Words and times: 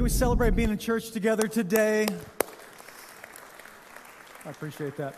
Can 0.00 0.04
we 0.04 0.08
celebrate 0.08 0.56
being 0.56 0.70
in 0.70 0.78
church 0.78 1.10
together 1.10 1.46
today? 1.46 2.06
I 4.46 4.48
appreciate 4.48 4.96
that. 4.96 5.14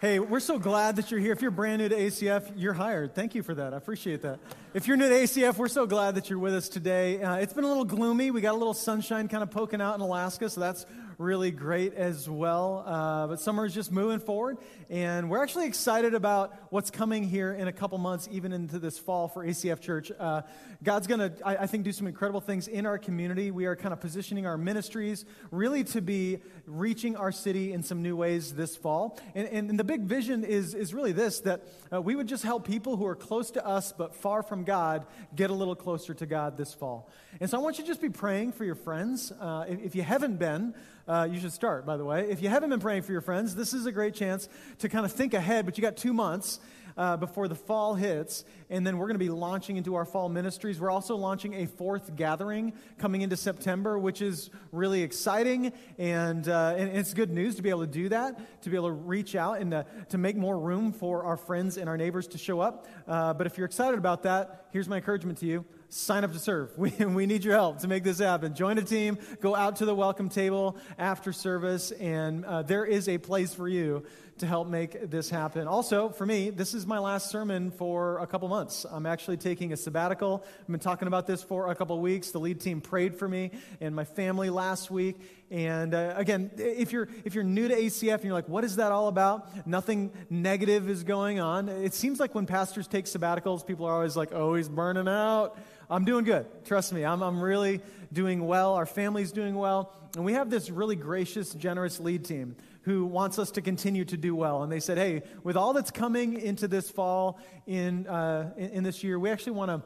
Hey, 0.00 0.18
we're 0.18 0.40
so 0.40 0.58
glad 0.58 0.96
that 0.96 1.12
you're 1.12 1.20
here. 1.20 1.32
If 1.32 1.40
you're 1.40 1.52
brand 1.52 1.80
new 1.80 1.88
to 1.88 1.94
ACF, 1.94 2.50
you're 2.56 2.72
hired. 2.72 3.14
Thank 3.14 3.36
you 3.36 3.44
for 3.44 3.54
that. 3.54 3.72
I 3.72 3.76
appreciate 3.76 4.22
that. 4.22 4.40
If 4.74 4.88
you're 4.88 4.96
new 4.96 5.08
to 5.08 5.14
ACF, 5.14 5.56
we're 5.56 5.68
so 5.68 5.86
glad 5.86 6.16
that 6.16 6.28
you're 6.28 6.40
with 6.40 6.52
us 6.52 6.68
today. 6.68 7.22
Uh, 7.22 7.36
it's 7.36 7.52
been 7.52 7.62
a 7.62 7.68
little 7.68 7.84
gloomy. 7.84 8.32
We 8.32 8.40
got 8.40 8.56
a 8.56 8.58
little 8.58 8.74
sunshine 8.74 9.28
kind 9.28 9.44
of 9.44 9.52
poking 9.52 9.80
out 9.80 9.94
in 9.94 10.00
Alaska, 10.00 10.50
so 10.50 10.60
that's 10.60 10.84
really 11.18 11.50
great 11.50 11.94
as 11.94 12.28
well. 12.28 12.84
Uh, 12.86 13.26
but 13.28 13.40
summer 13.40 13.66
is 13.66 13.74
just 13.74 13.92
moving 13.92 14.18
forward, 14.18 14.58
and 14.90 15.30
we're 15.30 15.42
actually 15.42 15.66
excited 15.66 16.14
about 16.14 16.54
what's 16.70 16.90
coming 16.90 17.24
here 17.24 17.52
in 17.52 17.68
a 17.68 17.72
couple 17.72 17.98
months, 17.98 18.28
even 18.30 18.52
into 18.52 18.78
this 18.78 18.98
fall 18.98 19.28
for 19.28 19.44
ACF 19.44 19.80
Church. 19.80 20.10
Uh, 20.18 20.42
God's 20.82 21.06
going 21.06 21.20
to, 21.20 21.32
I, 21.44 21.66
think, 21.66 21.84
do 21.84 21.92
some 21.92 22.06
incredible 22.06 22.40
things 22.40 22.68
in 22.68 22.84
our 22.84 22.98
community. 22.98 23.50
We 23.50 23.66
are 23.66 23.76
kind 23.76 23.92
of 23.92 24.00
positioning 24.00 24.46
our 24.46 24.58
ministries 24.58 25.24
really 25.50 25.84
to 25.84 26.02
be 26.02 26.40
reaching 26.66 27.16
our 27.16 27.32
city 27.32 27.72
in 27.72 27.82
some 27.82 28.02
new 28.02 28.16
ways 28.16 28.54
this 28.54 28.76
fall. 28.76 29.18
And, 29.34 29.48
and, 29.48 29.70
and 29.70 29.78
the 29.78 29.84
big 29.84 30.02
vision 30.02 30.44
is, 30.44 30.74
is 30.74 30.92
really 30.92 31.12
this 31.12 31.40
that 31.40 31.62
uh, 31.92 32.02
we 32.02 32.14
would 32.14 32.26
just 32.26 32.44
help 32.44 32.66
people 32.66 32.96
who 32.96 33.06
are 33.06 33.14
close 33.14 33.50
to 33.52 33.66
us 33.66 33.92
but 33.92 34.14
far 34.14 34.42
from 34.42 34.64
God 34.64 35.06
get 35.34 35.50
a 35.50 35.54
little 35.54 35.74
closer 35.74 36.12
to 36.14 36.26
God 36.26 36.56
this 36.56 36.74
fall. 36.74 37.10
And 37.40 37.50
so 37.50 37.58
I 37.58 37.60
want 37.60 37.78
you 37.78 37.84
to 37.84 37.88
just 37.88 38.00
be 38.00 38.10
praying 38.10 38.52
for 38.52 38.64
your 38.64 38.74
friends. 38.74 39.32
Uh, 39.32 39.64
if, 39.68 39.80
if, 39.82 39.94
you 39.94 40.02
haven't 40.02 40.38
been, 40.38 40.74
uh, 41.06 41.28
you 41.30 41.38
should 41.40 41.52
start, 41.52 41.84
by 41.84 41.96
the 41.96 42.04
way. 42.04 42.28
If 42.30 42.42
you 42.42 42.48
haven't 42.48 42.70
been 42.70 42.80
praying 42.80 43.02
for 43.02 43.12
your 43.12 43.20
friends, 43.20 43.54
this 43.54 43.74
is 43.74 43.86
a 43.86 43.92
great 43.92 44.14
chance 44.14 44.48
to 44.78 44.88
kind 44.88 45.04
of 45.04 45.12
think 45.12 45.34
ahead, 45.34 45.64
but 45.66 45.76
you 45.76 45.82
got 45.82 45.96
two 45.96 46.12
months. 46.12 46.60
Uh, 46.96 47.16
before 47.16 47.48
the 47.48 47.56
fall 47.56 47.96
hits, 47.96 48.44
and 48.70 48.86
then 48.86 48.98
we're 48.98 49.08
going 49.08 49.16
to 49.16 49.24
be 49.24 49.28
launching 49.28 49.76
into 49.76 49.96
our 49.96 50.04
fall 50.04 50.28
ministries. 50.28 50.78
We're 50.78 50.92
also 50.92 51.16
launching 51.16 51.52
a 51.54 51.66
fourth 51.66 52.14
gathering 52.14 52.72
coming 52.98 53.22
into 53.22 53.36
September, 53.36 53.98
which 53.98 54.22
is 54.22 54.48
really 54.70 55.02
exciting, 55.02 55.72
and, 55.98 56.48
uh, 56.48 56.76
and 56.78 56.96
it's 56.96 57.12
good 57.12 57.32
news 57.32 57.56
to 57.56 57.62
be 57.62 57.70
able 57.70 57.80
to 57.80 57.88
do 57.88 58.10
that, 58.10 58.62
to 58.62 58.70
be 58.70 58.76
able 58.76 58.90
to 58.90 58.94
reach 58.94 59.34
out 59.34 59.60
and 59.60 59.72
to, 59.72 59.84
to 60.10 60.18
make 60.18 60.36
more 60.36 60.56
room 60.56 60.92
for 60.92 61.24
our 61.24 61.36
friends 61.36 61.78
and 61.78 61.88
our 61.88 61.96
neighbors 61.96 62.28
to 62.28 62.38
show 62.38 62.60
up. 62.60 62.86
Uh, 63.08 63.34
but 63.34 63.48
if 63.48 63.58
you're 63.58 63.66
excited 63.66 63.98
about 63.98 64.22
that, 64.22 64.68
here's 64.70 64.88
my 64.88 64.98
encouragement 64.98 65.38
to 65.38 65.46
you 65.46 65.64
sign 65.94 66.24
up 66.24 66.32
to 66.32 66.38
serve. 66.38 66.72
We, 66.84 66.90
we 66.90 67.26
need 67.26 67.44
your 67.44 67.54
help 67.54 67.78
to 67.80 67.88
make 67.88 68.02
this 68.02 68.18
happen. 68.18 68.54
Join 68.54 68.78
a 68.78 68.82
team, 68.82 69.16
go 69.40 69.54
out 69.54 69.76
to 69.76 69.86
the 69.86 69.94
welcome 69.94 70.28
table 70.28 70.76
after 70.98 71.32
service, 71.32 71.92
and 71.92 72.44
uh, 72.44 72.62
there 72.62 72.84
is 72.84 73.08
a 73.08 73.16
place 73.16 73.54
for 73.54 73.68
you 73.68 74.04
to 74.38 74.46
help 74.46 74.66
make 74.66 75.10
this 75.10 75.30
happen. 75.30 75.68
Also, 75.68 76.08
for 76.08 76.26
me, 76.26 76.50
this 76.50 76.74
is 76.74 76.86
my 76.86 76.98
last 76.98 77.30
sermon 77.30 77.70
for 77.70 78.18
a 78.18 78.26
couple 78.26 78.48
months. 78.48 78.84
I'm 78.90 79.06
actually 79.06 79.36
taking 79.36 79.72
a 79.72 79.76
sabbatical. 79.76 80.44
I've 80.60 80.66
been 80.66 80.80
talking 80.80 81.06
about 81.06 81.26
this 81.26 81.42
for 81.42 81.70
a 81.70 81.74
couple 81.74 81.98
weeks. 82.00 82.32
The 82.32 82.40
lead 82.40 82.60
team 82.60 82.80
prayed 82.80 83.14
for 83.14 83.28
me 83.28 83.52
and 83.80 83.94
my 83.94 84.04
family 84.04 84.50
last 84.50 84.90
week. 84.90 85.16
And 85.50 85.94
uh, 85.94 86.14
again, 86.16 86.50
if 86.56 86.90
you're, 86.90 87.08
if 87.24 87.36
you're 87.36 87.44
new 87.44 87.68
to 87.68 87.74
ACF 87.74 88.14
and 88.14 88.24
you're 88.24 88.32
like, 88.32 88.48
what 88.48 88.64
is 88.64 88.76
that 88.76 88.90
all 88.90 89.06
about? 89.06 89.66
Nothing 89.66 90.10
negative 90.28 90.90
is 90.90 91.04
going 91.04 91.38
on. 91.38 91.68
It 91.68 91.94
seems 91.94 92.18
like 92.18 92.34
when 92.34 92.46
pastors 92.46 92.88
take 92.88 93.04
sabbaticals, 93.04 93.64
people 93.64 93.86
are 93.86 93.94
always 93.94 94.16
like, 94.16 94.32
oh, 94.32 94.54
he's 94.54 94.68
burning 94.68 95.06
out. 95.06 95.56
I'm 95.90 96.04
doing 96.04 96.24
good. 96.24 96.46
Trust 96.64 96.92
me, 96.92 97.04
I'm, 97.04 97.22
I'm 97.22 97.40
really 97.40 97.80
doing 98.12 98.46
well. 98.46 98.74
Our 98.74 98.86
family's 98.86 99.32
doing 99.32 99.54
well. 99.54 99.92
And 100.16 100.24
we 100.24 100.34
have 100.34 100.50
this 100.50 100.70
really 100.70 100.96
gracious, 100.96 101.52
generous 101.54 102.00
lead 102.00 102.24
team 102.24 102.56
who 102.82 103.04
wants 103.06 103.38
us 103.38 103.50
to 103.52 103.62
continue 103.62 104.04
to 104.04 104.16
do 104.16 104.34
well. 104.34 104.62
And 104.62 104.70
they 104.70 104.80
said, 104.80 104.98
hey, 104.98 105.22
with 105.42 105.56
all 105.56 105.72
that's 105.72 105.90
coming 105.90 106.40
into 106.40 106.68
this 106.68 106.90
fall, 106.90 107.40
in, 107.66 108.06
uh, 108.06 108.52
in, 108.56 108.70
in 108.70 108.84
this 108.84 109.02
year, 109.02 109.18
we 109.18 109.30
actually 109.30 109.52
want 109.52 109.70
to 109.70 109.82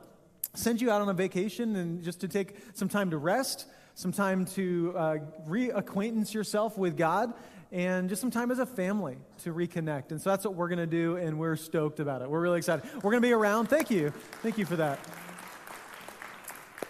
send 0.59 0.81
you 0.81 0.91
out 0.91 1.01
on 1.01 1.09
a 1.09 1.15
vacation 1.15 1.77
and 1.77 2.03
just 2.03 2.21
to 2.21 2.29
take 2.29 2.57
some 2.75 2.89
time 2.89 3.11
to 3.11 3.19
rest, 3.19 3.67
some 3.95 4.13
time 4.13 4.45
to 4.45 4.95
uh, 4.97 5.17
reacquaintance 5.49 6.35
yourself 6.35 6.77
with 6.77 6.97
God, 6.97 7.33
and 7.71 8.09
just 8.09 8.21
some 8.21 8.31
time 8.31 8.51
as 8.51 8.59
a 8.59 8.67
family 8.67 9.17
to 9.43 9.53
reconnect. 9.53 10.11
And 10.11 10.21
so 10.21 10.31
that's 10.31 10.45
what 10.45 10.55
we're 10.55 10.69
going 10.69 10.79
to 10.79 10.87
do, 10.87 11.17
and 11.17 11.39
we're 11.39 11.57
stoked 11.57 12.01
about 12.01 12.23
it. 12.23 12.31
We're 12.31 12.41
really 12.41 12.59
excited. 12.59 12.85
We're 12.97 13.11
going 13.11 13.23
to 13.23 13.29
be 13.29 13.33
around. 13.33 13.67
Thank 13.67 13.91
you. 13.91 14.11
Thank 14.43 14.59
you 14.59 14.65
for 14.65 14.77
that. 14.77 14.99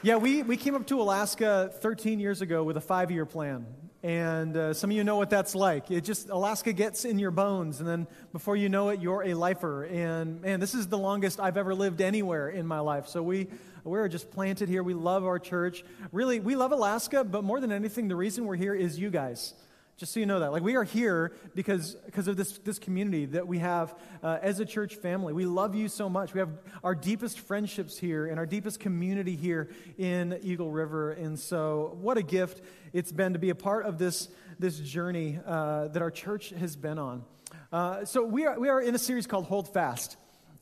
Yeah, 0.00 0.14
we, 0.14 0.44
we 0.44 0.56
came 0.56 0.76
up 0.76 0.86
to 0.86 1.00
Alaska 1.00 1.72
13 1.80 2.20
years 2.20 2.40
ago 2.40 2.62
with 2.62 2.76
a 2.76 2.80
five 2.80 3.10
year 3.10 3.26
plan. 3.26 3.66
And 4.00 4.56
uh, 4.56 4.72
some 4.72 4.90
of 4.90 4.96
you 4.96 5.02
know 5.02 5.16
what 5.16 5.28
that's 5.28 5.56
like. 5.56 5.90
It 5.90 6.02
just, 6.02 6.28
Alaska 6.28 6.72
gets 6.72 7.04
in 7.04 7.18
your 7.18 7.32
bones, 7.32 7.80
and 7.80 7.88
then 7.88 8.06
before 8.30 8.54
you 8.54 8.68
know 8.68 8.90
it, 8.90 9.00
you're 9.00 9.24
a 9.24 9.34
lifer. 9.34 9.82
And 9.86 10.40
man, 10.40 10.60
this 10.60 10.72
is 10.72 10.86
the 10.86 10.96
longest 10.96 11.40
I've 11.40 11.56
ever 11.56 11.74
lived 11.74 12.00
anywhere 12.00 12.48
in 12.48 12.64
my 12.64 12.78
life. 12.78 13.08
So 13.08 13.24
we, 13.24 13.48
we're 13.82 14.06
just 14.06 14.30
planted 14.30 14.68
here. 14.68 14.84
We 14.84 14.94
love 14.94 15.24
our 15.24 15.40
church. 15.40 15.84
Really, 16.12 16.38
we 16.38 16.54
love 16.54 16.70
Alaska, 16.70 17.24
but 17.24 17.42
more 17.42 17.58
than 17.58 17.72
anything, 17.72 18.06
the 18.06 18.14
reason 18.14 18.44
we're 18.44 18.54
here 18.54 18.76
is 18.76 19.00
you 19.00 19.10
guys. 19.10 19.52
Just 19.98 20.12
so 20.12 20.20
you 20.20 20.26
know 20.26 20.38
that. 20.38 20.52
Like, 20.52 20.62
we 20.62 20.76
are 20.76 20.84
here 20.84 21.32
because, 21.56 21.96
because 22.06 22.28
of 22.28 22.36
this, 22.36 22.58
this 22.58 22.78
community 22.78 23.26
that 23.26 23.48
we 23.48 23.58
have 23.58 23.98
uh, 24.22 24.38
as 24.40 24.60
a 24.60 24.64
church 24.64 24.94
family. 24.94 25.32
We 25.32 25.44
love 25.44 25.74
you 25.74 25.88
so 25.88 26.08
much. 26.08 26.32
We 26.32 26.38
have 26.38 26.50
our 26.84 26.94
deepest 26.94 27.40
friendships 27.40 27.98
here 27.98 28.26
and 28.26 28.38
our 28.38 28.46
deepest 28.46 28.78
community 28.78 29.34
here 29.34 29.70
in 29.98 30.38
Eagle 30.40 30.70
River. 30.70 31.10
And 31.10 31.36
so, 31.36 31.98
what 32.00 32.16
a 32.16 32.22
gift 32.22 32.62
it's 32.92 33.10
been 33.10 33.32
to 33.32 33.40
be 33.40 33.50
a 33.50 33.56
part 33.56 33.86
of 33.86 33.98
this, 33.98 34.28
this 34.60 34.78
journey 34.78 35.40
uh, 35.44 35.88
that 35.88 36.00
our 36.00 36.12
church 36.12 36.50
has 36.50 36.76
been 36.76 37.00
on. 37.00 37.24
Uh, 37.72 38.04
so, 38.04 38.24
we 38.24 38.46
are, 38.46 38.56
we 38.56 38.68
are 38.68 38.80
in 38.80 38.94
a 38.94 38.98
series 38.98 39.26
called 39.26 39.46
Hold 39.46 39.74
Fast. 39.74 40.16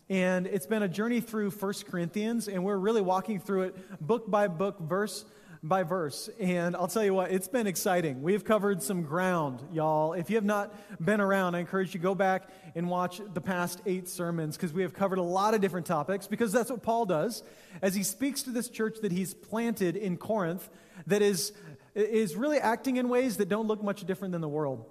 And 0.09 0.47
it's 0.47 0.67
been 0.67 0.83
a 0.83 0.89
journey 0.89 1.21
through 1.21 1.51
First 1.51 1.85
Corinthians, 1.85 2.49
and 2.49 2.65
we're 2.65 2.79
really 2.79 3.03
walking 3.03 3.39
through 3.39 3.65
it 3.65 4.01
book 4.01 4.31
by 4.31 4.49
book, 4.49 4.81
verse 4.81 5.27
by 5.69 5.83
verse. 5.83 6.31
And 6.39 6.77
I'll 6.77 6.89
tell 6.89 7.05
you 7.05 7.15
what, 7.15 7.31
it's 7.31 7.49
been 7.49 7.67
exciting. 7.67 8.23
We've 8.23 8.45
covered 8.45 8.83
some 8.83 9.03
ground, 9.03 9.63
y'all. 9.73 10.13
If 10.13 10.31
you 10.31 10.37
have 10.37 10.45
not 10.45 10.75
been 11.05 11.21
around, 11.21 11.55
I 11.55 11.61
encourage 11.61 11.89
you 11.89 12.01
to 12.01 12.03
go 12.03 12.15
back 12.15 12.49
and 12.75 12.89
watch 12.89 13.21
the 13.35 13.41
past 13.41 13.81
eight 13.87 14.09
sermons 14.09 14.57
because 14.57 14.73
we 14.73 14.83
have 14.83 14.95
covered 14.95 15.19
a 15.19 15.23
lot 15.23 15.55
of 15.55 15.61
different 15.61 15.87
topics 15.87 16.27
because 16.27 16.53
that's 16.53 16.71
what 16.71 16.83
Paul 16.83 17.07
does 17.07 17.43
as 17.83 17.95
he 17.95 18.03
speaks 18.03 18.43
to 18.43 18.51
this 18.51 18.69
church 18.69 18.99
that 19.03 19.13
he's 19.13 19.35
planted 19.35 19.97
in 19.97 20.17
Corinth 20.17 20.69
that 21.07 21.23
is, 21.23 21.53
is 21.95 22.37
really 22.37 22.59
acting 22.59 22.97
in 22.97 23.09
ways 23.09 23.39
that 23.39 23.49
don't 23.49 23.67
look 23.67 23.83
much 23.83 24.05
different 24.05 24.33
than 24.33 24.41
the 24.41 24.49
world. 24.49 24.85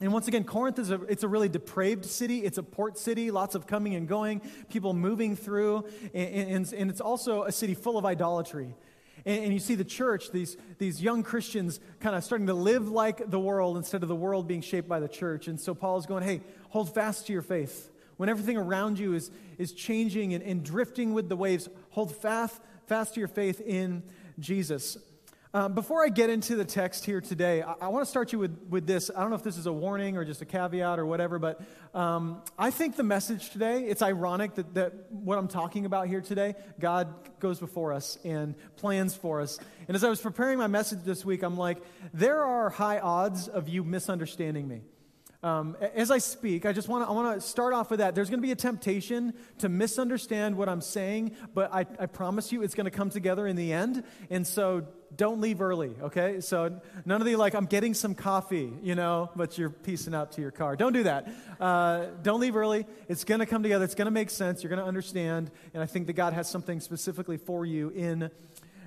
And 0.00 0.12
once 0.12 0.26
again, 0.26 0.42
Corinth 0.42 0.80
is 0.80 0.90
a, 0.90 1.00
it's 1.02 1.22
a 1.22 1.28
really 1.28 1.48
depraved 1.48 2.04
city. 2.04 2.40
It's 2.40 2.58
a 2.58 2.62
port 2.62 2.98
city, 2.98 3.30
lots 3.30 3.54
of 3.54 3.68
coming 3.68 3.94
and 3.94 4.08
going, 4.08 4.42
people 4.68 4.94
moving 4.94 5.36
through. 5.36 5.84
And, 6.12 6.50
and, 6.50 6.72
and 6.72 6.90
it's 6.90 7.00
also 7.00 7.44
a 7.44 7.52
city 7.52 7.74
full 7.74 7.96
of 7.96 8.04
idolatry. 8.04 8.74
And, 9.24 9.44
and 9.44 9.52
you 9.52 9.58
see 9.58 9.74
the 9.74 9.84
church, 9.84 10.30
these, 10.30 10.56
these 10.78 11.02
young 11.02 11.22
Christians 11.22 11.80
kind 12.00 12.16
of 12.16 12.24
starting 12.24 12.46
to 12.48 12.54
live 12.54 12.88
like 12.88 13.30
the 13.30 13.38
world 13.38 13.76
instead 13.76 14.02
of 14.02 14.08
the 14.08 14.16
world 14.16 14.48
being 14.48 14.62
shaped 14.62 14.88
by 14.88 15.00
the 15.00 15.08
church. 15.08 15.48
And 15.48 15.60
so 15.60 15.74
Paul 15.74 15.98
is 15.98 16.06
going, 16.06 16.24
hey, 16.24 16.40
hold 16.70 16.94
fast 16.94 17.26
to 17.26 17.32
your 17.32 17.42
faith. 17.42 17.90
When 18.16 18.28
everything 18.28 18.56
around 18.56 18.98
you 18.98 19.14
is, 19.14 19.30
is 19.58 19.72
changing 19.72 20.34
and, 20.34 20.42
and 20.44 20.62
drifting 20.62 21.12
with 21.12 21.28
the 21.28 21.36
waves, 21.36 21.68
hold 21.90 22.14
fast, 22.14 22.60
fast 22.86 23.14
to 23.14 23.20
your 23.20 23.28
faith 23.28 23.60
in 23.60 24.02
Jesus. 24.38 24.98
Um, 25.54 25.74
before 25.74 26.02
I 26.02 26.08
get 26.08 26.30
into 26.30 26.56
the 26.56 26.64
text 26.64 27.04
here 27.04 27.20
today, 27.20 27.60
I, 27.60 27.74
I 27.82 27.88
want 27.88 28.06
to 28.06 28.10
start 28.10 28.32
you 28.32 28.38
with, 28.38 28.58
with 28.70 28.86
this. 28.86 29.10
I 29.14 29.20
don't 29.20 29.28
know 29.28 29.36
if 29.36 29.42
this 29.42 29.58
is 29.58 29.66
a 29.66 29.72
warning 29.72 30.16
or 30.16 30.24
just 30.24 30.40
a 30.40 30.46
caveat 30.46 30.98
or 30.98 31.04
whatever, 31.04 31.38
but 31.38 31.60
um, 31.92 32.40
I 32.58 32.70
think 32.70 32.96
the 32.96 33.02
message 33.02 33.50
today, 33.50 33.84
it's 33.84 34.00
ironic 34.00 34.54
that, 34.54 34.72
that 34.72 35.12
what 35.12 35.36
I'm 35.36 35.48
talking 35.48 35.84
about 35.84 36.08
here 36.08 36.22
today, 36.22 36.54
God 36.80 37.38
goes 37.38 37.60
before 37.60 37.92
us 37.92 38.16
and 38.24 38.54
plans 38.76 39.14
for 39.14 39.42
us. 39.42 39.58
And 39.88 39.94
as 39.94 40.02
I 40.04 40.08
was 40.08 40.22
preparing 40.22 40.58
my 40.58 40.68
message 40.68 41.00
this 41.04 41.22
week, 41.22 41.42
I'm 41.42 41.58
like, 41.58 41.82
there 42.14 42.42
are 42.42 42.70
high 42.70 43.00
odds 43.00 43.46
of 43.46 43.68
you 43.68 43.84
misunderstanding 43.84 44.66
me. 44.66 44.80
Um, 45.44 45.76
as 45.96 46.12
I 46.12 46.18
speak, 46.18 46.64
I 46.66 46.72
just 46.72 46.88
want 46.88 47.34
to 47.34 47.40
start 47.40 47.74
off 47.74 47.90
with 47.90 47.98
that. 47.98 48.14
There's 48.14 48.30
going 48.30 48.38
to 48.38 48.46
be 48.46 48.52
a 48.52 48.56
temptation 48.56 49.34
to 49.58 49.68
misunderstand 49.68 50.56
what 50.56 50.68
I'm 50.68 50.80
saying, 50.80 51.32
but 51.52 51.74
I, 51.74 51.80
I 51.80 52.06
promise 52.06 52.52
you 52.52 52.62
it's 52.62 52.76
going 52.76 52.84
to 52.84 52.92
come 52.92 53.10
together 53.10 53.48
in 53.48 53.56
the 53.56 53.72
end. 53.72 54.04
And 54.30 54.46
so 54.46 54.86
don't 55.16 55.40
leave 55.40 55.60
early, 55.60 55.96
okay? 56.00 56.40
So 56.40 56.80
none 57.04 57.20
of 57.20 57.26
the 57.26 57.34
like, 57.34 57.56
I'm 57.56 57.66
getting 57.66 57.92
some 57.92 58.14
coffee, 58.14 58.72
you 58.84 58.94
know, 58.94 59.30
but 59.34 59.58
you're 59.58 59.70
piecing 59.70 60.14
out 60.14 60.30
to 60.32 60.40
your 60.40 60.52
car. 60.52 60.76
Don't 60.76 60.92
do 60.92 61.02
that. 61.02 61.28
Uh, 61.58 62.06
don't 62.22 62.38
leave 62.38 62.54
early. 62.54 62.86
It's 63.08 63.24
going 63.24 63.40
to 63.40 63.46
come 63.46 63.64
together. 63.64 63.84
It's 63.84 63.96
going 63.96 64.06
to 64.06 64.12
make 64.12 64.30
sense. 64.30 64.62
You're 64.62 64.70
going 64.70 64.80
to 64.80 64.86
understand. 64.86 65.50
And 65.74 65.82
I 65.82 65.86
think 65.86 66.06
that 66.06 66.12
God 66.12 66.34
has 66.34 66.48
something 66.48 66.78
specifically 66.78 67.36
for 67.36 67.66
you 67.66 67.88
in 67.88 68.30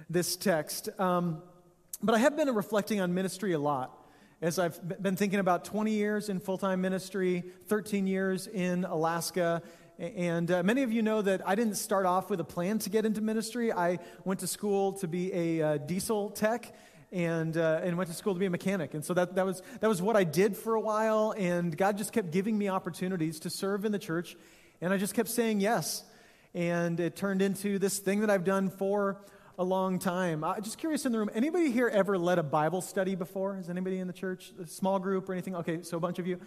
this 0.10 0.38
text. 0.38 0.88
Um, 1.02 1.42
but 2.02 2.16
I 2.16 2.20
have 2.20 2.38
been 2.38 2.48
reflecting 2.56 3.02
on 3.02 3.14
ministry 3.14 3.52
a 3.52 3.60
lot 3.60 4.05
as 4.42 4.60
I've 4.60 5.02
been 5.02 5.16
thinking 5.16 5.40
about 5.40 5.66
20 5.66 5.92
years 5.92 6.30
in 6.30 6.40
full 6.40 6.58
time 6.58 6.82
ministry, 6.82 7.44
13 7.68 8.06
years 8.06 8.48
in 8.48 8.84
Alaska, 8.84 9.62
and 9.98 10.52
uh, 10.52 10.62
many 10.62 10.84
of 10.84 10.92
you 10.92 11.02
know 11.02 11.22
that 11.22 11.48
I 11.48 11.56
didn't 11.56 11.76
start 11.76 12.06
off 12.06 12.30
with 12.30 12.42
a 12.42 12.44
plan 12.44 12.80
to 12.80 12.90
get 12.90 13.06
into 13.06 13.22
ministry. 13.22 13.72
I 13.72 14.00
went 14.26 14.42
to 14.42 14.48
school 14.48 14.94
to 14.94 15.08
be 15.08 15.34
a 15.34 15.62
uh, 15.62 15.78
diesel 15.78 16.32
tech 16.32 16.76
and, 17.14 17.56
uh, 17.56 17.80
and 17.82 17.98
went 17.98 18.10
to 18.10 18.16
school 18.16 18.34
to 18.34 18.40
be 18.40 18.46
a 18.46 18.50
mechanic. 18.50 18.94
And 18.94 19.06
so 19.06 19.14
that, 19.14 19.36
that, 19.36 19.46
was, 19.46 19.62
that 19.80 19.88
was 19.88 20.02
what 20.02 20.18
I 20.18 20.26
did 20.26 20.58
for 20.58 20.74
a 20.74 20.82
while. 20.82 21.34
And 21.38 21.76
God 21.78 21.98
just 21.98 22.12
kept 22.12 22.32
giving 22.32 22.58
me 22.58 22.68
opportunities 22.68 23.40
to 23.42 23.50
serve 23.50 23.86
in 23.86 23.94
the 23.94 24.00
church. 24.00 24.36
And 24.82 24.92
I 24.92 24.98
just 24.98 25.14
kept 25.14 25.30
saying 25.30 25.62
yes. 25.62 26.04
And 26.54 27.00
it 27.00 27.16
turned 27.16 27.42
into 27.42 27.80
this 27.80 28.00
thing 28.00 28.20
that 28.20 28.30
I've 28.30 28.44
done 28.44 28.70
for 28.70 29.22
a 29.58 29.64
long 29.64 30.00
time. 30.00 30.44
I'm 30.44 30.62
just 30.62 30.78
curious 30.78 31.06
in 31.06 31.12
the 31.12 31.20
room, 31.20 31.30
anybody 31.34 31.72
here 31.72 31.88
ever 31.88 32.18
led 32.18 32.40
a 32.40 32.44
Bible 32.44 32.82
study 32.82 33.16
before? 33.16 33.58
Is 33.58 33.70
anybody 33.70 34.00
in 34.00 34.08
the 34.08 34.14
church, 34.14 34.52
a 34.62 34.68
small 34.68 35.00
group 35.00 35.30
or 35.30 35.34
anything? 35.34 35.56
Okay, 35.56 35.82
so 35.82 35.98
a 35.98 36.00
bunch 36.00 36.20
of 36.20 36.28
you. 36.28 36.40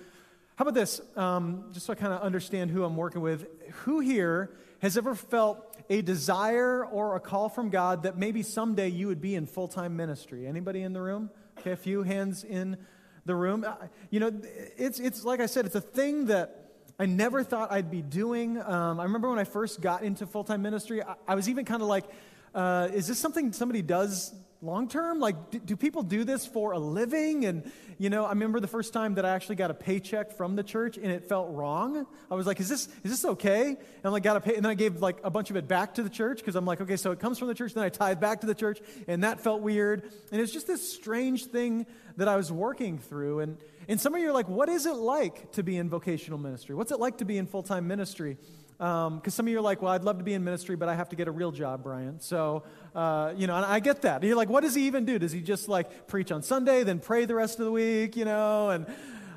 How 0.56 0.62
about 0.62 0.74
this? 0.74 1.00
Um, 1.16 1.64
just 1.72 1.86
so 1.86 1.92
I 1.92 1.96
kind 1.96 2.12
of 2.12 2.20
understand 2.20 2.70
who 2.70 2.84
I'm 2.84 2.96
working 2.96 3.20
with. 3.20 3.46
Who 3.84 4.00
here 4.00 4.50
has 4.80 4.98
ever 4.98 5.14
felt 5.14 5.76
a 5.88 6.02
desire 6.02 6.84
or 6.84 7.16
a 7.16 7.20
call 7.20 7.48
from 7.48 7.70
God 7.70 8.02
that 8.02 8.18
maybe 8.18 8.42
someday 8.42 8.88
you 8.88 9.06
would 9.06 9.20
be 9.20 9.34
in 9.34 9.46
full 9.46 9.68
time 9.68 9.96
ministry? 9.96 10.46
Anybody 10.46 10.82
in 10.82 10.92
the 10.92 11.00
room? 11.00 11.30
Okay, 11.58 11.72
a 11.72 11.76
few 11.76 12.02
hands 12.02 12.44
in 12.44 12.76
the 13.24 13.34
room. 13.34 13.64
You 14.10 14.20
know, 14.20 14.32
it's, 14.76 15.00
it's 15.00 15.24
like 15.24 15.40
I 15.40 15.46
said, 15.46 15.64
it's 15.64 15.74
a 15.74 15.80
thing 15.80 16.26
that 16.26 16.68
I 16.98 17.06
never 17.06 17.44
thought 17.44 17.70
I'd 17.70 17.90
be 17.90 18.02
doing. 18.02 18.60
Um, 18.60 18.98
I 18.98 19.04
remember 19.04 19.30
when 19.30 19.38
I 19.38 19.44
first 19.44 19.80
got 19.80 20.02
into 20.02 20.26
full 20.26 20.42
time 20.42 20.62
ministry, 20.62 21.02
I, 21.02 21.14
I, 21.28 21.34
was 21.36 21.48
even 21.48 21.64
kind 21.64 21.80
of 21.80 21.86
like, 21.86 22.04
uh, 22.54 22.88
is 22.92 23.06
this 23.06 23.18
something 23.18 23.52
somebody 23.52 23.82
does 23.82 24.34
long 24.60 24.88
term? 24.88 25.20
Like, 25.20 25.50
do, 25.50 25.58
do, 25.58 25.76
people 25.76 26.02
do 26.02 26.24
this 26.24 26.46
for 26.46 26.72
a 26.72 26.78
living? 26.78 27.44
And, 27.44 27.70
you 27.98 28.10
know, 28.10 28.24
I 28.24 28.30
remember 28.30 28.60
the 28.60 28.66
first 28.66 28.92
time 28.92 29.14
that 29.14 29.24
I 29.24 29.30
actually 29.30 29.56
got 29.56 29.70
a 29.70 29.74
paycheck 29.74 30.32
from 30.32 30.56
the 30.56 30.62
church 30.62 30.96
and 30.96 31.06
it 31.06 31.28
felt 31.28 31.54
wrong. 31.54 32.06
I 32.30 32.34
was 32.34 32.46
like, 32.46 32.60
is 32.60 32.68
this, 32.68 32.88
is 33.04 33.10
this 33.10 33.24
okay? 33.24 33.68
And 33.68 33.78
I 34.04 34.08
like, 34.08 34.22
got 34.22 34.36
a 34.36 34.40
pay, 34.40 34.56
and 34.56 34.64
then 34.64 34.70
I 34.70 34.74
gave 34.74 35.00
like 35.00 35.18
a 35.22 35.30
bunch 35.30 35.50
of 35.50 35.56
it 35.56 35.68
back 35.68 35.94
to 35.94 36.02
the 36.02 36.10
church 36.10 36.38
because 36.38 36.56
I'm 36.56 36.66
like, 36.66 36.80
okay, 36.80 36.96
so 36.96 37.12
it 37.12 37.20
comes 37.20 37.38
from 37.38 37.48
the 37.48 37.54
church, 37.54 37.74
then 37.74 37.84
I 37.84 37.88
tithe 37.88 38.20
back 38.20 38.40
to 38.40 38.46
the 38.46 38.54
church, 38.54 38.80
and 39.06 39.24
that 39.24 39.40
felt 39.40 39.62
weird. 39.62 40.10
And 40.32 40.40
it's 40.40 40.52
just 40.52 40.66
this 40.66 40.92
strange 40.92 41.46
thing 41.46 41.86
that 42.16 42.28
I 42.28 42.36
was 42.36 42.50
working 42.50 42.98
through. 42.98 43.40
And, 43.40 43.58
and 43.88 43.98
some 43.98 44.14
of 44.14 44.20
you 44.20 44.28
are 44.28 44.32
like, 44.32 44.48
what 44.48 44.68
is 44.68 44.84
it 44.84 44.96
like 44.96 45.50
to 45.52 45.62
be 45.62 45.78
in 45.78 45.88
vocational 45.88 46.38
ministry? 46.38 46.74
What's 46.74 46.92
it 46.92 47.00
like 47.00 47.18
to 47.18 47.24
be 47.24 47.38
in 47.38 47.46
full 47.46 47.62
time 47.62 47.88
ministry? 47.88 48.36
Because 48.76 49.06
um, 49.08 49.22
some 49.30 49.46
of 49.46 49.50
you 49.50 49.58
are 49.58 49.62
like, 49.62 49.80
well, 49.80 49.92
I'd 49.92 50.04
love 50.04 50.18
to 50.18 50.24
be 50.24 50.34
in 50.34 50.44
ministry, 50.44 50.76
but 50.76 50.88
I 50.88 50.94
have 50.94 51.08
to 51.08 51.16
get 51.16 51.26
a 51.26 51.30
real 51.32 51.50
job, 51.50 51.82
Brian. 51.82 52.20
So, 52.20 52.64
uh, 52.94 53.32
you 53.34 53.46
know, 53.46 53.56
and 53.56 53.64
I 53.64 53.80
get 53.80 54.02
that. 54.02 54.22
You're 54.22 54.36
like, 54.36 54.50
what 54.50 54.62
does 54.62 54.74
he 54.74 54.86
even 54.86 55.06
do? 55.06 55.18
Does 55.18 55.32
he 55.32 55.40
just 55.40 55.68
like 55.68 56.06
preach 56.06 56.30
on 56.30 56.42
Sunday, 56.42 56.84
then 56.84 57.00
pray 57.00 57.24
the 57.24 57.34
rest 57.34 57.58
of 57.58 57.64
the 57.64 57.72
week, 57.72 58.14
you 58.14 58.26
know, 58.26 58.68
and 58.68 58.86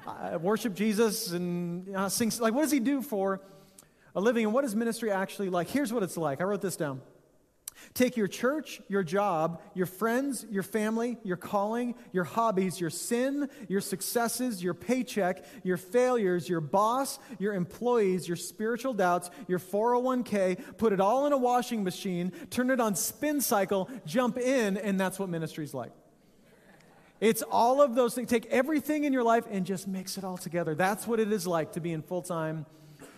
uh, 0.05 0.37
worship 0.37 0.75
Jesus 0.75 1.31
and 1.31 2.11
sing? 2.11 2.31
Like, 2.39 2.53
what 2.53 2.63
does 2.63 2.71
he 2.71 2.81
do 2.81 3.01
for 3.01 3.41
a 4.13 4.19
living? 4.19 4.43
And 4.43 4.53
what 4.53 4.65
is 4.65 4.75
ministry 4.75 5.11
actually 5.11 5.49
like? 5.49 5.69
Here's 5.69 5.93
what 5.93 6.03
it's 6.03 6.17
like. 6.17 6.41
I 6.41 6.43
wrote 6.43 6.61
this 6.61 6.75
down. 6.75 7.01
Take 7.93 8.17
your 8.17 8.27
church, 8.27 8.81
your 8.87 9.03
job, 9.03 9.61
your 9.73 9.85
friends, 9.85 10.45
your 10.49 10.63
family, 10.63 11.17
your 11.23 11.37
calling, 11.37 11.95
your 12.11 12.23
hobbies, 12.23 12.79
your 12.79 12.89
sin, 12.89 13.49
your 13.67 13.81
successes, 13.81 14.63
your 14.63 14.73
paycheck, 14.73 15.43
your 15.63 15.77
failures, 15.77 16.47
your 16.47 16.61
boss, 16.61 17.19
your 17.39 17.53
employees, 17.53 18.27
your 18.27 18.37
spiritual 18.37 18.93
doubts, 18.93 19.29
your 19.47 19.59
401k, 19.59 20.77
put 20.77 20.93
it 20.93 20.99
all 20.99 21.25
in 21.25 21.33
a 21.33 21.37
washing 21.37 21.83
machine, 21.83 22.31
turn 22.49 22.69
it 22.69 22.79
on 22.79 22.95
spin 22.95 23.41
cycle, 23.41 23.89
jump 24.05 24.37
in, 24.37 24.77
and 24.77 24.99
that's 24.99 25.19
what 25.19 25.29
ministry's 25.29 25.73
like. 25.73 25.91
It's 27.19 27.43
all 27.43 27.81
of 27.81 27.93
those 27.93 28.15
things. 28.15 28.29
Take 28.29 28.47
everything 28.47 29.03
in 29.03 29.13
your 29.13 29.23
life 29.23 29.45
and 29.49 29.63
just 29.63 29.87
mix 29.87 30.17
it 30.17 30.23
all 30.23 30.37
together. 30.37 30.73
That's 30.73 31.05
what 31.05 31.19
it 31.19 31.31
is 31.31 31.45
like 31.45 31.73
to 31.73 31.79
be 31.79 31.91
in 31.91 32.01
full 32.01 32.23
time 32.23 32.65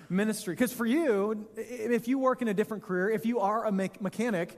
ministry. 0.09 0.53
Because 0.53 0.73
for 0.73 0.85
you, 0.85 1.47
if 1.55 2.07
you 2.07 2.19
work 2.19 2.41
in 2.41 2.47
a 2.47 2.53
different 2.53 2.83
career, 2.83 3.09
if 3.09 3.25
you 3.25 3.39
are 3.39 3.65
a 3.65 3.71
me- 3.71 3.91
mechanic, 3.99 4.57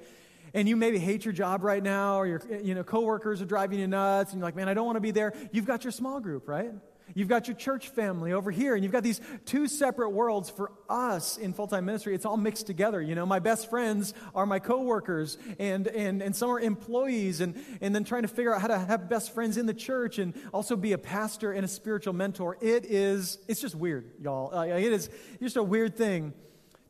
and 0.53 0.69
you 0.69 0.77
maybe 0.77 0.97
hate 0.97 1.25
your 1.25 1.33
job 1.33 1.63
right 1.63 1.83
now, 1.83 2.17
or 2.17 2.27
your 2.27 2.41
you 2.63 2.75
know, 2.75 2.83
coworkers 2.83 3.41
are 3.41 3.45
driving 3.45 3.79
you 3.79 3.87
nuts, 3.87 4.31
and 4.31 4.39
you're 4.39 4.47
like, 4.47 4.55
man, 4.55 4.69
I 4.69 4.73
don't 4.73 4.85
want 4.85 4.95
to 4.95 5.01
be 5.01 5.11
there. 5.11 5.33
You've 5.51 5.65
got 5.65 5.83
your 5.83 5.91
small 5.91 6.19
group, 6.19 6.47
right? 6.47 6.71
You've 7.13 7.27
got 7.27 7.47
your 7.47 7.55
church 7.55 7.89
family 7.89 8.33
over 8.33 8.51
here, 8.51 8.73
and 8.75 8.83
you've 8.83 8.91
got 8.91 9.03
these 9.03 9.21
two 9.45 9.67
separate 9.67 10.09
worlds 10.09 10.49
for 10.49 10.71
us 10.89 11.37
in 11.37 11.53
full 11.53 11.67
time 11.67 11.85
ministry. 11.85 12.15
It's 12.15 12.25
all 12.25 12.37
mixed 12.37 12.65
together. 12.67 13.01
You 13.01 13.15
know, 13.15 13.25
my 13.25 13.39
best 13.39 13.69
friends 13.69 14.13
are 14.33 14.45
my 14.45 14.59
coworkers, 14.59 15.37
and, 15.59 15.87
and, 15.87 16.21
and 16.21 16.35
some 16.35 16.49
are 16.49 16.59
employees, 16.59 17.41
and, 17.41 17.55
and 17.81 17.93
then 17.93 18.03
trying 18.03 18.23
to 18.23 18.27
figure 18.27 18.53
out 18.55 18.61
how 18.61 18.67
to 18.67 18.79
have 18.79 19.07
best 19.09 19.33
friends 19.33 19.57
in 19.57 19.65
the 19.65 19.73
church 19.73 20.17
and 20.17 20.33
also 20.53 20.75
be 20.75 20.93
a 20.93 20.97
pastor 20.97 21.51
and 21.51 21.63
a 21.63 21.67
spiritual 21.67 22.13
mentor. 22.13 22.57
It 22.61 22.85
is, 22.85 23.37
it's 23.47 23.61
just 23.61 23.75
weird, 23.75 24.11
y'all. 24.19 24.59
It 24.61 24.91
is 24.91 25.09
just 25.41 25.57
a 25.57 25.63
weird 25.63 25.95
thing 25.95 26.33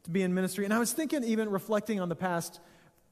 to 0.04 0.10
be 0.12 0.22
in 0.22 0.34
ministry. 0.34 0.66
And 0.66 0.74
I 0.74 0.80
was 0.80 0.94
thinking, 0.94 1.24
even 1.24 1.50
reflecting 1.50 2.00
on 2.00 2.10
the 2.10 2.16
past 2.16 2.60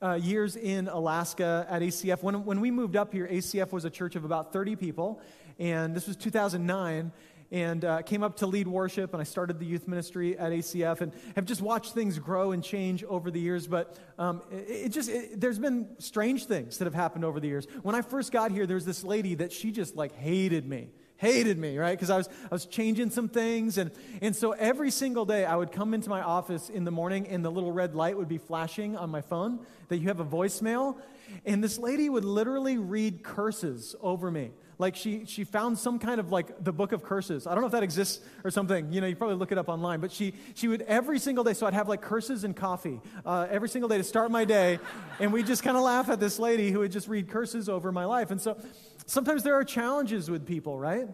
uh, 0.04 0.16
years 0.16 0.56
in 0.56 0.88
Alaska 0.90 1.66
at 1.70 1.82
ACF. 1.82 2.22
When, 2.22 2.44
when 2.44 2.60
we 2.60 2.72
moved 2.72 2.96
up 2.96 3.14
here, 3.14 3.28
ACF 3.28 3.72
was 3.72 3.86
a 3.86 3.90
church 3.90 4.16
of 4.16 4.26
about 4.26 4.52
30 4.52 4.76
people, 4.76 5.22
and 5.60 5.96
this 5.96 6.08
was 6.08 6.16
2009 6.16 7.12
and 7.52 7.86
uh, 7.86 8.02
came 8.02 8.24
up 8.24 8.36
to 8.38 8.48
lead 8.48 8.68
worship 8.68 9.14
and 9.14 9.22
i 9.22 9.24
started 9.24 9.60
the 9.60 9.66
youth 9.66 9.88
ministry 9.88 10.38
at 10.38 10.52
acf 10.52 11.02
and 11.02 11.12
have 11.36 11.46
just 11.46 11.62
watched 11.62 11.94
things 11.94 12.20
grow 12.20 12.52
and 12.52 12.64
change 12.64 13.04
over 13.06 13.30
the 13.30 13.40
years 13.40 13.68
but 13.68 13.98
um, 14.18 14.42
it, 14.52 14.86
it, 14.86 14.90
just 14.90 15.10
it, 15.10 15.40
there's 15.40 15.60
been 15.60 15.88
strange 16.00 16.46
things 16.46 16.78
that 16.78 16.86
have 16.86 16.96
happened 16.96 17.24
over 17.24 17.40
the 17.40 17.48
years 17.48 17.68
when 17.84 17.96
i 17.96 18.02
first 18.02 18.32
got 18.32 18.52
here 18.52 18.66
there 18.66 18.76
was 18.76 18.86
this 18.86 19.04
lady 19.04 19.36
that 19.36 19.52
she 19.52 19.72
just 19.72 19.96
like 19.96 20.14
hated 20.14 20.68
me 20.68 20.90
hated 21.24 21.58
me, 21.58 21.78
right? 21.78 21.98
Because 21.98 22.10
I 22.10 22.18
was, 22.18 22.28
I 22.28 22.54
was 22.54 22.66
changing 22.66 23.10
some 23.10 23.30
things. 23.30 23.78
And, 23.78 23.92
and 24.22 24.36
so 24.36 24.52
every 24.52 24.92
single 24.92 25.26
day 25.26 25.46
I 25.46 25.56
would 25.56 25.72
come 25.72 25.94
into 25.94 26.10
my 26.10 26.22
office 26.22 26.70
in 26.70 26.84
the 26.84 26.92
morning 26.92 27.28
and 27.28 27.44
the 27.46 27.50
little 27.50 27.72
red 27.72 27.96
light 27.96 28.18
would 28.18 28.28
be 28.28 28.38
flashing 28.38 28.98
on 28.98 29.10
my 29.10 29.22
phone 29.22 29.66
that 29.88 29.98
you 29.98 30.10
have 30.10 30.20
a 30.20 30.26
voicemail. 30.26 30.98
And 31.46 31.64
this 31.64 31.78
lady 31.78 32.10
would 32.10 32.26
literally 32.26 32.78
read 32.78 33.24
curses 33.24 33.96
over 34.02 34.30
me. 34.30 34.52
Like 34.84 34.98
she, 34.98 35.24
she 35.24 35.46
found 35.46 35.78
some 35.78 35.98
kind 35.98 36.20
of 36.20 36.30
like 36.30 36.62
the 36.62 36.74
book 36.74 36.92
of 36.92 37.04
curses. 37.04 37.48
I 37.48 37.52
don't 37.54 37.62
know 37.62 37.68
if 37.68 37.72
that 37.72 37.84
exists 37.84 38.20
or 38.44 38.52
something. 38.52 38.92
You 38.92 39.00
know, 39.00 39.08
you 39.08 39.16
probably 39.16 39.38
look 39.38 39.54
it 39.54 39.58
up 39.58 39.70
online. 39.70 40.02
But 40.02 40.12
she, 40.12 40.34
she 40.56 40.68
would 40.68 40.82
every 40.82 41.20
single 41.20 41.46
day, 41.46 41.54
so 41.54 41.66
I'd 41.66 41.74
have 41.74 41.88
like 41.88 42.02
curses 42.02 42.44
and 42.44 42.54
coffee 42.54 43.00
uh, 43.26 43.48
every 43.50 43.70
single 43.70 43.88
day 43.88 43.98
to 43.98 44.04
start 44.04 44.30
my 44.30 44.44
day. 44.44 44.80
And 45.22 45.32
we 45.32 45.42
just 45.42 45.64
kind 45.64 45.78
of 45.78 45.84
laugh 45.84 46.10
at 46.10 46.20
this 46.20 46.38
lady 46.38 46.70
who 46.70 46.80
would 46.80 46.92
just 46.92 47.08
read 47.08 47.30
curses 47.30 47.70
over 47.70 47.94
my 47.94 48.04
life. 48.04 48.30
And 48.30 48.42
so 48.42 48.58
sometimes 49.06 49.44
there 49.44 49.54
are 49.54 49.64
challenges 49.64 50.30
with 50.30 50.46
people, 50.46 50.78
right? 50.78 51.08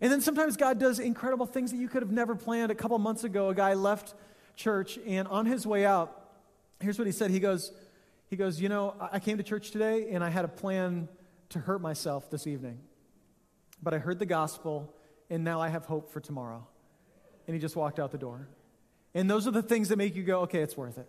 And 0.00 0.10
then 0.10 0.20
sometimes 0.20 0.56
God 0.56 0.80
does 0.80 0.98
incredible 0.98 1.46
things 1.46 1.70
that 1.70 1.76
you 1.76 1.86
could 1.86 2.02
have 2.02 2.10
never 2.10 2.34
planned. 2.34 2.72
A 2.72 2.74
couple 2.74 2.98
months 2.98 3.22
ago, 3.22 3.50
a 3.50 3.54
guy 3.54 3.74
left 3.74 4.14
church, 4.56 4.98
and 5.06 5.28
on 5.28 5.46
his 5.46 5.64
way 5.68 5.86
out, 5.86 6.32
here's 6.80 6.98
what 6.98 7.06
he 7.06 7.12
said. 7.12 7.30
He 7.30 7.38
goes, 7.38 7.70
he 8.26 8.34
goes, 8.34 8.60
You 8.60 8.68
know, 8.68 8.96
I 9.00 9.20
came 9.20 9.36
to 9.36 9.44
church 9.44 9.70
today 9.70 10.10
and 10.10 10.24
I 10.24 10.30
had 10.30 10.44
a 10.44 10.48
plan 10.48 11.06
to 11.50 11.60
hurt 11.60 11.80
myself 11.80 12.28
this 12.28 12.48
evening. 12.48 12.78
But 13.82 13.94
I 13.94 13.98
heard 13.98 14.18
the 14.18 14.26
gospel 14.26 14.94
and 15.30 15.44
now 15.44 15.60
I 15.60 15.68
have 15.68 15.84
hope 15.84 16.10
for 16.10 16.20
tomorrow. 16.20 16.66
And 17.46 17.54
he 17.54 17.60
just 17.60 17.76
walked 17.76 17.98
out 17.98 18.12
the 18.12 18.18
door. 18.18 18.48
And 19.14 19.28
those 19.28 19.46
are 19.46 19.50
the 19.50 19.62
things 19.62 19.88
that 19.88 19.96
make 19.96 20.16
you 20.16 20.22
go, 20.22 20.40
okay, 20.42 20.60
it's 20.60 20.76
worth 20.76 20.98
it. 20.98 21.08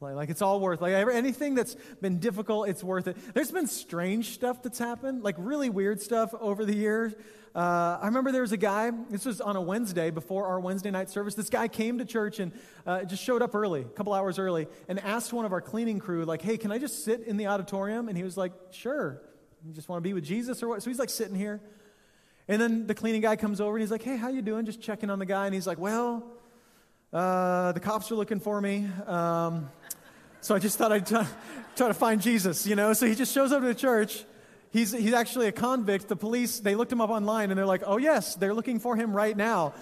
Like, 0.00 0.14
like 0.14 0.30
it's 0.30 0.42
all 0.42 0.60
worth 0.60 0.82
like 0.82 0.92
anything 0.92 1.54
that's 1.54 1.74
been 2.02 2.18
difficult, 2.18 2.68
it's 2.68 2.84
worth 2.84 3.08
it. 3.08 3.16
There's 3.34 3.50
been 3.50 3.66
strange 3.66 4.34
stuff 4.34 4.62
that's 4.62 4.78
happened, 4.78 5.22
like 5.22 5.36
really 5.38 5.70
weird 5.70 6.00
stuff 6.02 6.34
over 6.38 6.64
the 6.64 6.74
years. 6.74 7.14
Uh, 7.54 7.98
I 8.02 8.04
remember 8.04 8.32
there 8.32 8.42
was 8.42 8.52
a 8.52 8.58
guy, 8.58 8.90
this 9.08 9.24
was 9.24 9.40
on 9.40 9.56
a 9.56 9.62
Wednesday 9.62 10.10
before 10.10 10.46
our 10.46 10.60
Wednesday 10.60 10.90
night 10.90 11.08
service. 11.08 11.34
This 11.34 11.48
guy 11.48 11.68
came 11.68 11.96
to 11.98 12.04
church 12.04 12.38
and 12.38 12.52
uh, 12.86 13.04
just 13.04 13.22
showed 13.22 13.40
up 13.40 13.54
early, 13.54 13.80
a 13.80 13.84
couple 13.84 14.12
hours 14.12 14.38
early, 14.38 14.66
and 14.88 15.00
asked 15.00 15.32
one 15.32 15.46
of 15.46 15.52
our 15.54 15.62
cleaning 15.62 15.98
crew, 15.98 16.26
like, 16.26 16.42
hey, 16.42 16.58
can 16.58 16.70
I 16.70 16.76
just 16.76 17.02
sit 17.02 17.22
in 17.22 17.38
the 17.38 17.46
auditorium? 17.46 18.08
And 18.08 18.18
he 18.18 18.24
was 18.24 18.36
like, 18.36 18.52
sure. 18.72 19.22
You 19.64 19.72
just 19.72 19.88
want 19.88 20.02
to 20.02 20.06
be 20.06 20.12
with 20.12 20.24
Jesus 20.24 20.62
or 20.62 20.68
what? 20.68 20.82
So 20.82 20.90
he's 20.90 20.98
like 20.98 21.08
sitting 21.08 21.34
here. 21.34 21.62
And 22.48 22.60
then 22.60 22.86
the 22.86 22.94
cleaning 22.94 23.20
guy 23.20 23.36
comes 23.36 23.60
over 23.60 23.76
and 23.76 23.80
he's 23.80 23.90
like, 23.90 24.02
hey, 24.02 24.16
how 24.16 24.28
you 24.28 24.42
doing? 24.42 24.66
Just 24.66 24.80
checking 24.80 25.10
on 25.10 25.18
the 25.18 25.26
guy. 25.26 25.46
And 25.46 25.54
he's 25.54 25.66
like, 25.66 25.78
well, 25.78 26.24
uh, 27.12 27.72
the 27.72 27.80
cops 27.80 28.10
are 28.10 28.14
looking 28.14 28.40
for 28.40 28.60
me. 28.60 28.88
Um, 29.06 29.68
so 30.40 30.54
I 30.54 30.58
just 30.58 30.78
thought 30.78 30.92
I'd 30.92 31.06
try, 31.06 31.26
try 31.74 31.88
to 31.88 31.94
find 31.94 32.20
Jesus, 32.20 32.66
you 32.66 32.76
know? 32.76 32.92
So 32.92 33.06
he 33.06 33.14
just 33.14 33.34
shows 33.34 33.52
up 33.52 33.62
to 33.62 33.66
the 33.66 33.74
church 33.74 34.24
He's, 34.76 34.92
he's 34.92 35.14
actually 35.14 35.46
a 35.46 35.52
convict. 35.52 36.06
The 36.08 36.16
police, 36.16 36.60
they 36.60 36.74
looked 36.74 36.92
him 36.92 37.00
up 37.00 37.08
online 37.08 37.50
and 37.50 37.56
they're 37.56 37.64
like, 37.64 37.82
oh, 37.86 37.96
yes, 37.96 38.34
they're 38.34 38.52
looking 38.52 38.78
for 38.78 38.94
him 38.94 39.16
right 39.16 39.34
now. 39.34 39.72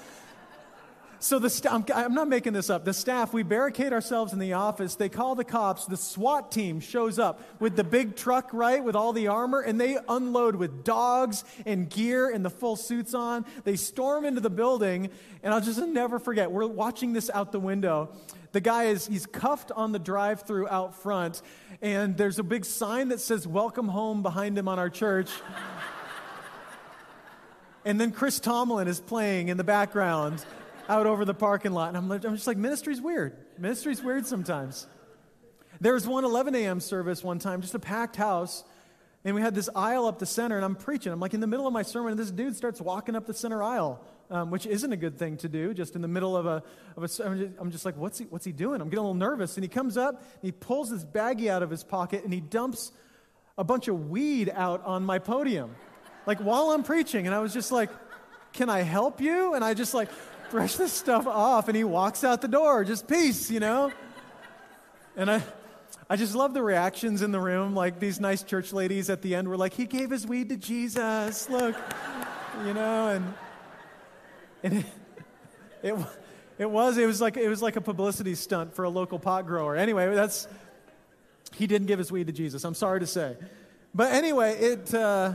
So 1.24 1.38
the 1.38 1.48
st- 1.48 1.72
I'm, 1.72 1.86
I'm 1.94 2.12
not 2.12 2.28
making 2.28 2.52
this 2.52 2.68
up. 2.68 2.84
The 2.84 2.92
staff, 2.92 3.32
we 3.32 3.42
barricade 3.42 3.94
ourselves 3.94 4.34
in 4.34 4.38
the 4.38 4.52
office. 4.52 4.94
They 4.94 5.08
call 5.08 5.34
the 5.34 5.42
cops. 5.42 5.86
The 5.86 5.96
SWAT 5.96 6.52
team 6.52 6.80
shows 6.80 7.18
up 7.18 7.40
with 7.60 7.76
the 7.76 7.82
big 7.82 8.14
truck, 8.14 8.50
right, 8.52 8.84
with 8.84 8.94
all 8.94 9.14
the 9.14 9.28
armor, 9.28 9.60
and 9.60 9.80
they 9.80 9.96
unload 10.06 10.54
with 10.54 10.84
dogs 10.84 11.44
and 11.64 11.88
gear 11.88 12.28
and 12.28 12.44
the 12.44 12.50
full 12.50 12.76
suits 12.76 13.14
on. 13.14 13.46
They 13.64 13.76
storm 13.76 14.26
into 14.26 14.42
the 14.42 14.50
building, 14.50 15.08
and 15.42 15.54
I'll 15.54 15.62
just 15.62 15.80
never 15.80 16.18
forget. 16.18 16.50
We're 16.50 16.66
watching 16.66 17.14
this 17.14 17.30
out 17.32 17.52
the 17.52 17.58
window. 17.60 18.10
The 18.52 18.60
guy 18.60 18.84
is 18.88 19.06
he's 19.06 19.24
cuffed 19.24 19.72
on 19.72 19.92
the 19.92 19.98
drive-through 19.98 20.68
out 20.68 20.94
front, 20.94 21.40
and 21.80 22.18
there's 22.18 22.38
a 22.38 22.44
big 22.44 22.66
sign 22.66 23.08
that 23.08 23.20
says 23.20 23.46
"Welcome 23.46 23.88
Home" 23.88 24.22
behind 24.22 24.58
him 24.58 24.68
on 24.68 24.78
our 24.78 24.90
church. 24.90 25.30
and 27.86 27.98
then 27.98 28.12
Chris 28.12 28.40
Tomlin 28.40 28.88
is 28.88 29.00
playing 29.00 29.48
in 29.48 29.56
the 29.56 29.64
background 29.64 30.44
out 30.88 31.06
over 31.06 31.24
the 31.24 31.34
parking 31.34 31.72
lot, 31.72 31.88
and 31.88 31.96
I'm, 31.96 32.10
I'm 32.10 32.34
just 32.34 32.46
like, 32.46 32.56
ministry's 32.56 33.00
weird. 33.00 33.36
Ministry's 33.58 34.02
weird 34.02 34.26
sometimes. 34.26 34.86
There 35.80 35.94
was 35.94 36.06
one 36.06 36.24
11 36.24 36.54
a.m. 36.54 36.80
service 36.80 37.22
one 37.22 37.38
time, 37.38 37.60
just 37.60 37.74
a 37.74 37.78
packed 37.78 38.16
house. 38.16 38.64
And 39.26 39.34
we 39.34 39.40
had 39.40 39.54
this 39.54 39.70
aisle 39.74 40.06
up 40.06 40.18
the 40.18 40.26
center, 40.26 40.56
and 40.56 40.64
I'm 40.64 40.76
preaching. 40.76 41.10
I'm 41.10 41.20
like 41.20 41.32
in 41.32 41.40
the 41.40 41.46
middle 41.46 41.66
of 41.66 41.72
my 41.72 41.82
sermon, 41.82 42.12
and 42.12 42.18
this 42.18 42.30
dude 42.30 42.56
starts 42.56 42.80
walking 42.80 43.16
up 43.16 43.26
the 43.26 43.34
center 43.34 43.62
aisle 43.62 44.04
um, 44.30 44.50
which 44.50 44.66
isn't 44.66 44.92
a 44.92 44.96
good 44.96 45.18
thing 45.18 45.36
to 45.38 45.48
do. 45.48 45.74
Just 45.74 45.96
in 45.96 46.02
the 46.02 46.08
middle 46.08 46.36
of 46.36 46.46
a, 46.46 46.62
of 46.96 47.04
a 47.04 47.24
I'm, 47.24 47.38
just, 47.38 47.52
I'm 47.58 47.70
just 47.70 47.84
like, 47.84 47.96
what's 47.96 48.18
he, 48.18 48.24
what's 48.24 48.44
he 48.44 48.52
doing? 48.52 48.80
I'm 48.80 48.88
getting 48.88 49.00
a 49.00 49.02
little 49.02 49.14
nervous. 49.14 49.56
And 49.56 49.64
he 49.64 49.68
comes 49.68 49.96
up, 49.96 50.20
and 50.20 50.42
he 50.42 50.52
pulls 50.52 50.90
this 50.90 51.04
baggie 51.04 51.48
out 51.48 51.62
of 51.62 51.70
his 51.70 51.84
pocket, 51.84 52.24
and 52.24 52.32
he 52.32 52.40
dumps 52.40 52.92
a 53.56 53.64
bunch 53.64 53.88
of 53.88 54.10
weed 54.10 54.50
out 54.54 54.84
on 54.84 55.04
my 55.04 55.18
podium, 55.18 55.74
like 56.26 56.38
while 56.38 56.70
I'm 56.70 56.82
preaching. 56.82 57.26
And 57.26 57.34
I 57.34 57.40
was 57.40 57.52
just 57.52 57.70
like, 57.70 57.90
can 58.52 58.68
I 58.68 58.82
help 58.82 59.20
you? 59.20 59.54
And 59.54 59.64
I 59.64 59.74
just 59.74 59.94
like 59.94 60.08
brush 60.54 60.76
this 60.76 60.92
stuff 60.92 61.26
off, 61.26 61.66
and 61.66 61.76
he 61.76 61.82
walks 61.82 62.22
out 62.22 62.40
the 62.40 62.46
door, 62.46 62.84
just 62.84 63.08
peace, 63.08 63.50
you 63.50 63.58
know? 63.58 63.90
And 65.16 65.28
I, 65.28 65.42
I 66.08 66.14
just 66.14 66.36
love 66.36 66.54
the 66.54 66.62
reactions 66.62 67.22
in 67.22 67.32
the 67.32 67.40
room. 67.40 67.74
Like 67.74 67.98
these 67.98 68.20
nice 68.20 68.44
church 68.44 68.72
ladies 68.72 69.10
at 69.10 69.20
the 69.20 69.34
end 69.34 69.48
were 69.48 69.56
like, 69.56 69.74
he 69.74 69.84
gave 69.84 70.10
his 70.10 70.24
weed 70.24 70.50
to 70.50 70.56
Jesus. 70.56 71.50
Look, 71.50 71.74
you 72.64 72.72
know, 72.72 73.08
and, 73.08 73.34
and 74.62 74.74
it, 74.74 74.86
it, 75.82 75.96
it 76.58 76.70
was, 76.70 76.98
it 76.98 77.06
was 77.06 77.20
like, 77.20 77.36
it 77.36 77.48
was 77.48 77.60
like 77.60 77.74
a 77.74 77.80
publicity 77.80 78.36
stunt 78.36 78.76
for 78.76 78.84
a 78.84 78.90
local 78.90 79.18
pot 79.18 79.48
grower. 79.48 79.74
Anyway, 79.74 80.14
that's, 80.14 80.46
he 81.56 81.66
didn't 81.66 81.88
give 81.88 81.98
his 81.98 82.12
weed 82.12 82.28
to 82.28 82.32
Jesus. 82.32 82.62
I'm 82.62 82.74
sorry 82.74 83.00
to 83.00 83.08
say. 83.08 83.36
But 83.92 84.12
anyway, 84.12 84.56
it, 84.56 84.94
uh, 84.94 85.32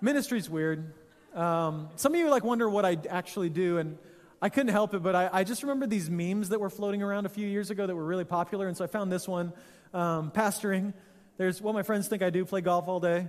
ministry's 0.00 0.50
weird. 0.50 0.94
Um, 1.34 1.88
some 1.96 2.12
of 2.12 2.18
you 2.18 2.28
like 2.28 2.42
wonder 2.42 2.68
what 2.68 2.84
I 2.84 2.98
actually 3.08 3.50
do, 3.50 3.78
and 3.78 3.98
I 4.42 4.48
couldn't 4.48 4.72
help 4.72 4.94
it, 4.94 5.02
but 5.02 5.14
I, 5.14 5.30
I, 5.32 5.44
just 5.44 5.62
remember 5.62 5.86
these 5.86 6.10
memes 6.10 6.48
that 6.48 6.58
were 6.58 6.70
floating 6.70 7.02
around 7.02 7.26
a 7.26 7.28
few 7.28 7.46
years 7.46 7.70
ago 7.70 7.86
that 7.86 7.94
were 7.94 8.04
really 8.04 8.24
popular. 8.24 8.66
And 8.66 8.76
so 8.76 8.84
I 8.84 8.88
found 8.88 9.12
this 9.12 9.28
one 9.28 9.52
um, 9.94 10.30
pastoring. 10.32 10.92
There's 11.36 11.60
what 11.60 11.74
my 11.74 11.82
friends 11.82 12.08
think 12.08 12.22
I 12.22 12.30
do 12.30 12.44
play 12.44 12.62
golf 12.62 12.88
all 12.88 13.00
day. 13.00 13.28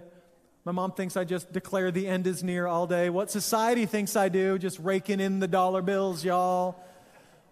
My 0.63 0.71
mom 0.71 0.93
thinks 0.93 1.17
I 1.17 1.23
just 1.23 1.51
declare 1.51 1.91
the 1.91 2.07
end 2.07 2.27
is 2.27 2.43
near 2.43 2.65
all 2.65 2.87
day. 2.87 3.09
What 3.09 3.29
society 3.29 3.85
thinks 3.85 4.15
I 4.15 4.29
do, 4.29 4.57
just 4.57 4.79
raking 4.79 5.19
in 5.19 5.39
the 5.39 5.47
dollar 5.47 5.81
bills, 5.81 6.23
y'all. 6.23 6.83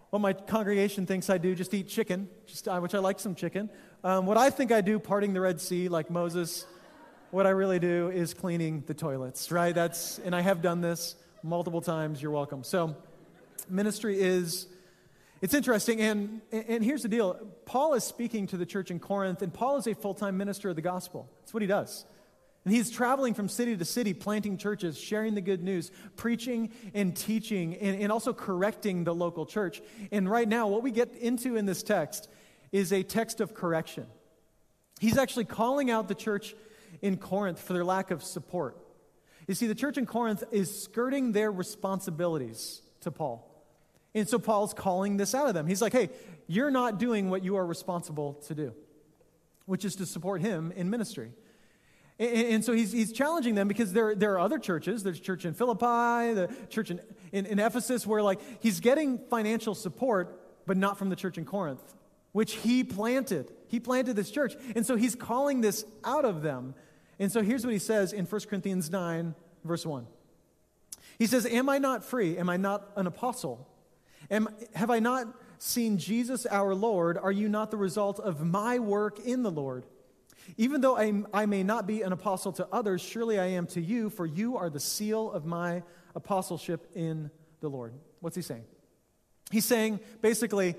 What 0.10 0.20
my 0.20 0.34
congregation 0.34 1.06
thinks 1.06 1.30
I 1.30 1.38
do, 1.38 1.54
just 1.54 1.74
eat 1.74 1.88
chicken, 1.88 2.30
just, 2.48 2.68
uh, 2.68 2.80
which 2.80 2.96
I 2.96 3.00
like 3.00 3.20
some 3.20 3.36
chicken. 3.36 3.70
Um, 4.04 4.26
what 4.26 4.38
I 4.38 4.50
think 4.50 4.72
I 4.72 4.82
do, 4.82 5.00
parting 5.00 5.34
the 5.34 5.42
Red 5.42 5.60
Sea 5.60 5.90
like 5.90 6.10
Moses. 6.10 6.66
What 7.32 7.46
I 7.46 7.52
really 7.52 7.78
do 7.78 8.10
is 8.10 8.34
cleaning 8.34 8.84
the 8.88 8.96
toilets, 8.96 9.52
right? 9.52 9.76
That's, 9.76 10.18
and 10.26 10.36
I 10.36 10.42
have 10.42 10.64
done 10.64 10.82
this 10.82 11.16
multiple 11.44 11.80
times. 11.80 12.20
You're 12.24 12.32
welcome. 12.32 12.64
So, 12.64 12.96
ministry 13.70 14.20
is 14.20 14.66
it's 15.42 15.54
interesting 15.54 16.02
and 16.02 16.42
and 16.52 16.84
here's 16.84 17.04
the 17.04 17.08
deal 17.08 17.36
paul 17.66 17.94
is 17.94 18.04
speaking 18.04 18.48
to 18.48 18.58
the 18.58 18.66
church 18.66 18.90
in 18.90 19.00
corinth 19.00 19.44
and 19.44 19.54
paul 19.54 19.78
is 19.78 19.86
a 19.86 19.94
full-time 19.94 20.38
minister 20.38 20.70
of 20.70 20.76
the 20.76 20.82
gospel 20.82 21.30
that's 21.40 21.54
what 21.54 21.62
he 21.62 21.68
does 21.68 22.06
and 22.66 22.74
he's 22.74 22.90
traveling 22.90 23.34
from 23.34 23.48
city 23.48 23.78
to 23.78 23.86
city 23.86 24.14
planting 24.14 24.58
churches 24.58 24.98
sharing 24.98 25.36
the 25.36 25.42
good 25.42 25.62
news 25.62 25.92
preaching 26.16 26.72
and 26.96 27.16
teaching 27.16 27.76
and, 27.76 28.02
and 28.02 28.12
also 28.12 28.34
correcting 28.34 29.04
the 29.04 29.14
local 29.14 29.46
church 29.46 29.82
and 30.12 30.28
right 30.28 30.48
now 30.48 30.68
what 30.68 30.82
we 30.82 30.90
get 30.90 31.14
into 31.18 31.56
in 31.56 31.66
this 31.66 31.84
text 31.84 32.28
is 32.72 32.92
a 32.92 33.04
text 33.04 33.40
of 33.40 33.54
correction 33.54 34.08
he's 35.00 35.18
actually 35.18 35.46
calling 35.46 35.92
out 35.92 36.08
the 36.08 36.16
church 36.16 36.56
in 37.02 37.18
corinth 37.18 37.60
for 37.60 37.74
their 37.74 37.86
lack 37.86 38.12
of 38.12 38.24
support 38.24 38.78
you 39.48 39.56
see 39.56 39.68
the 39.68 39.76
church 39.76 39.98
in 39.98 40.06
corinth 40.06 40.44
is 40.52 40.84
skirting 40.84 41.32
their 41.32 41.52
responsibilities 41.52 42.82
to 43.02 43.12
paul 43.12 43.50
and 44.16 44.28
so 44.28 44.40
Paul's 44.40 44.74
calling 44.74 45.18
this 45.18 45.36
out 45.36 45.48
of 45.48 45.54
them. 45.54 45.68
He's 45.68 45.82
like, 45.82 45.94
hey, 45.94 46.10
you're 46.48 46.72
not 46.72 46.98
doing 46.98 47.30
what 47.30 47.44
you 47.44 47.56
are 47.58 47.66
responsible 47.66 48.34
to 48.48 48.56
do, 48.56 48.74
which 49.66 49.86
is 49.86 49.96
to 49.98 50.06
support 50.06 50.42
him 50.42 50.74
in 50.76 50.90
ministry. 50.90 51.32
And, 52.18 52.48
and 52.48 52.66
so 52.66 52.74
he's, 52.74 52.92
he's 52.92 53.14
challenging 53.14 53.56
them 53.56 53.68
because 53.68 53.94
there, 53.94 54.16
there 54.16 54.34
are 54.34 54.40
other 54.40 54.58
churches. 54.58 55.04
There's 55.04 55.20
church 55.20 55.46
in 55.46 55.54
Philippi, 55.54 56.34
the 56.34 56.50
church 56.70 56.90
in, 56.90 57.00
in, 57.32 57.46
in 57.46 57.60
Ephesus, 57.60 58.06
where 58.08 58.22
like 58.24 58.40
he's 58.62 58.80
getting 58.80 59.20
financial 59.30 59.76
support, 59.76 60.66
but 60.66 60.76
not 60.76 60.98
from 60.98 61.10
the 61.10 61.16
church 61.16 61.38
in 61.38 61.46
Corinth, 61.46 61.82
which 62.32 62.54
he 62.54 62.84
planted. 62.84 63.52
He 63.68 63.80
planted 63.80 64.16
this 64.16 64.32
church. 64.32 64.56
And 64.76 64.86
so 64.86 64.96
he's 64.96 65.14
calling 65.14 65.62
this 65.62 65.86
out 66.04 66.26
of 66.26 66.42
them. 66.42 66.74
And 67.20 67.32
so 67.32 67.42
here's 67.42 67.66
what 67.66 67.74
he 67.74 67.80
says 67.80 68.14
in 68.14 68.26
1 68.26 68.42
Corinthians 68.50 68.90
9, 68.90 69.36
verse 69.64 69.86
1. 69.86 70.08
He 71.18 71.28
says, 71.28 71.46
Am 71.46 71.70
I 71.70 71.78
not 71.78 72.04
free? 72.04 72.38
Am 72.38 72.50
I 72.50 72.58
not 72.58 72.90
an 72.96 73.06
apostle? 73.06 73.68
Am, 74.32 74.48
have 74.74 74.90
I 74.90 75.00
not 75.00 75.28
seen 75.58 75.98
Jesus 75.98 76.46
our 76.46 76.74
Lord? 76.74 77.18
Are 77.18 77.32
you 77.32 77.50
not 77.50 77.72
the 77.72 77.78
result 77.78 78.20
of 78.20 78.44
my 78.44 78.80
work 78.80 79.20
in 79.20 79.44
the 79.44 79.52
Lord? 79.52 79.86
Even 80.58 80.82
though 80.82 80.98
I, 80.98 81.24
I 81.34 81.46
may 81.46 81.64
not 81.64 81.86
be 81.86 82.02
an 82.02 82.14
apostle 82.14 82.54
to 82.54 82.68
others, 82.72 83.02
surely 83.02 83.38
I 83.38 83.48
am 83.48 83.68
to 83.68 83.82
you, 83.82 84.10
for 84.10 84.26
you 84.26 84.58
are 84.58 84.70
the 84.70 84.80
seal 84.80 85.30
of 85.32 85.46
my 85.46 85.84
apostleship 86.16 86.90
in 86.96 87.30
the 87.60 87.70
Lord. 87.70 87.94
What's 88.22 88.36
he 88.36 88.42
saying? 88.42 88.64
He's 89.52 89.66
saying 89.66 90.00
basically, 90.22 90.76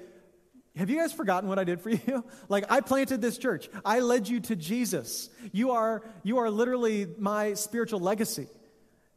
have 0.76 0.88
you 0.88 0.98
guys 0.98 1.12
forgotten 1.12 1.48
what 1.48 1.58
I 1.58 1.64
did 1.64 1.80
for 1.80 1.90
you? 1.90 2.24
like 2.48 2.64
I 2.70 2.80
planted 2.80 3.20
this 3.20 3.38
church. 3.38 3.68
I 3.84 4.00
led 4.00 4.28
you 4.28 4.40
to 4.40 4.56
Jesus. 4.56 5.30
You 5.52 5.72
are 5.72 6.02
you 6.22 6.38
are 6.38 6.50
literally 6.50 7.06
my 7.18 7.54
spiritual 7.54 8.00
legacy. 8.00 8.46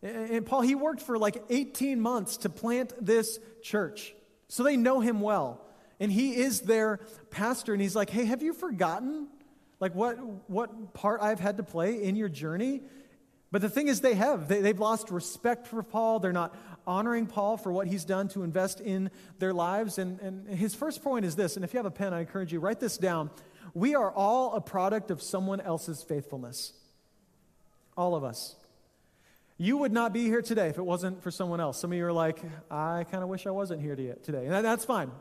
And 0.02 0.46
Paul 0.46 0.62
he 0.62 0.76
worked 0.76 1.02
for 1.02 1.18
like 1.18 1.44
18 1.50 2.00
months 2.00 2.38
to 2.38 2.50
plant 2.50 2.94
this 3.00 3.40
church. 3.62 4.14
So 4.50 4.64
they 4.64 4.78
know 4.78 5.00
him 5.00 5.22
well. 5.22 5.66
And 6.00 6.12
he 6.12 6.36
is 6.36 6.62
their 6.62 7.00
pastor. 7.30 7.74
And 7.74 7.82
he's 7.82 7.96
like, 7.96 8.10
hey, 8.10 8.26
have 8.26 8.44
you 8.44 8.54
forgotten 8.54 9.28
like 9.80 9.96
what, 9.96 10.18
what 10.50 10.94
part 10.94 11.22
I've 11.22 11.40
had 11.40 11.58
to 11.58 11.64
play 11.64 12.04
in 12.04 12.16
your 12.16 12.30
journey? 12.30 12.82
But 13.54 13.62
the 13.62 13.70
thing 13.70 13.88
is, 13.88 14.02
they 14.02 14.16
have. 14.16 14.48
They, 14.48 14.62
they've 14.62 14.80
lost 14.80 15.12
respect 15.12 15.68
for 15.68 15.84
Paul. 15.84 16.20
They're 16.20 16.32
not 16.34 16.56
honoring 16.88 17.28
Paul 17.28 17.56
for 17.56 17.72
what 17.72 17.86
he's 17.86 18.04
done 18.04 18.28
to 18.30 18.42
invest 18.42 18.82
in 18.82 19.12
their 19.38 19.54
lives. 19.54 20.00
And, 20.00 20.20
and 20.22 20.50
his 20.50 20.74
first 20.74 21.04
point 21.04 21.24
is 21.24 21.36
this, 21.36 21.56
and 21.56 21.64
if 21.64 21.72
you 21.72 21.78
have 21.78 21.86
a 21.86 21.92
pen, 21.92 22.16
I 22.16 22.22
encourage 22.22 22.52
you, 22.52 22.60
write 22.60 22.80
this 22.80 22.98
down. 22.98 23.30
We 23.76 23.94
are 23.94 24.12
all 24.12 24.56
a 24.56 24.60
product 24.60 25.12
of 25.12 25.22
someone 25.22 25.62
else's 25.62 26.02
faithfulness. 26.02 26.74
All 27.96 28.16
of 28.16 28.24
us. 28.24 28.56
You 29.60 29.78
would 29.78 29.94
not 29.94 30.14
be 30.14 30.24
here 30.24 30.42
today 30.42 30.70
if 30.70 30.80
it 30.80 30.84
wasn't 30.84 31.22
for 31.22 31.30
someone 31.30 31.60
else. 31.60 31.80
Some 31.80 31.92
of 31.92 31.98
you 32.00 32.08
are 32.08 32.12
like, 32.12 32.40
I 32.72 33.06
kind 33.12 33.22
of 33.22 33.30
wish 33.30 33.46
I 33.46 33.52
wasn't 33.52 33.84
here 33.84 33.96
today. 33.96 34.48
And 34.48 34.66
that's 34.66 34.84
fine. 34.84 35.12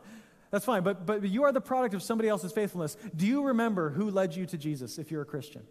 That's 0.50 0.64
fine. 0.64 0.82
But, 0.82 1.04
but 1.04 1.22
you 1.22 1.42
are 1.42 1.52
the 1.52 1.60
product 1.60 1.92
of 1.92 2.02
somebody 2.02 2.30
else's 2.30 2.52
faithfulness. 2.52 2.96
Do 3.14 3.26
you 3.26 3.42
remember 3.42 3.90
who 3.90 4.10
led 4.10 4.34
you 4.34 4.46
to 4.46 4.56
Jesus 4.56 4.96
if 4.96 5.10
you're 5.10 5.20
a 5.20 5.26
Christian? 5.26 5.64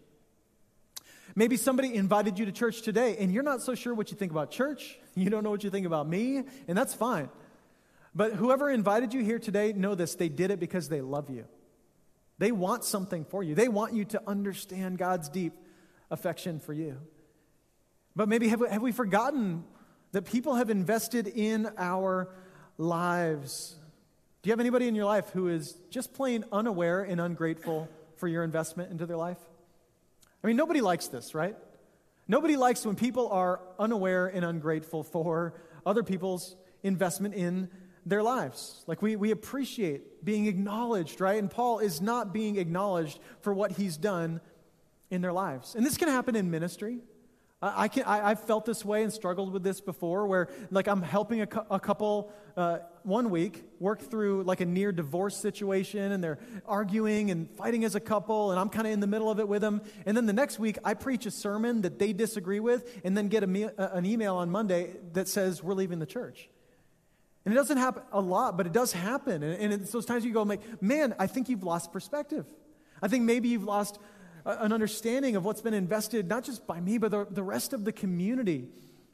Maybe 1.34 1.56
somebody 1.56 1.94
invited 1.94 2.38
you 2.38 2.46
to 2.46 2.52
church 2.52 2.82
today 2.82 3.16
and 3.18 3.32
you're 3.32 3.42
not 3.42 3.62
so 3.62 3.74
sure 3.74 3.94
what 3.94 4.10
you 4.10 4.16
think 4.16 4.32
about 4.32 4.50
church. 4.50 4.98
You 5.14 5.28
don't 5.28 5.44
know 5.44 5.50
what 5.50 5.62
you 5.62 5.68
think 5.68 5.84
about 5.84 6.08
me, 6.08 6.42
and 6.66 6.78
that's 6.78 6.94
fine. 6.94 7.28
But 8.14 8.32
whoever 8.32 8.70
invited 8.70 9.12
you 9.12 9.22
here 9.22 9.38
today, 9.38 9.74
know 9.74 9.94
this 9.94 10.14
they 10.14 10.30
did 10.30 10.50
it 10.50 10.58
because 10.58 10.88
they 10.88 11.02
love 11.02 11.28
you. 11.28 11.44
They 12.38 12.50
want 12.50 12.82
something 12.82 13.26
for 13.26 13.42
you, 13.42 13.54
they 13.54 13.68
want 13.68 13.92
you 13.92 14.06
to 14.06 14.22
understand 14.26 14.96
God's 14.96 15.28
deep 15.28 15.52
affection 16.10 16.60
for 16.60 16.72
you. 16.72 16.96
But 18.16 18.28
maybe 18.28 18.48
have 18.48 18.60
we, 18.60 18.68
have 18.70 18.80
we 18.80 18.92
forgotten 18.92 19.64
that 20.12 20.22
people 20.22 20.54
have 20.54 20.70
invested 20.70 21.26
in 21.26 21.68
our 21.76 22.30
lives? 22.78 23.76
Do 24.42 24.48
you 24.48 24.52
have 24.52 24.60
anybody 24.60 24.88
in 24.88 24.94
your 24.94 25.04
life 25.04 25.30
who 25.30 25.48
is 25.48 25.76
just 25.90 26.14
plain 26.14 26.44
unaware 26.50 27.02
and 27.02 27.20
ungrateful 27.20 27.88
for 28.16 28.28
your 28.28 28.44
investment 28.44 28.90
into 28.90 29.06
their 29.06 29.16
life? 29.16 29.38
I 30.42 30.46
mean, 30.46 30.56
nobody 30.56 30.80
likes 30.80 31.08
this, 31.08 31.34
right? 31.34 31.56
Nobody 32.28 32.56
likes 32.56 32.84
when 32.84 32.96
people 32.96 33.28
are 33.28 33.60
unaware 33.78 34.26
and 34.26 34.44
ungrateful 34.44 35.02
for 35.02 35.54
other 35.84 36.02
people's 36.02 36.56
investment 36.82 37.34
in 37.34 37.68
their 38.06 38.22
lives. 38.22 38.84
Like 38.86 39.02
we, 39.02 39.16
we 39.16 39.30
appreciate 39.30 40.24
being 40.24 40.46
acknowledged, 40.46 41.20
right? 41.20 41.38
And 41.38 41.50
Paul 41.50 41.78
is 41.78 42.00
not 42.00 42.32
being 42.32 42.56
acknowledged 42.56 43.18
for 43.40 43.54
what 43.54 43.72
he's 43.72 43.96
done 43.96 44.40
in 45.10 45.20
their 45.20 45.32
lives. 45.32 45.74
And 45.74 45.84
this 45.84 45.96
can 45.96 46.08
happen 46.08 46.34
in 46.34 46.50
ministry. 46.50 46.98
I, 47.62 47.86
can, 47.86 48.02
I, 48.02 48.30
have 48.30 48.40
felt 48.40 48.64
this 48.64 48.84
way 48.84 49.04
and 49.04 49.12
struggled 49.12 49.52
with 49.52 49.62
this 49.62 49.80
before, 49.80 50.26
where 50.26 50.48
like 50.72 50.88
I'm 50.88 51.00
helping 51.00 51.42
a, 51.42 51.48
a 51.70 51.78
couple 51.78 52.32
uh, 52.56 52.78
one 53.04 53.30
week 53.30 53.64
work 53.78 54.02
through 54.02 54.42
like 54.42 54.60
a 54.60 54.66
near 54.66 54.90
divorce 54.90 55.36
situation, 55.36 56.10
and 56.10 56.22
they're 56.22 56.40
arguing 56.66 57.30
and 57.30 57.48
fighting 57.50 57.84
as 57.84 57.94
a 57.94 58.00
couple, 58.00 58.50
and 58.50 58.58
I'm 58.58 58.68
kind 58.68 58.88
of 58.88 58.92
in 58.92 58.98
the 58.98 59.06
middle 59.06 59.30
of 59.30 59.38
it 59.38 59.46
with 59.46 59.62
them. 59.62 59.80
And 60.06 60.16
then 60.16 60.26
the 60.26 60.32
next 60.32 60.58
week, 60.58 60.76
I 60.84 60.94
preach 60.94 61.24
a 61.24 61.30
sermon 61.30 61.82
that 61.82 62.00
they 62.00 62.12
disagree 62.12 62.58
with, 62.58 63.00
and 63.04 63.16
then 63.16 63.28
get 63.28 63.44
a 63.44 63.46
me- 63.46 63.68
an 63.78 64.06
email 64.06 64.36
on 64.36 64.50
Monday 64.50 64.96
that 65.12 65.28
says 65.28 65.62
we're 65.62 65.74
leaving 65.74 66.00
the 66.00 66.06
church. 66.06 66.48
And 67.44 67.54
it 67.54 67.56
doesn't 67.56 67.78
happen 67.78 68.02
a 68.12 68.20
lot, 68.20 68.56
but 68.56 68.66
it 68.66 68.72
does 68.72 68.92
happen. 68.92 69.42
And, 69.42 69.60
and 69.60 69.72
it's 69.82 69.92
those 69.92 70.06
times 70.06 70.24
you 70.24 70.32
go, 70.32 70.42
like, 70.42 70.82
man, 70.82 71.14
I 71.18 71.28
think 71.28 71.48
you've 71.48 71.64
lost 71.64 71.92
perspective. 71.92 72.46
I 73.00 73.08
think 73.08 73.24
maybe 73.24 73.48
you've 73.48 73.64
lost 73.64 73.98
an 74.44 74.72
understanding 74.72 75.36
of 75.36 75.44
what's 75.44 75.60
been 75.60 75.74
invested, 75.74 76.28
not 76.28 76.44
just 76.44 76.66
by 76.66 76.80
me, 76.80 76.98
but 76.98 77.10
the, 77.10 77.26
the 77.30 77.42
rest 77.42 77.72
of 77.72 77.84
the 77.84 77.92
community 77.92 78.68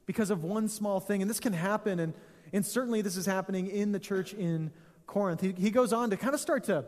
because 0.07 0.31
of 0.31 0.43
one 0.43 0.69
small 0.69 1.01
thing. 1.01 1.21
And 1.21 1.31
this 1.31 1.41
can 1.41 1.53
happen, 1.53 2.01
and, 2.01 2.15
and 2.53 2.65
certainly 2.65 3.03
this 3.03 3.17
is 3.17 3.27
happening 3.27 3.69
in 3.69 3.93
the 3.93 3.99
church 3.99 4.33
in 4.33 4.71
Corinth. 5.07 5.41
He, 5.41 5.53
he 5.53 5.71
goes 5.71 5.93
on 5.93 6.11
to 6.11 6.17
kind 6.17 6.35
of 6.35 6.41
start 6.41 6.65
to, 6.65 6.85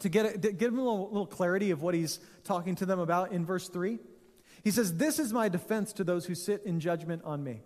to 0.00 0.08
get, 0.08 0.42
to 0.42 0.52
give 0.52 0.70
them 0.70 0.78
a 0.78 0.82
little, 0.82 1.08
little 1.08 1.26
clarity 1.26 1.70
of 1.70 1.82
what 1.82 1.94
he's 1.94 2.20
talking 2.44 2.74
to 2.76 2.86
them 2.86 2.98
about 2.98 3.32
in 3.32 3.46
verse 3.46 3.68
3. 3.68 3.98
He 4.62 4.70
says, 4.70 4.96
This 4.96 5.18
is 5.18 5.32
my 5.32 5.48
defense 5.48 5.92
to 5.94 6.04
those 6.04 6.26
who 6.26 6.34
sit 6.34 6.64
in 6.64 6.80
judgment 6.80 7.22
on 7.24 7.42
me. 7.42 7.62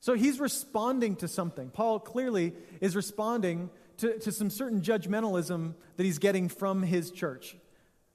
So 0.00 0.14
he's 0.14 0.40
responding 0.40 1.16
to 1.16 1.28
something. 1.28 1.70
Paul 1.70 2.00
clearly 2.00 2.54
is 2.80 2.96
responding 2.96 3.70
to, 3.98 4.18
to 4.18 4.32
some 4.32 4.50
certain 4.50 4.80
judgmentalism 4.80 5.74
that 5.96 6.02
he's 6.02 6.18
getting 6.18 6.48
from 6.48 6.82
his 6.82 7.10
church. 7.10 7.56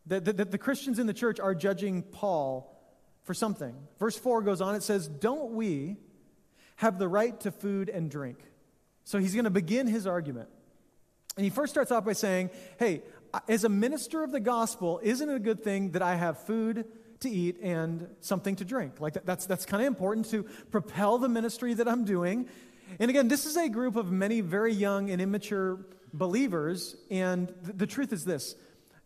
That, 0.07 0.37
that 0.37 0.51
the 0.51 0.57
Christians 0.57 0.99
in 0.99 1.07
the 1.07 1.13
church 1.13 1.39
are 1.39 1.53
judging 1.53 2.01
Paul 2.01 2.73
for 3.23 3.33
something. 3.33 3.75
Verse 3.99 4.17
4 4.17 4.41
goes 4.41 4.61
on, 4.61 4.75
it 4.75 4.83
says, 4.83 5.07
Don't 5.07 5.51
we 5.53 5.97
have 6.77 6.97
the 6.97 7.07
right 7.07 7.37
to 7.41 7.51
food 7.51 7.89
and 7.89 8.09
drink? 8.09 8.39
So 9.03 9.19
he's 9.19 9.33
going 9.33 9.45
to 9.45 9.49
begin 9.49 9.87
his 9.87 10.07
argument. 10.07 10.49
And 11.35 11.43
he 11.43 11.49
first 11.49 11.73
starts 11.73 11.91
off 11.91 12.05
by 12.05 12.13
saying, 12.13 12.51
Hey, 12.79 13.03
as 13.47 13.63
a 13.63 13.69
minister 13.69 14.23
of 14.23 14.31
the 14.31 14.39
gospel, 14.39 14.99
isn't 15.03 15.29
it 15.29 15.35
a 15.35 15.39
good 15.39 15.63
thing 15.63 15.91
that 15.91 16.01
I 16.01 16.15
have 16.15 16.39
food 16.39 16.85
to 17.21 17.29
eat 17.29 17.59
and 17.61 18.07
something 18.21 18.55
to 18.57 18.65
drink. 18.65 18.99
Like 18.99 19.13
that, 19.13 19.25
that's, 19.25 19.45
that's 19.45 19.65
kind 19.65 19.81
of 19.81 19.87
important 19.87 20.29
to 20.31 20.43
propel 20.71 21.17
the 21.17 21.29
ministry 21.29 21.73
that 21.73 21.87
I'm 21.87 22.05
doing. 22.05 22.47
And 22.99 23.09
again, 23.09 23.27
this 23.27 23.45
is 23.45 23.57
a 23.57 23.69
group 23.69 23.95
of 23.95 24.11
many 24.11 24.41
very 24.41 24.73
young 24.73 25.09
and 25.09 25.21
immature 25.21 25.79
believers. 26.13 26.95
And 27.09 27.47
th- 27.65 27.77
the 27.77 27.87
truth 27.87 28.13
is 28.13 28.23
this 28.23 28.55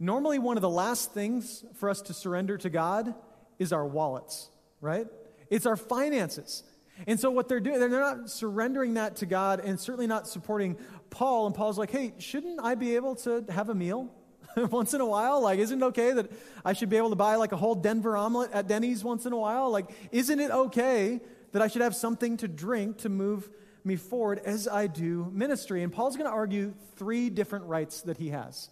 normally, 0.01 0.39
one 0.39 0.57
of 0.57 0.61
the 0.61 0.69
last 0.69 1.13
things 1.13 1.63
for 1.75 1.89
us 1.89 2.01
to 2.03 2.13
surrender 2.13 2.57
to 2.57 2.69
God 2.69 3.13
is 3.59 3.71
our 3.71 3.85
wallets, 3.85 4.49
right? 4.81 5.07
It's 5.49 5.65
our 5.65 5.77
finances. 5.77 6.63
And 7.07 7.19
so, 7.19 7.31
what 7.31 7.47
they're 7.47 7.59
doing, 7.59 7.79
they're 7.79 7.89
not 7.89 8.29
surrendering 8.29 8.95
that 8.95 9.17
to 9.17 9.25
God 9.25 9.61
and 9.63 9.79
certainly 9.79 10.07
not 10.07 10.27
supporting 10.27 10.77
Paul. 11.09 11.45
And 11.45 11.55
Paul's 11.55 11.77
like, 11.77 11.91
hey, 11.91 12.13
shouldn't 12.17 12.59
I 12.61 12.75
be 12.75 12.95
able 12.95 13.15
to 13.17 13.45
have 13.49 13.69
a 13.69 13.75
meal? 13.75 14.09
once 14.69 14.93
in 14.93 15.01
a 15.01 15.05
while? 15.05 15.41
Like, 15.41 15.59
isn't 15.59 15.81
it 15.81 15.85
okay 15.87 16.11
that 16.13 16.31
I 16.65 16.73
should 16.73 16.89
be 16.89 16.97
able 16.97 17.09
to 17.09 17.15
buy 17.15 17.35
like 17.35 17.51
a 17.51 17.57
whole 17.57 17.75
Denver 17.75 18.17
omelet 18.17 18.51
at 18.51 18.67
Denny's 18.67 19.03
once 19.03 19.25
in 19.25 19.33
a 19.33 19.37
while? 19.37 19.71
Like, 19.71 19.89
isn't 20.11 20.39
it 20.39 20.51
okay 20.51 21.21
that 21.51 21.61
I 21.61 21.67
should 21.67 21.81
have 21.81 21.95
something 21.95 22.37
to 22.37 22.47
drink 22.47 22.99
to 22.99 23.09
move 23.09 23.49
me 23.83 23.95
forward 23.95 24.41
as 24.45 24.67
I 24.67 24.87
do 24.87 25.29
ministry? 25.31 25.83
And 25.83 25.91
Paul's 25.91 26.15
going 26.15 26.29
to 26.29 26.35
argue 26.35 26.73
three 26.95 27.29
different 27.29 27.65
rights 27.65 28.01
that 28.03 28.17
he 28.17 28.29
has. 28.29 28.69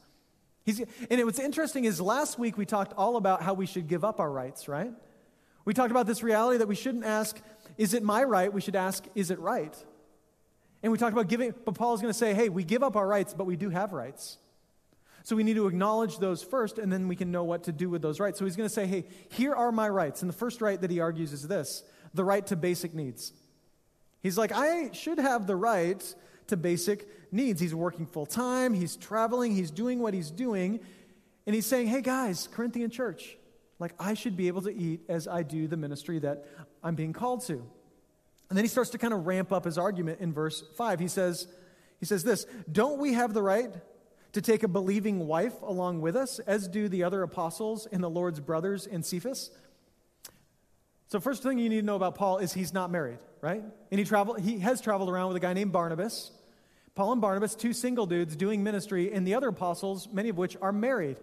He's, 0.69 0.81
and 1.09 1.25
what's 1.25 1.39
interesting 1.39 1.85
is 1.85 1.99
last 1.99 2.37
week 2.37 2.55
we 2.55 2.63
talked 2.63 2.93
all 2.93 3.17
about 3.17 3.41
how 3.41 3.55
we 3.55 3.65
should 3.65 3.87
give 3.87 4.03
up 4.03 4.19
our 4.19 4.29
rights, 4.29 4.67
right? 4.67 4.91
We 5.65 5.73
talked 5.73 5.89
about 5.89 6.05
this 6.05 6.21
reality 6.21 6.59
that 6.59 6.67
we 6.67 6.75
shouldn't 6.75 7.05
ask, 7.05 7.41
is 7.77 7.95
it 7.95 8.03
my 8.03 8.23
right? 8.23 8.53
We 8.53 8.61
should 8.61 8.75
ask, 8.75 9.03
is 9.15 9.31
it 9.31 9.39
right? 9.39 9.75
And 10.83 10.91
we 10.91 10.99
talked 10.99 11.13
about 11.13 11.27
giving, 11.27 11.55
but 11.65 11.73
Paul's 11.73 12.01
going 12.01 12.13
to 12.13 12.17
say, 12.17 12.35
hey, 12.35 12.49
we 12.49 12.63
give 12.63 12.83
up 12.83 12.95
our 12.95 13.07
rights, 13.07 13.33
but 13.33 13.45
we 13.45 13.55
do 13.55 13.71
have 13.71 13.93
rights. 13.93 14.37
So 15.23 15.35
we 15.35 15.43
need 15.43 15.55
to 15.55 15.65
acknowledge 15.65 16.19
those 16.19 16.43
first, 16.43 16.77
and 16.77 16.93
then 16.93 17.07
we 17.07 17.15
can 17.15 17.31
know 17.31 17.43
what 17.43 17.63
to 17.63 17.71
do 17.71 17.89
with 17.89 18.03
those 18.03 18.19
rights. 18.19 18.37
So 18.37 18.45
he's 18.45 18.55
going 18.55 18.69
to 18.69 18.73
say, 18.73 18.85
hey, 18.85 19.05
here 19.29 19.55
are 19.55 19.71
my 19.71 19.89
rights. 19.89 20.21
And 20.21 20.29
the 20.29 20.37
first 20.37 20.61
right 20.61 20.79
that 20.79 20.91
he 20.91 20.99
argues 20.99 21.33
is 21.33 21.47
this 21.47 21.83
the 22.13 22.23
right 22.23 22.45
to 22.45 22.55
basic 22.55 22.93
needs. 22.93 23.33
He's 24.21 24.37
like, 24.37 24.51
I 24.51 24.91
should 24.91 25.17
have 25.17 25.47
the 25.47 25.55
right 25.55 26.15
to 26.49 26.57
basic 26.57 27.07
needs. 27.31 27.59
He's 27.59 27.75
working 27.75 28.05
full 28.05 28.25
time, 28.25 28.73
he's 28.73 28.95
traveling, 28.95 29.55
he's 29.55 29.71
doing 29.71 29.99
what 29.99 30.13
he's 30.13 30.31
doing. 30.31 30.79
And 31.45 31.55
he's 31.55 31.65
saying, 31.65 31.87
hey, 31.87 32.01
guys, 32.01 32.47
Corinthian 32.51 32.91
church, 32.91 33.37
like 33.79 33.93
I 33.99 34.13
should 34.13 34.37
be 34.37 34.47
able 34.47 34.61
to 34.63 34.73
eat 34.75 35.01
as 35.09 35.27
I 35.27 35.41
do 35.41 35.67
the 35.67 35.77
ministry 35.77 36.19
that 36.19 36.45
I'm 36.83 36.95
being 36.95 37.13
called 37.13 37.45
to. 37.47 37.53
And 37.53 38.57
then 38.57 38.63
he 38.63 38.69
starts 38.69 38.91
to 38.91 38.97
kind 38.97 39.13
of 39.13 39.25
ramp 39.25 39.51
up 39.51 39.65
his 39.65 39.77
argument 39.77 40.19
in 40.19 40.33
verse 40.33 40.63
5. 40.75 40.99
He 40.99 41.07
says, 41.07 41.47
he 41.99 42.05
says 42.05 42.23
this 42.23 42.45
Don't 42.71 42.99
we 42.99 43.13
have 43.13 43.33
the 43.33 43.41
right 43.41 43.71
to 44.33 44.41
take 44.41 44.63
a 44.63 44.67
believing 44.67 45.25
wife 45.27 45.59
along 45.61 46.01
with 46.01 46.15
us, 46.15 46.39
as 46.39 46.67
do 46.67 46.87
the 46.87 47.03
other 47.03 47.23
apostles 47.23 47.87
and 47.91 48.03
the 48.03 48.09
Lord's 48.09 48.39
brothers 48.39 48.85
in 48.85 49.03
Cephas. 49.03 49.51
So, 51.07 51.19
first 51.19 51.41
thing 51.41 51.57
you 51.57 51.69
need 51.69 51.79
to 51.79 51.85
know 51.85 51.95
about 51.95 52.15
Paul 52.15 52.37
is 52.37 52.53
he's 52.53 52.73
not 52.73 52.91
married, 52.91 53.17
right? 53.41 53.63
And 53.91 53.99
he, 53.99 54.05
travel, 54.05 54.35
he 54.35 54.59
has 54.59 54.81
traveled 54.81 55.09
around 55.09 55.29
with 55.29 55.37
a 55.37 55.39
guy 55.39 55.53
named 55.53 55.71
Barnabas. 55.71 56.31
Paul 56.99 57.13
and 57.13 57.21
Barnabas, 57.21 57.55
two 57.55 57.71
single 57.71 58.05
dudes 58.05 58.35
doing 58.35 58.61
ministry, 58.61 59.13
and 59.13 59.25
the 59.25 59.35
other 59.35 59.47
apostles, 59.47 60.09
many 60.11 60.27
of 60.27 60.37
which 60.37 60.57
are 60.61 60.73
married. 60.73 61.15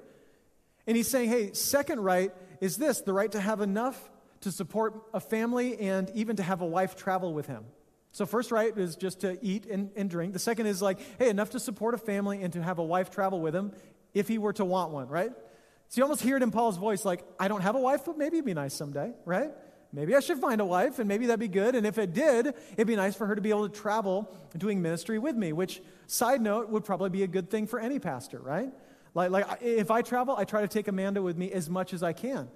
And 0.87 0.97
he's 0.97 1.07
saying, 1.07 1.29
hey, 1.29 1.53
second 1.53 2.01
right 2.01 2.33
is 2.63 2.79
this 2.79 3.03
the 3.03 3.13
right 3.13 3.31
to 3.33 3.39
have 3.39 3.61
enough 3.61 4.11
to 4.41 4.51
support 4.51 4.95
a 5.13 5.21
family 5.21 5.79
and 5.79 6.11
even 6.15 6.37
to 6.37 6.43
have 6.43 6.63
a 6.63 6.67
wife 6.67 6.97
travel 6.97 7.35
with 7.35 7.47
him. 7.47 7.67
So, 8.11 8.25
first 8.25 8.51
right 8.51 8.75
is 8.75 8.97
just 8.97 9.21
to 9.21 9.39
eat 9.45 9.67
and, 9.67 9.91
and 9.97 10.09
drink. 10.09 10.33
The 10.33 10.39
second 10.39 10.65
is 10.65 10.81
like, 10.81 10.99
hey, 11.19 11.29
enough 11.29 11.51
to 11.51 11.61
support 11.61 11.93
a 11.93 11.99
family 11.99 12.43
and 12.43 12.55
to 12.55 12.63
have 12.63 12.79
a 12.79 12.83
wife 12.83 13.11
travel 13.11 13.43
with 13.43 13.55
him 13.55 13.73
if 14.15 14.29
he 14.29 14.39
were 14.39 14.55
to 14.55 14.65
want 14.65 14.93
one, 14.93 15.09
right? 15.09 15.33
So, 15.91 15.99
you 15.99 16.05
almost 16.05 16.23
hear 16.23 16.39
it 16.39 16.43
in 16.43 16.53
Paul's 16.53 16.79
voice 16.79 17.05
like, 17.05 17.23
I 17.39 17.49
don't 17.49 17.61
have 17.61 17.75
a 17.75 17.81
wife, 17.81 18.07
but 18.07 18.17
maybe 18.17 18.39
it'd 18.39 18.47
be 18.47 18.55
nice 18.55 18.73
someday, 18.73 19.13
right? 19.27 19.51
Maybe 19.93 20.15
I 20.15 20.21
should 20.21 20.39
find 20.39 20.61
a 20.61 20.65
wife, 20.65 20.99
and 20.99 21.09
maybe 21.09 21.27
that'd 21.27 21.41
be 21.41 21.49
good. 21.49 21.75
And 21.75 21.87
if 21.87 21.97
it 21.99 22.13
did, 22.13 22.49
it'd 22.75 22.87
be 22.87 22.97
nice 22.97 23.17
for 23.17 23.27
her 23.27 23.35
to 23.35 23.41
be 23.41 23.51
able 23.51 23.69
to 23.69 23.75
travel 23.75 24.35
doing 24.57 24.83
ministry 24.83 25.19
with 25.19 25.37
me, 25.37 25.53
which, 25.53 25.81
side 26.07 26.41
note, 26.41 26.69
would 26.69 26.85
probably 26.85 27.11
be 27.11 27.23
a 27.23 27.27
good 27.27 27.51
thing 27.51 27.67
for 27.67 27.79
any 27.79 27.99
pastor, 27.99 28.39
right? 28.39 28.73
Like, 29.15 29.31
like 29.31 29.47
if 29.63 29.91
I 29.91 30.03
travel, 30.03 30.37
I 30.37 30.45
try 30.45 30.61
to 30.61 30.69
take 30.69 30.89
Amanda 30.89 31.23
with 31.23 31.37
me 31.37 31.51
as 31.53 31.71
much 31.71 31.95
as 31.95 32.03
I 32.03 32.13
can. 32.13 32.49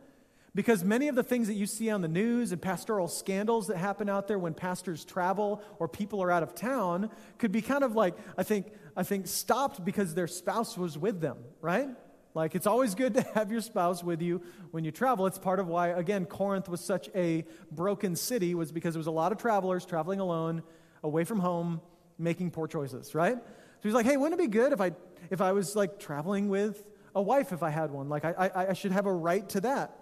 Because 0.54 0.82
many 0.82 1.06
of 1.06 1.14
the 1.14 1.22
things 1.22 1.46
that 1.46 1.54
you 1.54 1.66
see 1.66 1.90
on 1.90 2.02
the 2.02 2.08
news 2.08 2.50
and 2.50 2.60
pastoral 2.60 3.06
scandals 3.06 3.68
that 3.68 3.76
happen 3.76 4.08
out 4.08 4.26
there 4.26 4.38
when 4.38 4.52
pastors 4.52 5.04
travel 5.04 5.62
or 5.78 5.86
people 5.86 6.20
are 6.22 6.30
out 6.30 6.42
of 6.42 6.54
town 6.56 7.10
could 7.38 7.52
be 7.52 7.62
kind 7.62 7.84
of 7.84 7.94
like, 7.94 8.16
I 8.36 8.42
think, 8.42 8.66
I 8.96 9.04
think 9.04 9.28
stopped 9.28 9.84
because 9.84 10.14
their 10.14 10.26
spouse 10.26 10.76
was 10.76 10.98
with 10.98 11.20
them, 11.20 11.38
right? 11.60 11.88
Like, 12.34 12.54
it's 12.54 12.66
always 12.66 12.94
good 12.94 13.14
to 13.14 13.22
have 13.34 13.50
your 13.50 13.60
spouse 13.60 14.04
with 14.04 14.22
you 14.22 14.42
when 14.70 14.84
you 14.84 14.90
travel. 14.90 15.26
It's 15.26 15.38
part 15.38 15.58
of 15.58 15.66
why, 15.66 15.88
again, 15.88 16.26
Corinth 16.26 16.68
was 16.68 16.80
such 16.80 17.08
a 17.14 17.44
broken 17.70 18.14
city, 18.16 18.54
was 18.54 18.70
because 18.72 18.94
there 18.94 19.00
was 19.00 19.06
a 19.06 19.12
lot 19.12 19.32
of 19.32 19.38
travelers 19.38 19.84
traveling 19.84 20.20
alone, 20.20 20.62
away 21.02 21.24
from 21.24 21.40
home, 21.40 21.80
making 22.18 22.50
poor 22.50 22.68
choices, 22.68 23.14
right? 23.14 23.34
So 23.34 23.88
he's 23.88 23.94
like, 23.94 24.06
hey, 24.06 24.16
wouldn't 24.16 24.40
it 24.40 24.44
be 24.44 24.50
good 24.50 24.72
if 24.72 24.80
I, 24.80 24.92
if 25.30 25.40
I 25.40 25.52
was 25.52 25.74
like 25.74 25.98
traveling 25.98 26.48
with 26.48 26.84
a 27.14 27.22
wife 27.22 27.52
if 27.52 27.62
I 27.62 27.70
had 27.70 27.90
one? 27.90 28.08
Like, 28.08 28.24
I, 28.24 28.34
I, 28.54 28.66
I 28.68 28.72
should 28.74 28.92
have 28.92 29.06
a 29.06 29.12
right 29.12 29.48
to 29.50 29.62
that. 29.62 29.96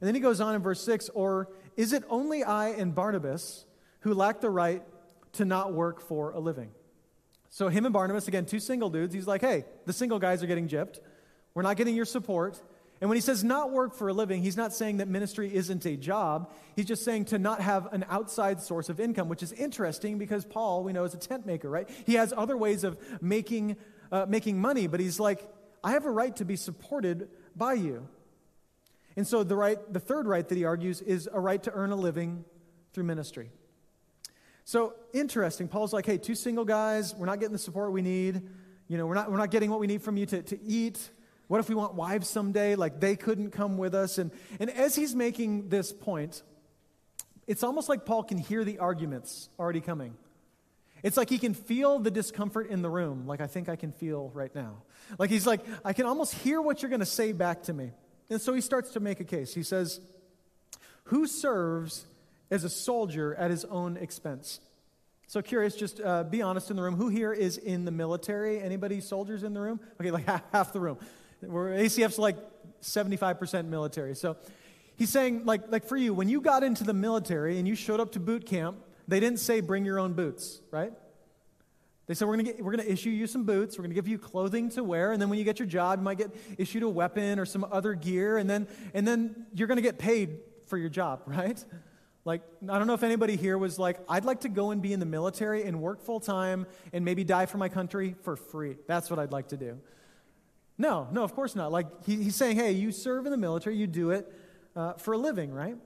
And 0.00 0.06
then 0.06 0.14
he 0.14 0.20
goes 0.20 0.40
on 0.40 0.54
in 0.54 0.62
verse 0.62 0.82
6 0.82 1.08
Or 1.10 1.48
is 1.76 1.92
it 1.92 2.04
only 2.08 2.44
I 2.44 2.68
and 2.68 2.94
Barnabas 2.94 3.64
who 4.00 4.14
lack 4.14 4.40
the 4.40 4.50
right 4.50 4.82
to 5.32 5.44
not 5.44 5.72
work 5.72 6.00
for 6.00 6.30
a 6.30 6.38
living? 6.38 6.70
So, 7.50 7.68
him 7.68 7.86
and 7.86 7.92
Barnabas, 7.92 8.28
again, 8.28 8.44
two 8.44 8.60
single 8.60 8.90
dudes, 8.90 9.14
he's 9.14 9.26
like, 9.26 9.40
hey, 9.40 9.64
the 9.86 9.92
single 9.92 10.18
guys 10.18 10.42
are 10.42 10.46
getting 10.46 10.68
gypped. 10.68 10.98
We're 11.58 11.64
not 11.64 11.76
getting 11.76 11.96
your 11.96 12.04
support. 12.04 12.62
And 13.00 13.10
when 13.10 13.16
he 13.16 13.20
says 13.20 13.42
not 13.42 13.72
work 13.72 13.92
for 13.92 14.06
a 14.06 14.12
living, 14.12 14.42
he's 14.42 14.56
not 14.56 14.72
saying 14.72 14.98
that 14.98 15.08
ministry 15.08 15.52
isn't 15.52 15.84
a 15.86 15.96
job. 15.96 16.52
He's 16.76 16.84
just 16.84 17.04
saying 17.04 17.24
to 17.26 17.38
not 17.40 17.60
have 17.60 17.92
an 17.92 18.04
outside 18.08 18.60
source 18.60 18.88
of 18.88 19.00
income, 19.00 19.28
which 19.28 19.42
is 19.42 19.50
interesting 19.50 20.18
because 20.18 20.44
Paul, 20.44 20.84
we 20.84 20.92
know, 20.92 21.02
is 21.02 21.14
a 21.14 21.16
tent 21.16 21.46
maker, 21.46 21.68
right? 21.68 21.90
He 22.06 22.14
has 22.14 22.32
other 22.36 22.56
ways 22.56 22.84
of 22.84 22.96
making, 23.20 23.74
uh, 24.12 24.26
making 24.28 24.60
money, 24.60 24.86
but 24.86 25.00
he's 25.00 25.18
like, 25.18 25.52
I 25.82 25.90
have 25.90 26.06
a 26.06 26.12
right 26.12 26.36
to 26.36 26.44
be 26.44 26.54
supported 26.54 27.28
by 27.56 27.72
you. 27.72 28.06
And 29.16 29.26
so 29.26 29.42
the 29.42 29.56
right, 29.56 29.78
the 29.92 29.98
third 29.98 30.28
right 30.28 30.48
that 30.48 30.56
he 30.56 30.64
argues 30.64 31.00
is 31.00 31.28
a 31.32 31.40
right 31.40 31.60
to 31.64 31.72
earn 31.72 31.90
a 31.90 31.96
living 31.96 32.44
through 32.92 33.02
ministry. 33.02 33.50
So 34.64 34.94
interesting. 35.12 35.66
Paul's 35.66 35.92
like, 35.92 36.06
hey, 36.06 36.18
two 36.18 36.36
single 36.36 36.64
guys, 36.64 37.16
we're 37.16 37.26
not 37.26 37.40
getting 37.40 37.52
the 37.52 37.58
support 37.58 37.90
we 37.90 38.02
need. 38.02 38.42
You 38.86 38.96
know, 38.96 39.06
we're 39.06 39.14
not, 39.14 39.28
we're 39.28 39.38
not 39.38 39.50
getting 39.50 39.70
what 39.72 39.80
we 39.80 39.88
need 39.88 40.02
from 40.02 40.16
you 40.16 40.26
to, 40.26 40.42
to 40.42 40.62
eat. 40.62 41.10
What 41.48 41.60
if 41.60 41.68
we 41.68 41.74
want 41.74 41.94
wives 41.94 42.28
someday? 42.28 42.74
Like 42.74 43.00
they 43.00 43.16
couldn't 43.16 43.50
come 43.50 43.78
with 43.78 43.94
us. 43.94 44.18
And, 44.18 44.30
and 44.60 44.70
as 44.70 44.94
he's 44.94 45.14
making 45.14 45.70
this 45.70 45.92
point, 45.92 46.42
it's 47.46 47.62
almost 47.62 47.88
like 47.88 48.04
Paul 48.04 48.22
can 48.22 48.38
hear 48.38 48.62
the 48.64 48.78
arguments 48.78 49.48
already 49.58 49.80
coming. 49.80 50.14
It's 51.02 51.16
like 51.16 51.30
he 51.30 51.38
can 51.38 51.54
feel 51.54 51.98
the 51.98 52.10
discomfort 52.10 52.68
in 52.68 52.82
the 52.82 52.90
room, 52.90 53.26
like 53.26 53.40
I 53.40 53.46
think 53.46 53.68
I 53.68 53.76
can 53.76 53.92
feel 53.92 54.30
right 54.34 54.54
now. 54.54 54.82
Like 55.18 55.30
he's 55.30 55.46
like, 55.46 55.60
I 55.84 55.92
can 55.92 56.06
almost 56.06 56.34
hear 56.34 56.60
what 56.60 56.82
you're 56.82 56.90
going 56.90 57.00
to 57.00 57.06
say 57.06 57.32
back 57.32 57.62
to 57.64 57.72
me. 57.72 57.92
And 58.30 58.40
so 58.40 58.52
he 58.52 58.60
starts 58.60 58.90
to 58.90 59.00
make 59.00 59.20
a 59.20 59.24
case. 59.24 59.54
He 59.54 59.62
says, 59.62 60.00
Who 61.04 61.26
serves 61.26 62.04
as 62.50 62.64
a 62.64 62.68
soldier 62.68 63.34
at 63.34 63.50
his 63.50 63.64
own 63.64 63.96
expense? 63.96 64.60
So 65.28 65.42
curious, 65.42 65.76
just 65.76 66.00
uh, 66.00 66.24
be 66.24 66.42
honest 66.42 66.70
in 66.70 66.76
the 66.76 66.82
room. 66.82 66.96
Who 66.96 67.08
here 67.08 67.32
is 67.32 67.58
in 67.58 67.84
the 67.84 67.90
military? 67.90 68.60
Anybody 68.60 69.00
soldiers 69.00 69.42
in 69.42 69.54
the 69.54 69.60
room? 69.60 69.78
Okay, 70.00 70.10
like 70.10 70.26
half, 70.26 70.42
half 70.52 70.72
the 70.72 70.80
room. 70.80 70.98
We're, 71.42 71.70
ACF's 71.70 72.18
like 72.18 72.36
75% 72.82 73.66
military. 73.66 74.14
So 74.14 74.36
he's 74.96 75.10
saying, 75.10 75.44
like, 75.44 75.70
like 75.70 75.84
for 75.84 75.96
you, 75.96 76.14
when 76.14 76.28
you 76.28 76.40
got 76.40 76.62
into 76.62 76.84
the 76.84 76.94
military 76.94 77.58
and 77.58 77.66
you 77.66 77.74
showed 77.74 78.00
up 78.00 78.12
to 78.12 78.20
boot 78.20 78.46
camp, 78.46 78.78
they 79.06 79.20
didn't 79.20 79.38
say 79.38 79.60
bring 79.60 79.84
your 79.84 79.98
own 79.98 80.12
boots, 80.12 80.60
right? 80.70 80.92
They 82.06 82.14
said, 82.14 82.26
We're 82.26 82.38
going 82.38 82.64
we're 82.64 82.76
to 82.76 82.90
issue 82.90 83.10
you 83.10 83.26
some 83.26 83.44
boots. 83.44 83.76
We're 83.76 83.82
going 83.82 83.90
to 83.90 83.94
give 83.94 84.08
you 84.08 84.18
clothing 84.18 84.70
to 84.70 84.82
wear. 84.82 85.12
And 85.12 85.20
then 85.20 85.28
when 85.28 85.38
you 85.38 85.44
get 85.44 85.58
your 85.58 85.68
job, 85.68 86.00
you 86.00 86.04
might 86.04 86.18
get 86.18 86.34
issued 86.56 86.82
a 86.82 86.88
weapon 86.88 87.38
or 87.38 87.44
some 87.44 87.66
other 87.70 87.94
gear. 87.94 88.38
And 88.38 88.48
then, 88.48 88.66
and 88.94 89.06
then 89.06 89.46
you're 89.54 89.68
going 89.68 89.76
to 89.76 89.82
get 89.82 89.98
paid 89.98 90.38
for 90.66 90.78
your 90.78 90.88
job, 90.88 91.22
right? 91.26 91.62
Like, 92.24 92.42
I 92.68 92.78
don't 92.78 92.86
know 92.86 92.94
if 92.94 93.02
anybody 93.02 93.36
here 93.36 93.56
was 93.56 93.78
like, 93.78 93.98
I'd 94.08 94.24
like 94.24 94.40
to 94.40 94.48
go 94.48 94.70
and 94.70 94.82
be 94.82 94.92
in 94.92 95.00
the 95.00 95.06
military 95.06 95.64
and 95.64 95.80
work 95.80 96.02
full 96.02 96.20
time 96.20 96.66
and 96.92 97.04
maybe 97.04 97.24
die 97.24 97.46
for 97.46 97.58
my 97.58 97.68
country 97.68 98.16
for 98.22 98.36
free. 98.36 98.76
That's 98.86 99.08
what 99.08 99.18
I'd 99.18 99.32
like 99.32 99.48
to 99.48 99.56
do. 99.56 99.78
No, 100.78 101.08
no, 101.10 101.24
of 101.24 101.34
course 101.34 101.56
not. 101.56 101.72
Like, 101.72 101.86
he, 102.06 102.22
he's 102.22 102.36
saying, 102.36 102.56
hey, 102.56 102.72
you 102.72 102.92
serve 102.92 103.26
in 103.26 103.32
the 103.32 103.38
military, 103.38 103.76
you 103.76 103.86
do 103.88 104.10
it 104.10 104.32
uh, 104.76 104.94
for 104.94 105.12
a 105.12 105.18
living, 105.18 105.52
right? 105.52 105.76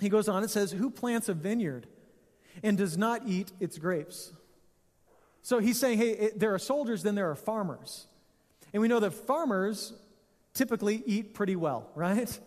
He 0.00 0.08
goes 0.08 0.28
on 0.28 0.42
and 0.42 0.50
says, 0.50 0.72
Who 0.72 0.90
plants 0.90 1.28
a 1.28 1.34
vineyard? 1.34 1.86
and 2.62 2.76
does 2.78 2.96
not 2.96 3.22
eat 3.26 3.52
its 3.60 3.78
grapes. 3.78 4.32
So 5.42 5.58
he's 5.58 5.78
saying, 5.78 5.98
hey, 5.98 6.10
it, 6.10 6.40
there 6.40 6.54
are 6.54 6.58
soldiers, 6.58 7.02
then 7.02 7.14
there 7.14 7.30
are 7.30 7.36
farmers. 7.36 8.06
And 8.72 8.80
we 8.80 8.88
know 8.88 9.00
that 9.00 9.12
farmers 9.12 9.92
typically 10.54 11.02
eat 11.06 11.34
pretty 11.34 11.56
well, 11.56 11.90
right? 11.94 12.38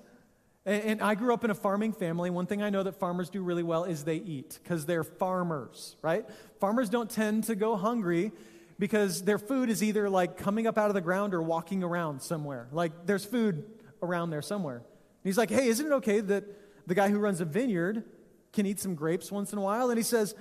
And, 0.65 0.83
and 0.83 1.01
I 1.01 1.15
grew 1.15 1.33
up 1.33 1.43
in 1.43 1.51
a 1.51 1.55
farming 1.55 1.93
family. 1.93 2.29
One 2.29 2.45
thing 2.45 2.61
I 2.61 2.69
know 2.69 2.83
that 2.83 2.95
farmers 2.95 3.29
do 3.29 3.41
really 3.41 3.63
well 3.63 3.85
is 3.85 4.03
they 4.03 4.17
eat 4.17 4.59
because 4.61 4.85
they're 4.85 5.03
farmers, 5.03 5.95
right? 6.01 6.25
Farmers 6.59 6.89
don't 6.89 7.09
tend 7.09 7.45
to 7.45 7.55
go 7.55 7.75
hungry 7.75 8.31
because 8.79 9.23
their 9.23 9.37
food 9.37 9.69
is 9.69 9.83
either 9.83 10.09
like 10.09 10.37
coming 10.37 10.65
up 10.65 10.77
out 10.77 10.87
of 10.87 10.93
the 10.93 11.01
ground 11.01 11.33
or 11.33 11.41
walking 11.41 11.83
around 11.83 12.21
somewhere. 12.21 12.67
Like 12.71 13.05
there's 13.05 13.25
food 13.25 13.65
around 14.01 14.29
there 14.29 14.41
somewhere. 14.41 14.77
And 14.77 15.25
he's 15.25 15.37
like, 15.37 15.49
hey, 15.49 15.67
isn't 15.67 15.85
it 15.85 15.91
okay 15.95 16.21
that 16.21 16.45
the 16.87 16.95
guy 16.95 17.09
who 17.09 17.19
runs 17.19 17.41
a 17.41 17.45
vineyard 17.45 18.05
can 18.53 18.65
eat 18.65 18.79
some 18.79 18.95
grapes 18.95 19.31
once 19.31 19.51
in 19.51 19.59
a 19.59 19.61
while? 19.61 19.89
And 19.89 19.97
he 19.97 20.03
says, 20.03 20.33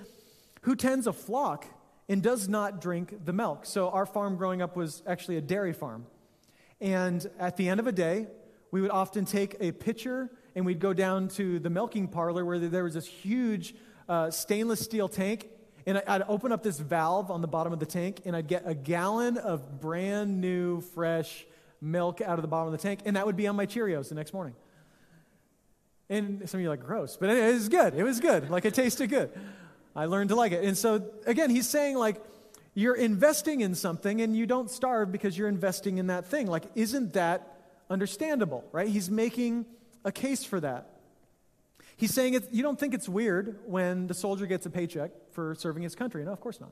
who 0.62 0.76
tends 0.76 1.08
a 1.08 1.12
flock 1.12 1.66
and 2.08 2.22
does 2.22 2.48
not 2.48 2.80
drink 2.80 3.24
the 3.24 3.32
milk? 3.32 3.66
So 3.66 3.90
our 3.90 4.06
farm 4.06 4.36
growing 4.36 4.62
up 4.62 4.76
was 4.76 5.02
actually 5.06 5.36
a 5.36 5.42
dairy 5.42 5.72
farm. 5.72 6.06
And 6.80 7.28
at 7.40 7.56
the 7.56 7.68
end 7.68 7.80
of 7.80 7.88
a 7.88 7.92
day, 7.92 8.28
we 8.70 8.80
would 8.80 8.92
often 8.92 9.24
take 9.24 9.56
a 9.58 9.72
pitcher 9.72 10.30
and 10.54 10.64
we'd 10.64 10.78
go 10.78 10.92
down 10.92 11.28
to 11.28 11.58
the 11.58 11.70
milking 11.70 12.06
parlor 12.06 12.44
where 12.44 12.58
there 12.58 12.84
was 12.84 12.94
this 12.94 13.06
huge 13.06 13.74
uh, 14.08 14.30
stainless 14.30 14.80
steel 14.80 15.08
tank. 15.08 15.48
And 15.88 16.02
I'd 16.06 16.20
open 16.28 16.52
up 16.52 16.62
this 16.62 16.78
valve 16.78 17.30
on 17.30 17.40
the 17.40 17.48
bottom 17.48 17.72
of 17.72 17.80
the 17.80 17.86
tank 17.86 18.20
and 18.26 18.36
I'd 18.36 18.46
get 18.46 18.64
a 18.66 18.74
gallon 18.74 19.38
of 19.38 19.80
brand 19.80 20.38
new, 20.38 20.82
fresh 20.82 21.46
milk 21.80 22.20
out 22.20 22.38
of 22.38 22.42
the 22.42 22.48
bottom 22.48 22.66
of 22.66 22.78
the 22.78 22.82
tank. 22.86 23.00
And 23.06 23.16
that 23.16 23.24
would 23.24 23.38
be 23.38 23.46
on 23.46 23.56
my 23.56 23.64
Cheerios 23.64 24.10
the 24.10 24.14
next 24.14 24.34
morning. 24.34 24.54
And 26.10 26.46
some 26.46 26.58
of 26.58 26.62
you 26.62 26.68
are 26.68 26.72
like, 26.72 26.84
gross. 26.84 27.16
But 27.16 27.30
it 27.30 27.54
was 27.54 27.70
good. 27.70 27.94
It 27.94 28.02
was 28.02 28.20
good. 28.20 28.50
Like 28.50 28.66
it 28.66 28.74
tasted 28.74 29.06
good. 29.06 29.30
I 29.96 30.04
learned 30.04 30.28
to 30.28 30.36
like 30.36 30.52
it. 30.52 30.62
And 30.62 30.76
so, 30.76 31.06
again, 31.24 31.48
he's 31.48 31.66
saying, 31.66 31.96
like, 31.96 32.22
you're 32.74 32.94
investing 32.94 33.62
in 33.62 33.74
something 33.74 34.20
and 34.20 34.36
you 34.36 34.44
don't 34.44 34.70
starve 34.70 35.10
because 35.10 35.38
you're 35.38 35.48
investing 35.48 35.96
in 35.96 36.08
that 36.08 36.26
thing. 36.26 36.48
Like, 36.48 36.64
isn't 36.74 37.14
that 37.14 37.60
understandable, 37.88 38.62
right? 38.72 38.88
He's 38.88 39.08
making 39.08 39.64
a 40.04 40.12
case 40.12 40.44
for 40.44 40.60
that. 40.60 40.97
He's 41.98 42.14
saying 42.14 42.34
it, 42.34 42.44
you 42.52 42.62
don't 42.62 42.78
think 42.78 42.94
it's 42.94 43.08
weird 43.08 43.58
when 43.66 44.06
the 44.06 44.14
soldier 44.14 44.46
gets 44.46 44.64
a 44.64 44.70
paycheck 44.70 45.10
for 45.32 45.54
serving 45.56 45.82
his 45.82 45.94
country. 45.94 46.24
No, 46.24 46.32
of 46.32 46.40
course 46.40 46.60
not. 46.60 46.70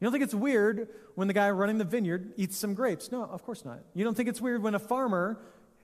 You 0.00 0.06
don't 0.06 0.12
think 0.12 0.24
it's 0.24 0.34
weird 0.34 0.88
when 1.14 1.28
the 1.28 1.34
guy 1.34 1.50
running 1.50 1.78
the 1.78 1.84
vineyard 1.84 2.32
eats 2.36 2.56
some 2.56 2.74
grapes. 2.74 3.12
No, 3.12 3.24
of 3.24 3.44
course 3.44 3.64
not. 3.64 3.80
You 3.94 4.04
don't 4.04 4.16
think 4.16 4.28
it's 4.28 4.40
weird 4.40 4.62
when 4.62 4.74
a 4.74 4.78
farmer 4.78 5.38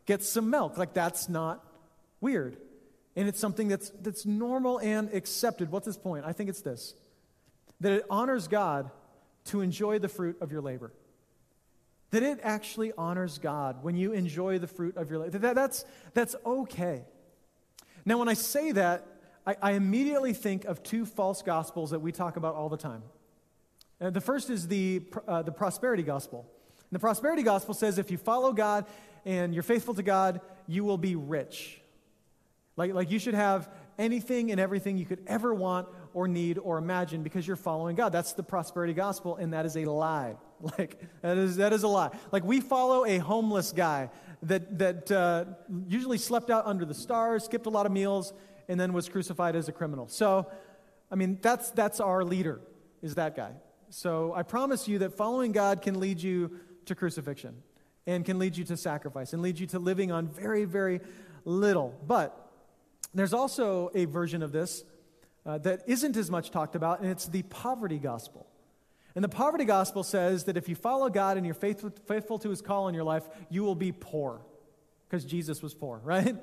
gets 0.07 0.29
some 0.29 0.51
milk. 0.51 0.77
Like, 0.77 0.95
that's 0.95 1.29
not 1.29 1.65
weird. 2.21 2.57
And 3.17 3.29
it's 3.29 3.39
something 3.39 3.69
that's, 3.69 3.91
that's 4.01 4.27
normal 4.27 4.81
and 4.81 5.13
accepted. 5.15 5.71
What's 5.71 5.87
his 5.87 5.97
point? 5.97 6.25
I 6.27 6.33
think 6.33 6.51
it's 6.51 6.63
this 6.63 6.95
that 7.81 7.93
it 7.93 8.05
honors 8.11 8.49
God 8.49 8.91
to 9.47 9.63
enjoy 9.63 9.99
the 9.99 10.09
fruit 10.09 10.37
of 10.43 10.53
your 10.53 10.61
labor 10.61 10.93
that 12.11 12.23
it 12.23 12.41
actually 12.43 12.93
honors 12.99 13.39
God 13.39 13.83
when 13.83 13.97
you 13.97 14.13
enjoy 14.13 14.59
the 14.59 14.67
fruit 14.67 14.97
of 14.97 15.11
your 15.11 15.21
life. 15.21 15.33
That, 15.33 15.55
that's, 15.55 15.85
that's 16.13 16.35
okay. 16.45 17.05
Now, 18.05 18.19
when 18.19 18.29
I 18.29 18.35
say 18.35 18.73
that, 18.73 19.07
I, 19.47 19.57
I 19.63 19.73
immediately 19.73 20.33
think 20.33 20.65
of 20.65 20.83
two 20.83 21.07
false 21.07 21.43
gospels 21.43 21.91
that 21.91 22.01
we 22.01 22.13
talk 22.13 22.37
about 22.37 22.55
all 22.55 22.69
the 22.69 22.77
time. 22.77 23.03
Uh, 24.01 24.11
the 24.11 24.21
first 24.21 24.51
is 24.51 24.69
the, 24.69 25.03
uh, 25.29 25.43
the 25.43 25.53
prosperity 25.53 26.03
gospel. 26.03 26.47
And 26.79 26.97
the 26.97 26.99
prosperity 26.99 27.43
gospel 27.43 27.75
says 27.75 27.99
if 27.99 28.11
you 28.11 28.17
follow 28.17 28.53
God 28.53 28.87
and 29.25 29.53
you're 29.53 29.63
faithful 29.63 29.95
to 29.95 30.03
God, 30.03 30.41
you 30.67 30.85
will 30.85 30.99
be 30.99 31.17
rich. 31.17 31.81
Like, 32.77 32.95
like 32.95 33.11
you 33.11 33.19
should 33.19 33.35
have 33.35 33.69
anything 33.99 34.51
and 34.51 34.59
everything 34.59 34.97
you 34.97 35.05
could 35.05 35.23
ever 35.27 35.53
want 35.55 35.89
or 36.15 36.27
need 36.27 36.59
or 36.59 36.79
imagine 36.79 37.23
because 37.23 37.47
you're 37.47 37.57
following 37.57 37.97
God. 37.97 38.11
That's 38.11 38.33
the 38.33 38.43
prosperity 38.43 38.95
gospel, 38.95 39.37
and 39.37 39.53
that 39.53 39.67
is 39.67 39.77
a 39.77 39.85
lie. 39.85 40.37
Like, 40.79 41.01
that 41.23 41.39
is, 41.39 41.57
that 41.57 41.73
is 41.73 41.83
a 41.85 41.89
lie. 41.89 42.11
Like, 42.33 42.45
we 42.45 42.61
follow 42.61 43.07
a 43.07 43.19
homeless 43.19 43.73
guy 43.73 44.11
that, 44.43 44.79
that 44.79 45.11
uh, 45.11 45.45
usually 45.89 46.19
slept 46.19 46.51
out 46.51 46.67
under 46.67 46.85
the 46.85 46.95
stars, 46.95 47.45
skipped 47.45 47.67
a 47.67 47.71
lot 47.71 47.87
of 47.87 47.93
meals, 47.93 48.33
and 48.69 48.79
then 48.79 48.93
was 48.93 49.09
crucified 49.09 49.57
as 49.57 49.69
a 49.69 49.73
criminal. 49.73 50.07
So, 50.09 50.51
I 51.11 51.15
mean, 51.15 51.39
that's, 51.41 51.71
that's 51.71 51.99
our 51.99 52.25
leader, 52.25 52.61
is 53.03 53.15
that 53.15 53.37
guy. 53.37 53.53
So, 53.89 54.35
I 54.35 54.43
promise 54.43 54.87
you 54.87 54.99
that 54.99 55.17
following 55.17 55.53
God 55.53 55.83
can 55.83 55.99
lead 55.99 56.23
you 56.23 56.59
to 56.87 56.95
crucifixion 56.95 57.63
and 58.07 58.25
can 58.25 58.39
lead 58.39 58.57
you 58.57 58.65
to 58.65 58.77
sacrifice 58.77 59.33
and 59.33 59.43
lead 59.43 59.59
you 59.59 59.67
to 59.69 59.79
living 59.79 60.13
on 60.13 60.29
very, 60.29 60.65
very 60.65 61.01
little. 61.45 61.99
But 62.07 62.51
there's 63.15 63.35
also 63.35 63.91
a 63.95 64.05
version 64.05 64.43
of 64.43 64.53
this 64.53 64.85
uh, 65.45 65.59
that 65.59 65.83
isn't 65.87 66.17
as 66.17 66.31
much 66.31 66.51
talked 66.51 66.77
about, 66.77 67.01
and 67.01 67.11
it's 67.11 67.27
the 67.27 67.43
poverty 67.43 67.99
gospel. 67.99 68.47
And 69.15 69.25
the 69.25 69.29
poverty 69.29 69.65
gospel 69.65 70.03
says 70.03 70.45
that 70.45 70.57
if 70.57 70.69
you 70.69 70.75
follow 70.75 71.09
God 71.09 71.37
and 71.37 71.45
you're 71.45 71.55
faithful, 71.55 71.93
faithful 72.07 72.39
to 72.41 72.51
his 72.51 72.63
call 72.63 72.89
in 72.89 72.95
your 72.95 73.05
life, 73.05 73.25
you 73.49 73.63
will 73.63 73.75
be 73.75 73.93
poor. 73.93 74.41
Because 75.09 75.25
Jesus 75.25 75.63
was 75.63 75.75
poor, 75.75 76.01
right? 76.05 76.37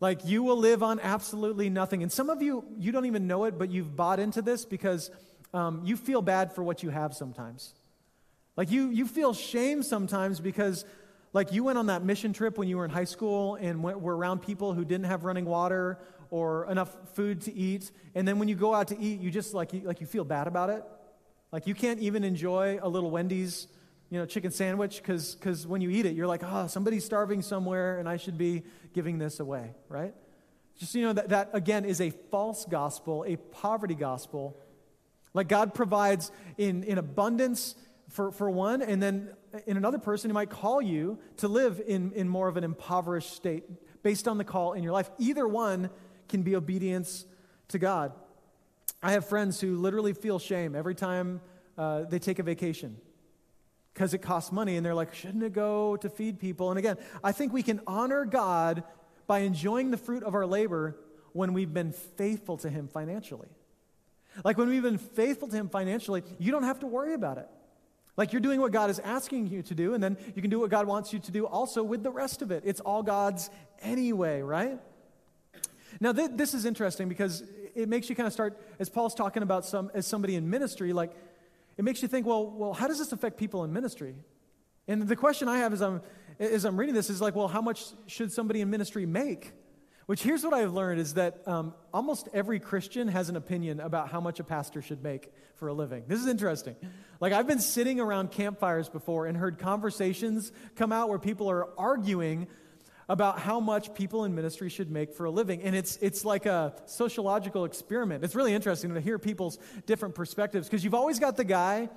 Like 0.00 0.24
you 0.24 0.42
will 0.42 0.58
live 0.58 0.82
on 0.82 1.00
absolutely 1.00 1.70
nothing. 1.70 2.02
And 2.02 2.10
some 2.10 2.30
of 2.30 2.42
you, 2.42 2.64
you 2.78 2.92
don't 2.92 3.06
even 3.06 3.26
know 3.26 3.44
it, 3.44 3.58
but 3.58 3.70
you've 3.70 3.94
bought 3.96 4.18
into 4.20 4.42
this 4.42 4.64
because 4.64 5.10
um, 5.52 5.82
you 5.84 5.96
feel 5.96 6.22
bad 6.22 6.54
for 6.54 6.62
what 6.62 6.82
you 6.82 6.90
have 6.90 7.14
sometimes. 7.14 7.74
Like 8.56 8.70
you, 8.70 8.88
you 8.88 9.06
feel 9.06 9.32
shame 9.32 9.82
sometimes 9.82 10.40
because 10.40 10.84
like 11.32 11.52
you 11.52 11.64
went 11.64 11.78
on 11.78 11.86
that 11.86 12.02
mission 12.02 12.32
trip 12.32 12.58
when 12.58 12.68
you 12.68 12.76
were 12.76 12.84
in 12.84 12.90
high 12.90 13.04
school 13.04 13.54
and 13.54 13.82
went, 13.82 14.00
were 14.00 14.16
around 14.16 14.42
people 14.42 14.74
who 14.74 14.84
didn't 14.84 15.06
have 15.06 15.24
running 15.24 15.44
water 15.44 15.98
or 16.30 16.70
enough 16.70 16.94
food 17.14 17.42
to 17.42 17.54
eat. 17.54 17.90
And 18.14 18.26
then 18.26 18.38
when 18.38 18.48
you 18.48 18.54
go 18.54 18.74
out 18.74 18.88
to 18.88 18.98
eat, 18.98 19.20
you 19.20 19.30
just 19.30 19.54
like 19.54 19.72
you, 19.72 19.80
like 19.82 20.00
you 20.00 20.06
feel 20.06 20.24
bad 20.24 20.46
about 20.46 20.70
it. 20.70 20.84
Like 21.52 21.66
you 21.66 21.74
can't 21.74 22.00
even 22.00 22.24
enjoy 22.24 22.78
a 22.82 22.88
little 22.88 23.10
Wendy's, 23.10 23.66
you 24.10 24.18
know, 24.18 24.26
chicken 24.26 24.50
sandwich 24.50 24.98
because 24.98 25.34
because 25.34 25.66
when 25.66 25.80
you 25.80 25.90
eat 25.90 26.06
it, 26.06 26.14
you're 26.14 26.26
like, 26.26 26.42
oh, 26.44 26.66
somebody's 26.66 27.04
starving 27.04 27.42
somewhere, 27.42 27.98
and 27.98 28.08
I 28.08 28.16
should 28.16 28.38
be 28.38 28.62
giving 28.92 29.18
this 29.18 29.40
away, 29.40 29.74
right? 29.88 30.14
Just 30.78 30.94
you 30.94 31.02
know 31.02 31.12
that 31.12 31.28
that 31.30 31.50
again 31.52 31.84
is 31.84 32.00
a 32.00 32.10
false 32.30 32.64
gospel, 32.64 33.24
a 33.26 33.36
poverty 33.36 33.94
gospel. 33.94 34.56
Like 35.34 35.48
God 35.48 35.74
provides 35.74 36.30
in 36.56 36.84
in 36.84 36.98
abundance 36.98 37.74
for, 38.10 38.32
for 38.32 38.50
one, 38.50 38.82
and 38.82 39.02
then 39.02 39.30
in 39.66 39.76
another 39.76 39.98
person, 39.98 40.30
He 40.30 40.34
might 40.34 40.50
call 40.50 40.82
you 40.82 41.18
to 41.38 41.48
live 41.48 41.80
in, 41.86 42.12
in 42.12 42.28
more 42.28 42.48
of 42.48 42.56
an 42.56 42.64
impoverished 42.64 43.32
state 43.34 43.64
based 44.02 44.28
on 44.28 44.38
the 44.38 44.44
call 44.44 44.72
in 44.72 44.82
your 44.82 44.92
life. 44.92 45.10
Either 45.18 45.46
one 45.46 45.90
can 46.28 46.42
be 46.42 46.56
obedience 46.56 47.24
to 47.68 47.78
God. 47.78 48.12
I 49.02 49.12
have 49.12 49.26
friends 49.26 49.60
who 49.60 49.76
literally 49.76 50.12
feel 50.12 50.38
shame 50.38 50.74
every 50.74 50.94
time 50.94 51.40
uh, 51.78 52.02
they 52.02 52.18
take 52.18 52.38
a 52.38 52.42
vacation 52.42 52.96
because 53.94 54.14
it 54.14 54.18
costs 54.18 54.52
money, 54.52 54.76
and 54.76 54.86
they're 54.86 54.94
like, 54.94 55.14
shouldn't 55.14 55.42
it 55.42 55.52
go 55.52 55.96
to 55.96 56.08
feed 56.08 56.38
people? 56.38 56.70
And 56.70 56.78
again, 56.78 56.96
I 57.24 57.32
think 57.32 57.52
we 57.52 57.62
can 57.62 57.80
honor 57.86 58.24
God 58.24 58.84
by 59.26 59.40
enjoying 59.40 59.90
the 59.90 59.96
fruit 59.96 60.22
of 60.22 60.34
our 60.34 60.46
labor 60.46 60.96
when 61.32 61.52
we've 61.52 61.72
been 61.72 61.92
faithful 61.92 62.56
to 62.58 62.68
Him 62.68 62.88
financially. 62.88 63.48
Like 64.44 64.58
when 64.58 64.68
we've 64.68 64.82
been 64.82 64.98
faithful 64.98 65.48
to 65.48 65.56
Him 65.56 65.68
financially, 65.68 66.22
you 66.38 66.52
don't 66.52 66.62
have 66.62 66.80
to 66.80 66.86
worry 66.86 67.14
about 67.14 67.38
it. 67.38 67.48
Like 68.16 68.32
you're 68.32 68.40
doing 68.40 68.60
what 68.60 68.72
God 68.72 68.90
is 68.90 68.98
asking 68.98 69.48
you 69.48 69.62
to 69.62 69.74
do, 69.74 69.94
and 69.94 70.02
then 70.02 70.16
you 70.34 70.42
can 70.42 70.50
do 70.50 70.60
what 70.60 70.70
God 70.70 70.86
wants 70.86 71.12
you 71.12 71.18
to 71.20 71.30
do 71.30 71.46
also 71.46 71.82
with 71.82 72.02
the 72.02 72.10
rest 72.10 72.42
of 72.42 72.50
it. 72.50 72.62
It's 72.66 72.80
all 72.80 73.02
God's 73.02 73.50
anyway, 73.80 74.40
right? 74.40 74.78
Now, 76.00 76.12
th- 76.12 76.32
this 76.34 76.54
is 76.54 76.64
interesting 76.64 77.08
because 77.08 77.42
it 77.74 77.88
makes 77.88 78.08
you 78.08 78.16
kind 78.16 78.26
of 78.26 78.32
start, 78.32 78.60
as 78.78 78.88
Paul's 78.88 79.14
talking 79.14 79.42
about 79.42 79.64
some, 79.64 79.90
as 79.94 80.06
somebody 80.06 80.34
in 80.34 80.48
ministry, 80.50 80.92
like, 80.92 81.12
it 81.76 81.84
makes 81.84 82.02
you 82.02 82.08
think, 82.08 82.26
well, 82.26 82.50
well, 82.50 82.72
how 82.72 82.88
does 82.88 82.98
this 82.98 83.12
affect 83.12 83.38
people 83.38 83.64
in 83.64 83.72
ministry? 83.72 84.14
And 84.86 85.06
the 85.06 85.16
question 85.16 85.48
I 85.48 85.58
have 85.58 85.72
as 85.72 85.80
I'm, 85.80 86.02
as 86.38 86.64
I'm 86.64 86.78
reading 86.78 86.94
this 86.94 87.10
is 87.10 87.20
like, 87.20 87.34
well, 87.34 87.48
how 87.48 87.62
much 87.62 87.84
should 88.06 88.32
somebody 88.32 88.60
in 88.60 88.70
ministry 88.70 89.06
make? 89.06 89.52
Which 90.06 90.22
here's 90.22 90.42
what 90.42 90.52
I've 90.52 90.72
learned 90.72 91.00
is 91.00 91.14
that 91.14 91.46
um, 91.46 91.72
almost 91.94 92.28
every 92.32 92.58
Christian 92.58 93.06
has 93.06 93.28
an 93.28 93.36
opinion 93.36 93.78
about 93.78 94.10
how 94.10 94.20
much 94.20 94.40
a 94.40 94.44
pastor 94.44 94.82
should 94.82 95.04
make 95.04 95.32
for 95.54 95.68
a 95.68 95.72
living. 95.72 96.02
This 96.08 96.18
is 96.18 96.26
interesting. 96.26 96.74
Like, 97.20 97.32
I've 97.32 97.46
been 97.46 97.60
sitting 97.60 98.00
around 98.00 98.32
campfires 98.32 98.88
before 98.88 99.26
and 99.26 99.36
heard 99.36 99.58
conversations 99.58 100.50
come 100.74 100.90
out 100.90 101.08
where 101.08 101.20
people 101.20 101.48
are 101.48 101.68
arguing 101.78 102.48
about 103.10 103.40
how 103.40 103.58
much 103.58 103.92
people 103.92 104.24
in 104.24 104.36
ministry 104.36 104.68
should 104.68 104.88
make 104.88 105.12
for 105.12 105.24
a 105.24 105.30
living. 105.32 105.60
And 105.62 105.74
it's, 105.74 105.96
it's 105.96 106.24
like 106.24 106.46
a 106.46 106.72
sociological 106.86 107.64
experiment. 107.64 108.22
It's 108.22 108.36
really 108.36 108.54
interesting 108.54 108.94
to 108.94 109.00
hear 109.00 109.18
people's 109.18 109.58
different 109.84 110.14
perspectives 110.14 110.68
because 110.68 110.84
you've 110.84 110.94
always 110.94 111.18
got 111.18 111.36
the 111.36 111.42
guy 111.42 111.88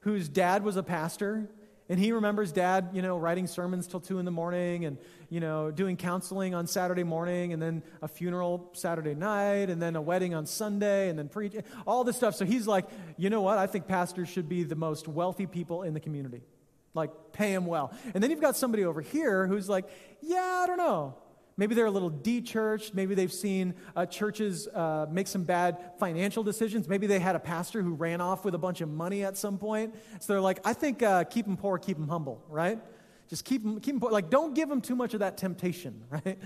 whose 0.00 0.28
dad 0.28 0.64
was 0.64 0.76
a 0.76 0.82
pastor 0.82 1.48
and 1.88 2.00
he 2.00 2.10
remembers 2.10 2.50
dad, 2.50 2.88
you 2.92 3.02
know, 3.02 3.16
writing 3.16 3.46
sermons 3.46 3.86
till 3.86 4.00
two 4.00 4.18
in 4.18 4.24
the 4.24 4.32
morning 4.32 4.84
and, 4.84 4.98
you 5.30 5.38
know, 5.38 5.70
doing 5.70 5.96
counseling 5.96 6.56
on 6.56 6.66
Saturday 6.66 7.04
morning 7.04 7.52
and 7.52 7.62
then 7.62 7.84
a 8.02 8.08
funeral 8.08 8.68
Saturday 8.72 9.14
night 9.14 9.70
and 9.70 9.80
then 9.80 9.94
a 9.94 10.02
wedding 10.02 10.34
on 10.34 10.44
Sunday 10.44 11.08
and 11.08 11.16
then 11.16 11.28
preach, 11.28 11.54
all 11.86 12.02
this 12.02 12.16
stuff. 12.16 12.34
So 12.34 12.44
he's 12.44 12.66
like, 12.66 12.86
you 13.16 13.30
know 13.30 13.42
what? 13.42 13.58
I 13.58 13.68
think 13.68 13.86
pastors 13.86 14.28
should 14.28 14.48
be 14.48 14.64
the 14.64 14.74
most 14.74 15.06
wealthy 15.06 15.46
people 15.46 15.84
in 15.84 15.94
the 15.94 16.00
community. 16.00 16.42
Like, 16.98 17.32
pay 17.32 17.52
them 17.52 17.66
well. 17.66 17.92
And 18.12 18.22
then 18.22 18.30
you've 18.30 18.40
got 18.40 18.56
somebody 18.56 18.84
over 18.84 19.00
here 19.00 19.46
who's 19.46 19.68
like, 19.68 19.86
yeah, 20.20 20.60
I 20.62 20.66
don't 20.66 20.76
know. 20.76 21.16
Maybe 21.56 21.74
they're 21.74 21.86
a 21.86 21.90
little 21.90 22.10
de 22.10 22.40
churched. 22.40 22.94
Maybe 22.94 23.16
they've 23.16 23.32
seen 23.32 23.74
uh, 23.96 24.06
churches 24.06 24.68
uh, 24.68 25.06
make 25.10 25.26
some 25.26 25.42
bad 25.42 25.76
financial 25.98 26.44
decisions. 26.44 26.88
Maybe 26.88 27.08
they 27.08 27.18
had 27.18 27.34
a 27.34 27.40
pastor 27.40 27.82
who 27.82 27.94
ran 27.94 28.20
off 28.20 28.44
with 28.44 28.54
a 28.54 28.58
bunch 28.58 28.80
of 28.80 28.88
money 28.88 29.24
at 29.24 29.36
some 29.36 29.58
point. 29.58 29.94
So 30.20 30.32
they're 30.32 30.40
like, 30.40 30.60
I 30.64 30.72
think 30.72 31.02
uh, 31.02 31.24
keep 31.24 31.46
them 31.46 31.56
poor, 31.56 31.76
keep 31.78 31.96
them 31.96 32.08
humble, 32.08 32.44
right? 32.48 32.78
Just 33.28 33.44
keep 33.44 33.62
them, 33.62 33.78
keep 33.80 34.00
them. 34.00 34.10
Like, 34.10 34.30
don't 34.30 34.54
give 34.54 34.70
them 34.70 34.80
too 34.80 34.96
much 34.96 35.12
of 35.12 35.20
that 35.20 35.36
temptation, 35.36 36.02
right? 36.10 36.38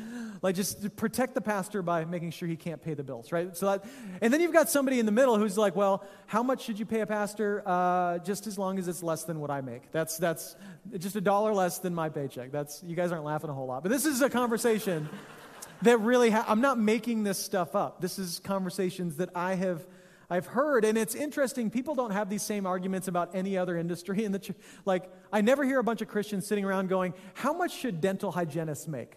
Like, 0.43 0.57
just 0.57 0.97
protect 0.97 1.35
the 1.35 1.41
pastor 1.41 1.81
by 1.81 2.05
making 2.05 2.33
sure 2.33 2.49
he 2.49 2.57
can't 2.57 2.83
pay 2.83 2.95
the 2.95 3.05
bills, 3.05 3.31
right? 3.31 3.57
So 3.57 3.67
that, 3.67 3.85
and 4.21 4.33
then 4.33 4.41
you've 4.41 4.53
got 4.53 4.69
somebody 4.69 4.99
in 4.99 5.07
the 5.07 5.13
middle 5.13 5.39
who's 5.39 5.57
like, 5.57 5.77
well, 5.77 6.05
how 6.27 6.43
much 6.43 6.65
should 6.65 6.79
you 6.79 6.87
pay 6.87 7.01
a 7.01 7.07
pastor? 7.07 7.63
Uh, 7.65 8.19
just 8.19 8.49
as 8.49 8.59
long 8.59 8.79
as 8.79 8.89
it's 8.89 9.03
less 9.03 9.23
than 9.23 9.39
what 9.39 9.51
I 9.51 9.61
make. 9.61 9.93
That's, 9.93 10.19
that's 10.19 10.57
just 10.99 11.15
a 11.15 11.21
dollar 11.21 11.55
less 11.55 11.79
than 11.79 11.95
my 11.95 12.09
paycheck. 12.09 12.51
That's, 12.51 12.83
you 12.83 12.97
guys 12.97 13.13
aren't 13.13 13.25
laughing 13.25 13.51
a 13.51 13.55
whole 13.55 13.67
lot. 13.67 13.85
But 13.85 13.93
this 13.93 14.05
is 14.05 14.21
a 14.21 14.29
conversation 14.29 15.09
that 15.83 16.01
really, 16.01 16.31
ha- 16.31 16.47
I'm 16.49 16.61
not 16.61 16.81
making 16.81 17.23
this 17.23 17.39
stuff 17.39 17.77
up. 17.77 18.01
This 18.01 18.19
is 18.19 18.41
conversations 18.41 19.17
that 19.17 19.31
I 19.37 19.55
have 19.55 19.87
I've 20.33 20.47
heard, 20.47 20.87
and 20.87 20.97
it's 20.97 21.15
interesting, 21.15 21.69
people 21.69 21.95
don't 21.95 22.13
have 22.13 22.31
these 22.31 22.41
same 22.41 22.65
arguments 22.65 23.07
about 23.07 23.35
any 23.35 23.59
other 23.59 23.77
industry. 23.77 24.25
In 24.25 24.33
the 24.33 24.39
ch- 24.39 24.53
like, 24.87 25.11
I 25.31 25.43
never 25.43 25.63
hear 25.63 25.79
a 25.79 25.85
bunch 25.85 26.01
of 26.01 26.09
Christians 26.09 26.47
sitting 26.47 26.65
around 26.65 26.89
going, 26.89 27.13
How 27.35 27.53
much 27.53 27.71
should 27.71 28.01
dental 28.01 28.33
hygienists 28.33 28.89
make? 28.89 29.13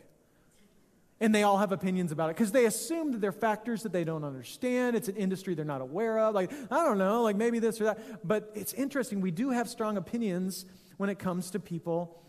And 1.22 1.34
they 1.34 1.44
all 1.44 1.58
have 1.58 1.72
opinions 1.72 2.12
about 2.12 2.32
it 2.32 2.36
because 2.36 2.52
they 2.52 2.66
assume 2.66 3.14
that 3.14 3.22
they're 3.22 3.32
factors 3.32 3.84
that 3.84 3.94
they 3.94 4.04
don't 4.04 4.26
understand. 4.26 4.98
It's 4.98 5.08
an 5.08 5.16
industry 5.16 5.56
they're 5.56 5.64
not 5.64 5.80
aware 5.80 6.20
of. 6.20 6.36
Like, 6.36 6.52
I 6.70 6.84
don't 6.84 6.98
know, 6.98 7.22
like 7.22 7.38
maybe 7.38 7.60
this 7.60 7.80
or 7.80 7.86
that. 7.86 8.28
But 8.28 8.52
it's 8.54 8.74
interesting. 8.74 9.22
We 9.22 9.32
do 9.32 9.52
have 9.52 9.70
strong 9.70 9.96
opinions 9.96 10.66
when 10.98 11.10
it 11.10 11.18
comes 11.18 11.50
to 11.52 11.62
people 11.62 12.22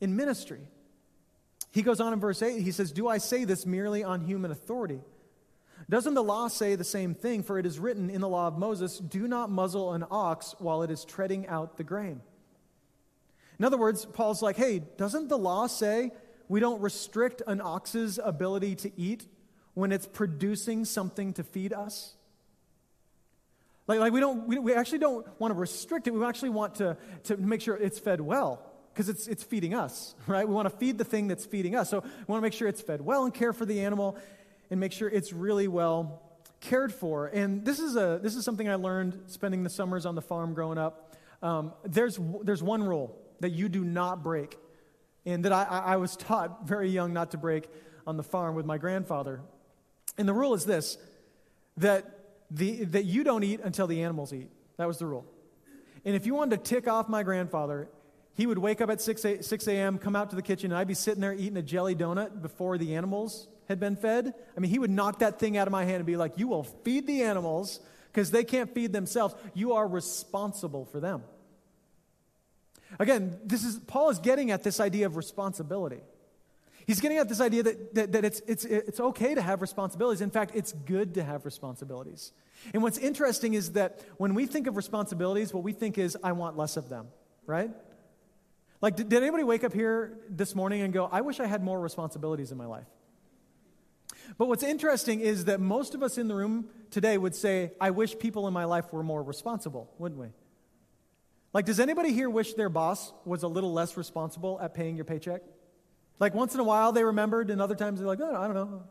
in 0.00 0.14
ministry. 0.14 0.60
He 1.72 1.82
goes 1.82 2.00
on 2.00 2.12
in 2.12 2.20
verse 2.20 2.40
8, 2.40 2.62
he 2.62 2.70
says, 2.70 2.92
Do 2.92 3.08
I 3.08 3.18
say 3.18 3.42
this 3.42 3.66
merely 3.66 4.04
on 4.04 4.20
human 4.20 4.52
authority? 4.52 5.00
Doesn't 5.90 6.14
the 6.14 6.22
law 6.22 6.48
say 6.48 6.74
the 6.74 6.84
same 6.84 7.14
thing? 7.14 7.42
For 7.42 7.58
it 7.58 7.64
is 7.64 7.78
written 7.78 8.10
in 8.10 8.20
the 8.20 8.28
law 8.28 8.46
of 8.46 8.58
Moses, 8.58 8.98
Do 8.98 9.26
not 9.26 9.50
muzzle 9.50 9.94
an 9.94 10.04
ox 10.10 10.54
while 10.58 10.82
it 10.82 10.90
is 10.90 11.04
treading 11.04 11.46
out 11.46 11.76
the 11.76 11.84
grain. 11.84 12.20
In 13.58 13.64
other 13.64 13.78
words, 13.78 14.04
Paul's 14.04 14.42
like, 14.42 14.56
Hey, 14.56 14.82
doesn't 14.96 15.28
the 15.28 15.38
law 15.38 15.66
say 15.66 16.12
we 16.48 16.60
don't 16.60 16.80
restrict 16.80 17.42
an 17.46 17.60
ox's 17.60 18.18
ability 18.22 18.74
to 18.76 18.92
eat 19.00 19.26
when 19.74 19.92
it's 19.92 20.06
producing 20.06 20.84
something 20.84 21.32
to 21.34 21.42
feed 21.42 21.72
us? 21.72 22.14
Like, 23.86 24.00
like 24.00 24.12
we, 24.12 24.20
don't, 24.20 24.46
we, 24.46 24.58
we 24.58 24.74
actually 24.74 24.98
don't 24.98 25.26
want 25.40 25.54
to 25.54 25.58
restrict 25.58 26.06
it. 26.06 26.10
We 26.10 26.22
actually 26.22 26.50
want 26.50 26.74
to, 26.76 26.98
to 27.24 27.38
make 27.38 27.62
sure 27.62 27.74
it's 27.76 27.98
fed 27.98 28.20
well 28.20 28.62
because 28.92 29.08
it's, 29.08 29.26
it's 29.26 29.42
feeding 29.42 29.74
us, 29.74 30.14
right? 30.26 30.46
We 30.46 30.54
want 30.54 30.68
to 30.70 30.76
feed 30.76 30.98
the 30.98 31.04
thing 31.04 31.28
that's 31.28 31.46
feeding 31.46 31.74
us. 31.74 31.88
So 31.88 32.00
we 32.00 32.24
want 32.26 32.40
to 32.40 32.42
make 32.42 32.52
sure 32.52 32.68
it's 32.68 32.82
fed 32.82 33.00
well 33.00 33.24
and 33.24 33.32
care 33.32 33.54
for 33.54 33.64
the 33.64 33.80
animal 33.80 34.18
and 34.70 34.80
make 34.80 34.92
sure 34.92 35.08
it's 35.08 35.32
really 35.32 35.68
well 35.68 36.22
cared 36.60 36.92
for. 36.92 37.26
And 37.26 37.64
this 37.64 37.78
is, 37.78 37.96
a, 37.96 38.18
this 38.22 38.34
is 38.34 38.44
something 38.44 38.68
I 38.68 38.74
learned 38.74 39.22
spending 39.26 39.62
the 39.62 39.70
summers 39.70 40.06
on 40.06 40.14
the 40.14 40.22
farm 40.22 40.54
growing 40.54 40.78
up. 40.78 41.16
Um, 41.42 41.72
there's, 41.84 42.18
there's 42.42 42.62
one 42.62 42.82
rule 42.82 43.16
that 43.40 43.50
you 43.50 43.68
do 43.68 43.84
not 43.84 44.22
break, 44.22 44.58
and 45.24 45.44
that 45.44 45.52
I, 45.52 45.64
I 45.64 45.96
was 45.96 46.16
taught 46.16 46.66
very 46.66 46.88
young 46.90 47.12
not 47.12 47.30
to 47.30 47.38
break 47.38 47.68
on 48.06 48.16
the 48.16 48.22
farm 48.22 48.54
with 48.54 48.66
my 48.66 48.78
grandfather. 48.78 49.40
And 50.16 50.28
the 50.28 50.32
rule 50.32 50.54
is 50.54 50.64
this 50.64 50.98
that, 51.76 52.04
the, 52.50 52.84
that 52.86 53.04
you 53.04 53.22
don't 53.22 53.44
eat 53.44 53.60
until 53.62 53.86
the 53.86 54.02
animals 54.02 54.32
eat. 54.32 54.50
That 54.78 54.88
was 54.88 54.98
the 54.98 55.06
rule. 55.06 55.24
And 56.04 56.16
if 56.16 56.26
you 56.26 56.34
wanted 56.34 56.64
to 56.64 56.74
tick 56.74 56.88
off 56.88 57.08
my 57.08 57.22
grandfather, 57.22 57.88
he 58.34 58.46
would 58.46 58.58
wake 58.58 58.80
up 58.80 58.90
at 58.90 59.00
6 59.00 59.24
a, 59.24 59.42
6 59.42 59.68
a.m., 59.68 59.98
come 59.98 60.16
out 60.16 60.30
to 60.30 60.36
the 60.36 60.42
kitchen, 60.42 60.72
and 60.72 60.78
I'd 60.78 60.88
be 60.88 60.94
sitting 60.94 61.20
there 61.20 61.34
eating 61.34 61.56
a 61.56 61.62
jelly 61.62 61.94
donut 61.94 62.40
before 62.40 62.78
the 62.78 62.96
animals 62.96 63.48
had 63.68 63.78
been 63.78 63.96
fed, 63.96 64.34
I 64.56 64.60
mean, 64.60 64.70
he 64.70 64.78
would 64.78 64.90
knock 64.90 65.18
that 65.20 65.38
thing 65.38 65.56
out 65.56 65.68
of 65.68 65.72
my 65.72 65.84
hand 65.84 65.96
and 65.96 66.06
be 66.06 66.16
like, 66.16 66.38
You 66.38 66.48
will 66.48 66.64
feed 66.64 67.06
the 67.06 67.22
animals 67.22 67.80
because 68.10 68.30
they 68.30 68.44
can't 68.44 68.72
feed 68.74 68.92
themselves. 68.92 69.34
You 69.54 69.74
are 69.74 69.86
responsible 69.86 70.86
for 70.86 71.00
them. 71.00 71.22
Again, 72.98 73.38
this 73.44 73.64
is 73.64 73.78
Paul 73.86 74.08
is 74.10 74.18
getting 74.18 74.50
at 74.50 74.62
this 74.62 74.80
idea 74.80 75.06
of 75.06 75.16
responsibility. 75.16 76.00
He's 76.86 77.00
getting 77.00 77.18
at 77.18 77.28
this 77.28 77.42
idea 77.42 77.62
that, 77.64 77.94
that, 77.94 78.12
that 78.12 78.24
it's, 78.24 78.40
it's, 78.46 78.64
it's 78.64 78.98
okay 78.98 79.34
to 79.34 79.42
have 79.42 79.60
responsibilities. 79.60 80.22
In 80.22 80.30
fact, 80.30 80.52
it's 80.54 80.72
good 80.72 81.14
to 81.14 81.22
have 81.22 81.44
responsibilities. 81.44 82.32
And 82.72 82.82
what's 82.82 82.96
interesting 82.96 83.52
is 83.52 83.72
that 83.72 84.00
when 84.16 84.34
we 84.34 84.46
think 84.46 84.66
of 84.66 84.76
responsibilities, 84.78 85.52
what 85.52 85.62
we 85.62 85.74
think 85.74 85.98
is, 85.98 86.16
I 86.24 86.32
want 86.32 86.56
less 86.56 86.78
of 86.78 86.88
them, 86.88 87.08
right? 87.44 87.70
Like, 88.80 88.96
did, 88.96 89.10
did 89.10 89.22
anybody 89.22 89.44
wake 89.44 89.64
up 89.64 89.74
here 89.74 90.18
this 90.30 90.54
morning 90.54 90.80
and 90.80 90.90
go, 90.90 91.06
I 91.12 91.20
wish 91.20 91.40
I 91.40 91.46
had 91.46 91.62
more 91.62 91.78
responsibilities 91.78 92.52
in 92.52 92.56
my 92.56 92.66
life? 92.66 92.86
But 94.36 94.48
what's 94.48 94.62
interesting 94.62 95.20
is 95.20 95.46
that 95.46 95.60
most 95.60 95.94
of 95.94 96.02
us 96.02 96.18
in 96.18 96.28
the 96.28 96.34
room 96.34 96.68
today 96.90 97.16
would 97.16 97.34
say, 97.34 97.72
I 97.80 97.90
wish 97.90 98.18
people 98.18 98.46
in 98.46 98.52
my 98.52 98.64
life 98.64 98.92
were 98.92 99.02
more 99.02 99.22
responsible, 99.22 99.90
wouldn't 99.98 100.20
we? 100.20 100.28
Like, 101.52 101.64
does 101.64 101.80
anybody 101.80 102.12
here 102.12 102.28
wish 102.28 102.54
their 102.54 102.68
boss 102.68 103.12
was 103.24 103.42
a 103.42 103.48
little 103.48 103.72
less 103.72 103.96
responsible 103.96 104.60
at 104.60 104.74
paying 104.74 104.96
your 104.96 105.06
paycheck? 105.06 105.42
Like, 106.20 106.34
once 106.34 106.54
in 106.54 106.60
a 106.60 106.64
while 106.64 106.92
they 106.92 107.04
remembered, 107.04 107.50
and 107.50 107.62
other 107.62 107.74
times 107.74 108.00
they're 108.00 108.08
like, 108.08 108.20
oh, 108.20 108.36
I 108.36 108.46
don't 108.46 108.54
know. 108.54 108.82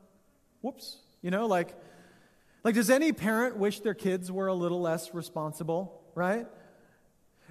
Whoops. 0.62 0.98
You 1.22 1.30
know, 1.30 1.46
like, 1.46 1.76
like, 2.64 2.76
does 2.76 2.90
any 2.90 3.12
parent 3.12 3.58
wish 3.58 3.82
their 3.82 3.94
kids 3.94 4.32
were 4.32 4.48
a 4.48 4.54
little 4.54 4.82
less 4.82 5.14
responsible, 5.14 6.02
right? 6.16 6.48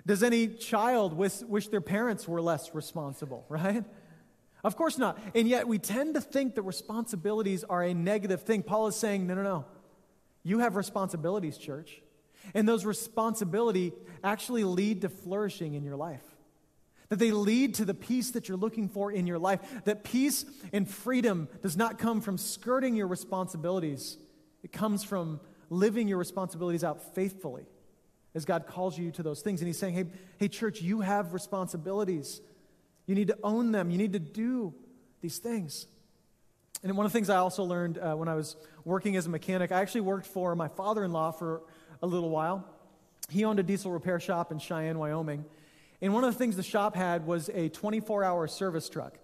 Does 0.05 0.23
any 0.23 0.49
child 0.49 1.13
wish, 1.13 1.41
wish 1.43 1.69
their 1.69 1.81
parents 1.81 2.27
were 2.29 2.41
less 2.41 2.75
responsible, 2.75 3.45
right? 3.49 3.85
Of 4.67 4.75
course 4.75 4.99
not. 4.99 5.17
And 5.33 5.47
yet 5.47 5.69
we 5.69 5.79
tend 5.79 6.15
to 6.15 6.21
think 6.21 6.57
that 6.57 6.63
responsibilities 6.63 7.63
are 7.63 7.85
a 7.85 7.95
negative 7.95 8.43
thing. 8.43 8.65
Paul 8.65 8.89
is 8.89 8.97
saying, 8.97 9.25
no, 9.25 9.37
no, 9.37 9.45
no. 9.45 9.65
You 10.43 10.59
have 10.59 10.75
responsibilities, 10.75 11.57
church. 11.57 12.03
And 12.53 12.69
those 12.69 12.85
responsibility 12.85 13.93
actually 14.25 14.65
lead 14.65 15.03
to 15.03 15.09
flourishing 15.09 15.75
in 15.75 15.85
your 15.85 15.95
life. 15.95 16.25
That 17.11 17.21
they 17.21 17.31
lead 17.31 17.77
to 17.77 17.85
the 17.85 17.95
peace 17.95 18.33
that 18.33 18.49
you're 18.49 18.59
looking 18.59 18.89
for 18.89 19.13
in 19.13 19.29
your 19.29 19.39
life. 19.39 19.61
That 19.85 20.03
peace 20.03 20.45
and 20.73 20.91
freedom 20.91 21.47
does 21.63 21.77
not 21.77 21.97
come 21.97 22.21
from 22.21 22.37
skirting 22.37 22.97
your 22.97 23.07
responsibilities. 23.07 24.19
It 24.65 24.73
comes 24.73 25.05
from 25.05 25.39
living 25.71 26.09
your 26.09 26.19
responsibilities 26.19 26.83
out 26.83 27.15
faithfully 27.15 27.67
as 28.35 28.45
God 28.45 28.67
calls 28.67 28.99
you 28.99 29.13
to 29.13 29.23
those 29.23 29.43
things. 29.43 29.61
And 29.61 29.69
he's 29.69 29.79
saying, 29.79 29.95
hey, 29.95 30.07
hey, 30.39 30.49
church, 30.49 30.83
you 30.83 31.03
have 31.03 31.35
responsibilities. 31.35 32.41
You 33.07 33.15
need 33.15 33.29
to 33.29 33.39
own 33.43 33.73
them. 33.73 33.91
You 33.91 33.99
need 33.99 34.13
to 34.13 34.19
do 34.19 34.75
these 35.21 35.39
things. 35.39 35.87
And 36.83 36.97
one 36.97 37.07
of 37.07 37.13
the 37.13 37.17
things 37.17 37.31
I 37.31 37.37
also 37.37 37.65
learned 37.65 37.99
uh, 37.99 38.15
when 38.15 38.29
I 38.29 38.35
was 38.35 38.57
working 38.85 39.17
as 39.17 39.27
a 39.27 39.31
mechanic, 39.31 39.73
I 39.73 39.81
actually 39.81 40.03
worked 40.03 40.27
for 40.27 40.55
my 40.55 40.69
father 40.69 41.05
in 41.05 41.13
law 41.13 41.31
for 41.31 41.63
a 42.03 42.07
little 42.07 42.31
while. 42.31 42.65
He 43.29 43.45
owned 43.45 43.59
a 43.59 43.63
diesel 43.63 43.91
repair 43.91 44.21
shop 44.21 44.53
in 44.53 44.59
Cheyenne, 44.59 44.99
Wyoming. 44.99 45.45
And 46.01 46.13
one 46.13 46.25
of 46.25 46.33
the 46.33 46.39
things 46.39 46.57
the 46.57 46.63
shop 46.63 46.95
had 46.95 47.27
was 47.27 47.49
a 47.55 47.71
24 47.71 48.23
hour 48.23 48.47
service 48.47 48.89
truck. 48.89 49.19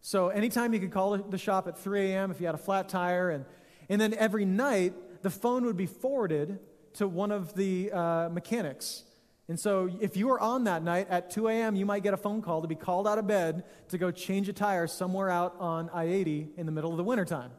So 0.00 0.28
anytime 0.28 0.72
you 0.72 0.80
could 0.80 0.92
call 0.92 1.16
the 1.16 1.38
shop 1.38 1.68
at 1.68 1.78
3 1.78 2.12
a.m. 2.12 2.30
if 2.30 2.40
you 2.40 2.46
had 2.46 2.54
a 2.54 2.58
flat 2.58 2.88
tire. 2.88 3.30
And, 3.30 3.44
and 3.88 4.00
then 4.00 4.14
every 4.14 4.44
night, 4.44 4.94
the 5.22 5.30
phone 5.30 5.64
would 5.66 5.76
be 5.76 5.86
forwarded 5.86 6.58
to 6.94 7.08
one 7.08 7.30
of 7.30 7.54
the 7.54 7.92
uh, 7.92 8.28
mechanics 8.30 9.04
and 9.46 9.60
so, 9.60 9.90
if 10.00 10.16
you 10.16 10.28
were 10.28 10.40
on 10.40 10.64
that 10.64 10.82
night 10.82 11.06
at 11.10 11.30
2 11.30 11.48
a.m., 11.48 11.76
you 11.76 11.84
might 11.84 12.02
get 12.02 12.14
a 12.14 12.16
phone 12.16 12.40
call 12.40 12.62
to 12.62 12.68
be 12.68 12.74
called 12.74 13.06
out 13.06 13.18
of 13.18 13.26
bed 13.26 13.64
to 13.88 13.98
go 13.98 14.10
change 14.10 14.48
a 14.48 14.54
tire 14.54 14.86
somewhere 14.86 15.28
out 15.28 15.54
on 15.58 15.90
I 15.92 16.04
80 16.04 16.48
in 16.56 16.64
the 16.64 16.72
middle 16.72 16.90
of 16.90 16.96
the 16.96 17.04
wintertime. 17.04 17.50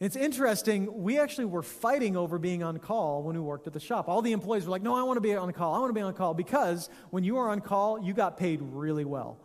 It's 0.00 0.16
interesting, 0.16 1.04
we 1.04 1.20
actually 1.20 1.44
were 1.44 1.62
fighting 1.62 2.16
over 2.16 2.36
being 2.36 2.64
on 2.64 2.78
call 2.78 3.22
when 3.22 3.36
we 3.36 3.40
worked 3.40 3.68
at 3.68 3.72
the 3.72 3.78
shop. 3.78 4.08
All 4.08 4.22
the 4.22 4.32
employees 4.32 4.64
were 4.64 4.72
like, 4.72 4.82
No, 4.82 4.96
I 4.96 5.04
want 5.04 5.18
to 5.18 5.20
be 5.20 5.36
on 5.36 5.52
call. 5.52 5.76
I 5.76 5.78
want 5.78 5.90
to 5.90 5.94
be 5.94 6.00
on 6.00 6.12
call 6.14 6.34
because 6.34 6.90
when 7.10 7.22
you 7.22 7.36
are 7.38 7.48
on 7.48 7.60
call, 7.60 8.02
you 8.02 8.12
got 8.12 8.36
paid 8.36 8.58
really 8.60 9.04
well. 9.04 9.38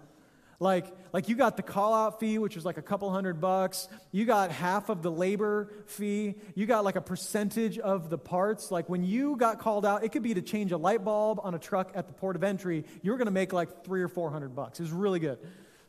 Like, 0.59 0.87
like 1.13 1.29
you 1.29 1.35
got 1.35 1.55
the 1.55 1.61
call 1.61 1.93
out 1.93 2.19
fee, 2.19 2.39
which 2.39 2.55
was 2.55 2.65
like 2.65 2.77
a 2.77 2.81
couple 2.81 3.11
hundred 3.11 3.39
bucks. 3.39 3.87
You 4.11 4.25
got 4.25 4.51
half 4.51 4.89
of 4.89 5.03
the 5.03 5.11
labor 5.11 5.71
fee. 5.85 6.35
You 6.55 6.65
got 6.65 6.83
like 6.83 6.95
a 6.95 7.01
percentage 7.01 7.77
of 7.77 8.09
the 8.09 8.17
parts. 8.17 8.71
Like 8.71 8.89
when 8.89 9.03
you 9.03 9.35
got 9.35 9.59
called 9.59 9.85
out, 9.85 10.03
it 10.03 10.11
could 10.11 10.23
be 10.23 10.33
to 10.33 10.41
change 10.41 10.71
a 10.71 10.77
light 10.77 11.03
bulb 11.03 11.39
on 11.43 11.53
a 11.53 11.59
truck 11.59 11.91
at 11.93 12.07
the 12.07 12.13
port 12.13 12.35
of 12.35 12.43
entry. 12.43 12.85
You 13.03 13.11
were 13.11 13.17
going 13.17 13.27
to 13.27 13.31
make 13.31 13.53
like 13.53 13.85
three 13.85 14.01
or 14.01 14.07
four 14.07 14.31
hundred 14.31 14.55
bucks. 14.55 14.79
It 14.79 14.83
was 14.83 14.91
really 14.91 15.19
good. 15.19 15.37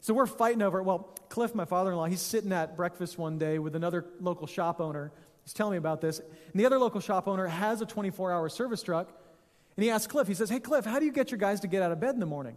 So 0.00 0.12
we're 0.12 0.26
fighting 0.26 0.60
over 0.60 0.80
it. 0.80 0.82
Well, 0.82 1.16
Cliff, 1.30 1.54
my 1.54 1.64
father 1.64 1.90
in 1.90 1.96
law, 1.96 2.04
he's 2.04 2.20
sitting 2.20 2.52
at 2.52 2.76
breakfast 2.76 3.18
one 3.18 3.38
day 3.38 3.58
with 3.58 3.74
another 3.74 4.04
local 4.20 4.46
shop 4.46 4.80
owner. 4.80 5.12
He's 5.44 5.54
telling 5.54 5.72
me 5.72 5.78
about 5.78 6.02
this. 6.02 6.18
And 6.18 6.28
the 6.54 6.66
other 6.66 6.78
local 6.78 7.00
shop 7.00 7.26
owner 7.26 7.46
has 7.46 7.80
a 7.80 7.86
24 7.86 8.32
hour 8.32 8.48
service 8.50 8.82
truck. 8.82 9.08
And 9.76 9.84
he 9.84 9.90
asks 9.90 10.06
Cliff, 10.06 10.28
he 10.28 10.34
says, 10.34 10.50
Hey, 10.50 10.60
Cliff, 10.60 10.84
how 10.84 10.98
do 10.98 11.06
you 11.06 11.12
get 11.12 11.30
your 11.30 11.38
guys 11.38 11.60
to 11.60 11.68
get 11.68 11.82
out 11.82 11.90
of 11.90 12.00
bed 12.00 12.12
in 12.12 12.20
the 12.20 12.26
morning? 12.26 12.56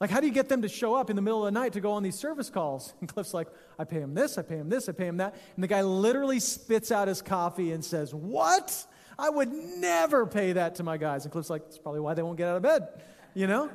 Like, 0.00 0.10
how 0.10 0.20
do 0.20 0.26
you 0.26 0.32
get 0.32 0.48
them 0.48 0.62
to 0.62 0.68
show 0.68 0.94
up 0.94 1.10
in 1.10 1.16
the 1.16 1.22
middle 1.22 1.44
of 1.44 1.52
the 1.52 1.58
night 1.58 1.72
to 1.72 1.80
go 1.80 1.92
on 1.92 2.02
these 2.02 2.14
service 2.14 2.50
calls? 2.50 2.94
And 3.00 3.08
Cliff's 3.08 3.34
like, 3.34 3.48
I 3.78 3.84
pay 3.84 4.00
him 4.00 4.14
this, 4.14 4.38
I 4.38 4.42
pay 4.42 4.56
him 4.56 4.68
this, 4.68 4.88
I 4.88 4.92
pay 4.92 5.06
him 5.06 5.16
that. 5.16 5.34
And 5.54 5.62
the 5.62 5.68
guy 5.68 5.82
literally 5.82 6.40
spits 6.40 6.92
out 6.92 7.08
his 7.08 7.22
coffee 7.22 7.72
and 7.72 7.84
says, 7.84 8.14
What? 8.14 8.86
I 9.18 9.30
would 9.30 9.52
never 9.52 10.26
pay 10.26 10.52
that 10.52 10.76
to 10.76 10.84
my 10.84 10.96
guys. 10.96 11.24
And 11.24 11.32
Cliff's 11.32 11.50
like, 11.50 11.64
That's 11.64 11.78
probably 11.78 12.00
why 12.00 12.14
they 12.14 12.22
won't 12.22 12.38
get 12.38 12.48
out 12.48 12.56
of 12.56 12.62
bed, 12.62 12.88
you 13.34 13.46
know? 13.46 13.70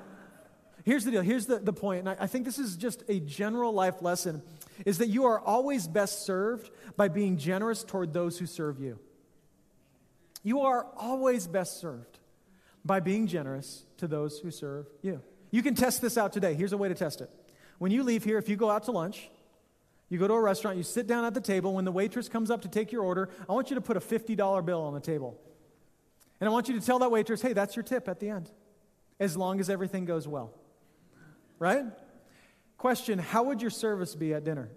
Here's 0.86 1.06
the 1.06 1.12
deal. 1.12 1.22
Here's 1.22 1.46
the, 1.46 1.60
the 1.60 1.74
point. 1.74 2.00
And 2.00 2.10
I, 2.10 2.18
I 2.22 2.28
think 2.28 2.46
this 2.46 2.60
is 2.60 2.76
just 2.76 3.04
a 3.08 3.20
general 3.20 3.74
life 3.74 4.02
lesson 4.02 4.42
is 4.86 4.98
that 4.98 5.08
you 5.08 5.26
are 5.26 5.40
always 5.40 5.88
best 5.88 6.26
served 6.26 6.72
by 6.98 7.08
being 7.08 7.38
generous 7.38 7.84
toward 7.84 8.14
those 8.14 8.38
who 8.38 8.46
serve 8.46 8.80
you. 8.80 9.00
You 10.44 10.62
are 10.62 10.86
always 10.98 11.48
best 11.48 11.80
served 11.80 12.20
by 12.84 13.00
being 13.00 13.28
generous 13.28 13.86
to 13.98 14.08
those 14.08 14.40
who 14.40 14.52
serve 14.52 14.88
you. 15.02 15.22
You 15.54 15.62
can 15.62 15.76
test 15.76 16.02
this 16.02 16.18
out 16.18 16.34
today. 16.34 16.56
Here's 16.56 16.74
a 16.74 16.78
way 16.78 16.88
to 16.88 16.96
test 16.96 17.22
it. 17.22 17.30
When 17.78 17.92
you 17.92 18.02
leave 18.02 18.24
here, 18.24 18.40
if 18.40 18.50
you 18.50 18.56
go 18.56 18.72
out 18.72 18.86
to 18.86 18.92
lunch, 18.92 19.30
you 20.10 20.18
go 20.18 20.28
to 20.28 20.34
a 20.34 20.42
restaurant, 20.42 20.78
you 20.78 20.84
sit 20.84 21.06
down 21.06 21.26
at 21.26 21.36
the 21.36 21.42
table. 21.42 21.76
When 21.76 21.86
the 21.86 21.92
waitress 21.92 22.28
comes 22.28 22.50
up 22.50 22.64
to 22.64 22.68
take 22.68 22.92
your 22.92 23.04
order, 23.04 23.30
I 23.48 23.54
want 23.54 23.70
you 23.70 23.76
to 23.76 23.82
put 23.82 23.96
a 23.96 24.00
$50 24.00 24.66
bill 24.66 24.82
on 24.82 24.96
the 24.96 25.00
table. 25.00 25.40
And 26.40 26.50
I 26.50 26.52
want 26.52 26.70
you 26.70 26.80
to 26.80 26.84
tell 26.84 26.98
that 26.98 27.12
waitress, 27.12 27.44
hey, 27.44 27.54
that's 27.54 27.76
your 27.76 27.84
tip 27.84 28.10
at 28.10 28.20
the 28.20 28.30
end, 28.30 28.50
as 29.20 29.38
long 29.38 29.60
as 29.60 29.70
everything 29.70 30.06
goes 30.06 30.28
well. 30.28 30.52
Right? 31.60 31.86
Question 32.80 33.20
How 33.20 33.44
would 33.44 33.62
your 33.62 33.70
service 33.70 34.16
be 34.16 34.34
at 34.34 34.44
dinner? 34.44 34.70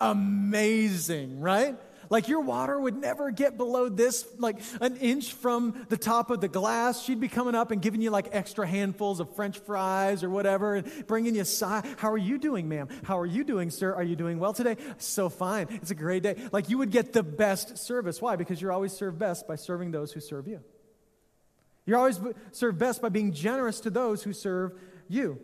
Amazing, 0.00 1.40
right? 1.40 1.78
Like 2.10 2.26
your 2.26 2.40
water 2.40 2.78
would 2.78 2.96
never 2.96 3.30
get 3.30 3.56
below 3.56 3.88
this, 3.88 4.26
like 4.36 4.58
an 4.80 4.96
inch 4.96 5.32
from 5.32 5.86
the 5.88 5.96
top 5.96 6.30
of 6.30 6.40
the 6.40 6.48
glass. 6.48 7.04
She'd 7.04 7.20
be 7.20 7.28
coming 7.28 7.54
up 7.54 7.70
and 7.70 7.80
giving 7.80 8.02
you 8.02 8.10
like 8.10 8.28
extra 8.32 8.66
handfuls 8.66 9.20
of 9.20 9.32
French 9.36 9.60
fries 9.60 10.24
or 10.24 10.28
whatever 10.28 10.74
and 10.74 11.06
bringing 11.06 11.36
you 11.36 11.44
side. 11.44 11.86
How 11.98 12.10
are 12.10 12.18
you 12.18 12.36
doing, 12.36 12.68
ma'am? 12.68 12.88
How 13.04 13.16
are 13.20 13.26
you 13.26 13.44
doing, 13.44 13.70
sir? 13.70 13.94
Are 13.94 14.02
you 14.02 14.16
doing 14.16 14.40
well 14.40 14.52
today? 14.52 14.76
So 14.98 15.28
fine. 15.28 15.68
It's 15.70 15.92
a 15.92 15.94
great 15.94 16.24
day. 16.24 16.36
Like 16.50 16.68
you 16.68 16.78
would 16.78 16.90
get 16.90 17.12
the 17.12 17.22
best 17.22 17.78
service. 17.78 18.20
Why? 18.20 18.34
Because 18.34 18.60
you're 18.60 18.72
always 18.72 18.92
served 18.92 19.20
best 19.20 19.46
by 19.46 19.54
serving 19.54 19.92
those 19.92 20.12
who 20.12 20.18
serve 20.18 20.48
you. 20.48 20.60
You're 21.86 21.98
always 21.98 22.20
served 22.50 22.78
best 22.78 23.00
by 23.00 23.08
being 23.10 23.32
generous 23.32 23.78
to 23.82 23.90
those 23.90 24.24
who 24.24 24.32
serve 24.32 24.72
you. 25.08 25.40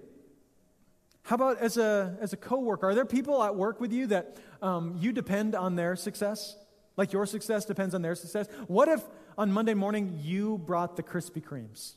How 1.23 1.35
about 1.35 1.59
as 1.59 1.77
a, 1.77 2.17
as 2.21 2.33
a 2.33 2.37
coworker? 2.37 2.89
Are 2.89 2.95
there 2.95 3.05
people 3.05 3.43
at 3.43 3.57
work 3.57 3.81
with 3.81 3.93
you 3.93 4.07
that 4.09 4.37
um, 4.63 4.97
you 5.01 5.13
depend 5.13 5.55
on 5.55 5.77
their 5.77 5.97
success? 5.97 6.57
Like 6.97 7.13
your 7.13 7.27
success 7.27 7.65
depends 7.65 7.95
on 7.95 8.03
their 8.03 8.15
success? 8.15 8.49
What 8.67 8.89
if 8.89 9.03
on 9.37 9.53
Monday 9.53 9.75
morning 9.75 10.19
you 10.23 10.59
brought 10.59 10.97
the 10.97 11.03
Krispy 11.03 11.43
Kremes 11.43 11.95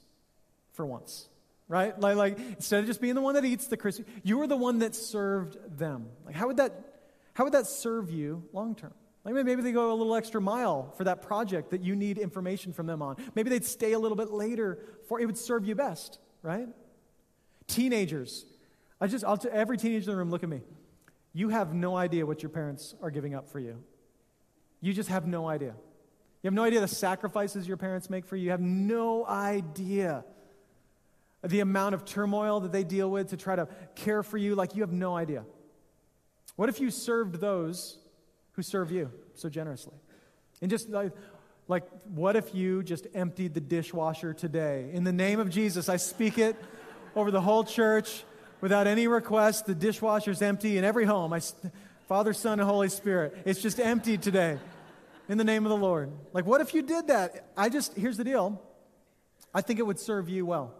for 0.73 0.85
once? 0.85 1.27
Right? 1.67 1.97
Like, 1.99 2.17
like 2.17 2.39
instead 2.39 2.79
of 2.79 2.85
just 2.87 2.99
being 2.99 3.15
the 3.15 3.21
one 3.21 3.35
that 3.35 3.45
eats 3.45 3.67
the 3.67 3.77
Krispy, 3.77 4.05
you 4.23 4.37
were 4.37 4.47
the 4.47 4.57
one 4.57 4.79
that 4.79 4.95
served 4.95 5.57
them. 5.77 6.07
Like 6.25 6.35
how 6.35 6.47
would 6.47 6.57
that, 6.57 6.73
how 7.33 7.43
would 7.43 7.53
that 7.53 7.67
serve 7.67 8.09
you 8.09 8.43
long 8.51 8.75
term? 8.75 8.93
Like 9.23 9.45
maybe 9.45 9.61
they 9.61 9.71
go 9.71 9.91
a 9.91 9.95
little 9.95 10.15
extra 10.15 10.41
mile 10.41 10.93
for 10.97 11.03
that 11.03 11.21
project 11.21 11.71
that 11.71 11.81
you 11.81 11.95
need 11.95 12.17
information 12.17 12.73
from 12.73 12.87
them 12.87 13.01
on. 13.01 13.17
Maybe 13.35 13.49
they'd 13.49 13.65
stay 13.65 13.93
a 13.93 13.99
little 13.99 14.17
bit 14.17 14.31
later 14.31 14.79
for 15.07 15.19
it 15.19 15.25
would 15.25 15.37
serve 15.37 15.65
you 15.65 15.75
best, 15.75 16.19
right? 16.41 16.67
Teenagers, 17.67 18.45
I 18.99 19.07
just, 19.07 19.23
I'll 19.23 19.37
t- 19.37 19.49
every 19.49 19.77
teenager 19.77 20.09
in 20.09 20.15
the 20.15 20.17
room, 20.17 20.31
look 20.31 20.43
at 20.43 20.49
me. 20.49 20.61
You 21.33 21.49
have 21.49 21.73
no 21.73 21.95
idea 21.95 22.25
what 22.25 22.41
your 22.41 22.49
parents 22.49 22.95
are 23.01 23.11
giving 23.11 23.35
up 23.35 23.49
for 23.49 23.59
you. 23.59 23.83
You 24.81 24.93
just 24.93 25.09
have 25.09 25.27
no 25.27 25.47
idea. 25.47 25.75
You 26.41 26.47
have 26.47 26.53
no 26.53 26.63
idea 26.63 26.79
the 26.79 26.87
sacrifices 26.87 27.67
your 27.67 27.77
parents 27.77 28.09
make 28.09 28.25
for 28.25 28.35
you. 28.35 28.45
You 28.45 28.51
have 28.51 28.61
no 28.61 29.25
idea 29.25 30.23
the 31.43 31.59
amount 31.59 31.95
of 31.95 32.05
turmoil 32.05 32.61
that 32.61 32.71
they 32.71 32.83
deal 32.83 33.09
with 33.09 33.29
to 33.29 33.37
try 33.37 33.55
to 33.55 33.67
care 33.95 34.23
for 34.23 34.37
you. 34.37 34.55
Like, 34.55 34.75
you 34.75 34.81
have 34.81 34.91
no 34.91 35.15
idea. 35.15 35.43
What 36.55 36.69
if 36.69 36.79
you 36.79 36.91
served 36.91 37.35
those 37.39 37.97
who 38.53 38.61
serve 38.61 38.91
you 38.91 39.11
so 39.35 39.49
generously? 39.49 39.95
And 40.61 40.69
just 40.69 40.89
like, 40.89 41.11
like, 41.67 41.83
what 42.05 42.35
if 42.35 42.53
you 42.55 42.83
just 42.83 43.07
emptied 43.13 43.53
the 43.53 43.61
dishwasher 43.61 44.33
today? 44.33 44.89
In 44.91 45.03
the 45.03 45.13
name 45.13 45.39
of 45.39 45.49
Jesus, 45.49 45.87
I 45.87 45.97
speak 45.97 46.37
it 46.37 46.55
over 47.15 47.31
the 47.31 47.41
whole 47.41 47.63
church 47.63 48.23
without 48.61 48.87
any 48.87 49.07
request. 49.07 49.65
The 49.65 49.75
dishwasher's 49.75 50.41
empty 50.41 50.77
in 50.77 50.83
every 50.83 51.05
home. 51.05 51.33
I, 51.33 51.41
Father, 52.07 52.33
Son, 52.33 52.59
and 52.59 52.69
Holy 52.69 52.89
Spirit. 52.89 53.37
It's 53.45 53.61
just 53.61 53.79
empty 53.79 54.17
today 54.17 54.57
in 55.27 55.37
the 55.37 55.43
name 55.43 55.65
of 55.65 55.69
the 55.69 55.77
Lord. 55.77 56.11
Like, 56.33 56.45
what 56.45 56.61
if 56.61 56.73
you 56.73 56.81
did 56.81 57.07
that? 57.07 57.51
I 57.55 57.69
just, 57.69 57.95
here's 57.95 58.17
the 58.17 58.23
deal. 58.23 58.61
I 59.53 59.61
think 59.61 59.79
it 59.79 59.83
would 59.83 59.99
serve 59.99 60.29
you 60.29 60.45
well 60.45 60.73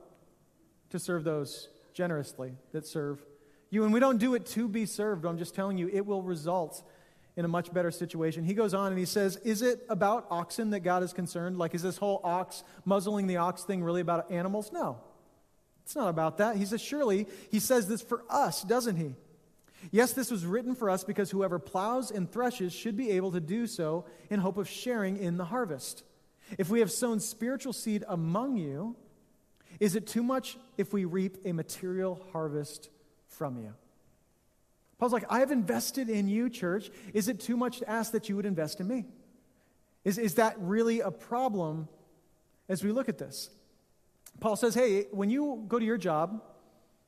to 0.90 1.00
serve 1.00 1.24
those 1.24 1.70
generously 1.94 2.54
that 2.72 2.86
serve 2.88 3.24
you. 3.70 3.84
And 3.84 3.94
we 3.94 4.00
don't 4.00 4.18
do 4.18 4.34
it 4.36 4.46
to 4.48 4.68
be 4.68 4.86
served. 4.86 5.26
I'm 5.26 5.38
just 5.38 5.56
telling 5.56 5.78
you, 5.78 5.90
it 5.92 6.06
will 6.06 6.24
result 6.24 6.84
in 7.36 7.46
a 7.46 7.48
much 7.48 7.74
better 7.74 7.92
situation. 7.92 8.44
He 8.44 8.54
goes 8.54 8.74
on 8.74 8.92
and 8.92 9.00
he 9.00 9.06
says, 9.06 9.38
Is 9.38 9.62
it 9.62 9.86
about 9.88 10.28
oxen 10.30 10.72
that 10.72 10.82
God 10.82 11.04
is 11.04 11.14
concerned? 11.14 11.58
Like, 11.58 11.74
is 11.74 11.82
this 11.82 11.98
whole 11.98 12.20
ox, 12.24 12.64
muzzling 12.86 13.28
the 13.28 13.38
ox 13.38 13.64
thing 13.64 13.84
really 13.84 14.02
about 14.02 14.32
animals? 14.32 14.72
No. 14.74 14.98
It's 15.90 15.96
not 15.96 16.10
about 16.10 16.38
that. 16.38 16.56
He 16.56 16.66
says, 16.66 16.82
surely 16.82 17.26
he 17.50 17.60
says 17.60 17.88
this 17.88 18.04
for 18.04 18.24
us, 18.30 18.62
doesn't 18.62 18.98
he? 18.98 19.16
Yes, 19.90 20.14
this 20.14 20.30
was 20.30 20.46
written 20.46 20.76
for 20.76 20.88
us 20.88 21.04
because 21.04 21.32
whoever 21.32 21.58
plows 21.58 22.12
and 22.12 22.32
threshes 22.32 22.74
should 22.74 22.96
be 22.96 23.10
able 23.10 23.32
to 23.32 23.40
do 23.40 23.66
so 23.66 24.06
in 24.30 24.40
hope 24.40 24.58
of 24.58 24.70
sharing 24.70 25.18
in 25.18 25.38
the 25.38 25.46
harvest. 25.46 26.04
If 26.60 26.70
we 26.70 26.82
have 26.82 26.92
sown 26.92 27.20
spiritual 27.20 27.74
seed 27.74 28.04
among 28.08 28.58
you, 28.58 28.98
is 29.80 29.96
it 29.96 30.06
too 30.06 30.22
much 30.22 30.60
if 30.78 30.94
we 30.94 31.06
reap 31.06 31.38
a 31.44 31.54
material 31.54 32.24
harvest 32.34 32.92
from 33.26 33.58
you? 33.58 33.74
Paul's 35.00 35.12
like, 35.12 35.26
I 35.28 35.40
have 35.40 35.50
invested 35.50 36.08
in 36.08 36.28
you, 36.28 36.52
church. 36.52 36.92
Is 37.16 37.30
it 37.30 37.40
too 37.40 37.58
much 37.58 37.80
to 37.80 37.90
ask 37.90 38.12
that 38.12 38.30
you 38.30 38.36
would 38.36 38.46
invest 38.46 38.80
in 38.80 38.88
me? 38.88 39.06
Is, 40.04 40.20
is 40.20 40.36
that 40.36 40.54
really 40.60 41.00
a 41.00 41.10
problem 41.10 41.88
as 42.68 42.84
we 42.84 42.92
look 42.92 43.10
at 43.10 43.18
this? 43.18 43.50
Paul 44.40 44.56
says, 44.56 44.76
hey, 44.76 45.08
when 45.12 45.30
you 45.30 45.64
go 45.68 45.80
to 45.80 45.86
your 45.86 45.98
job, 45.98 46.42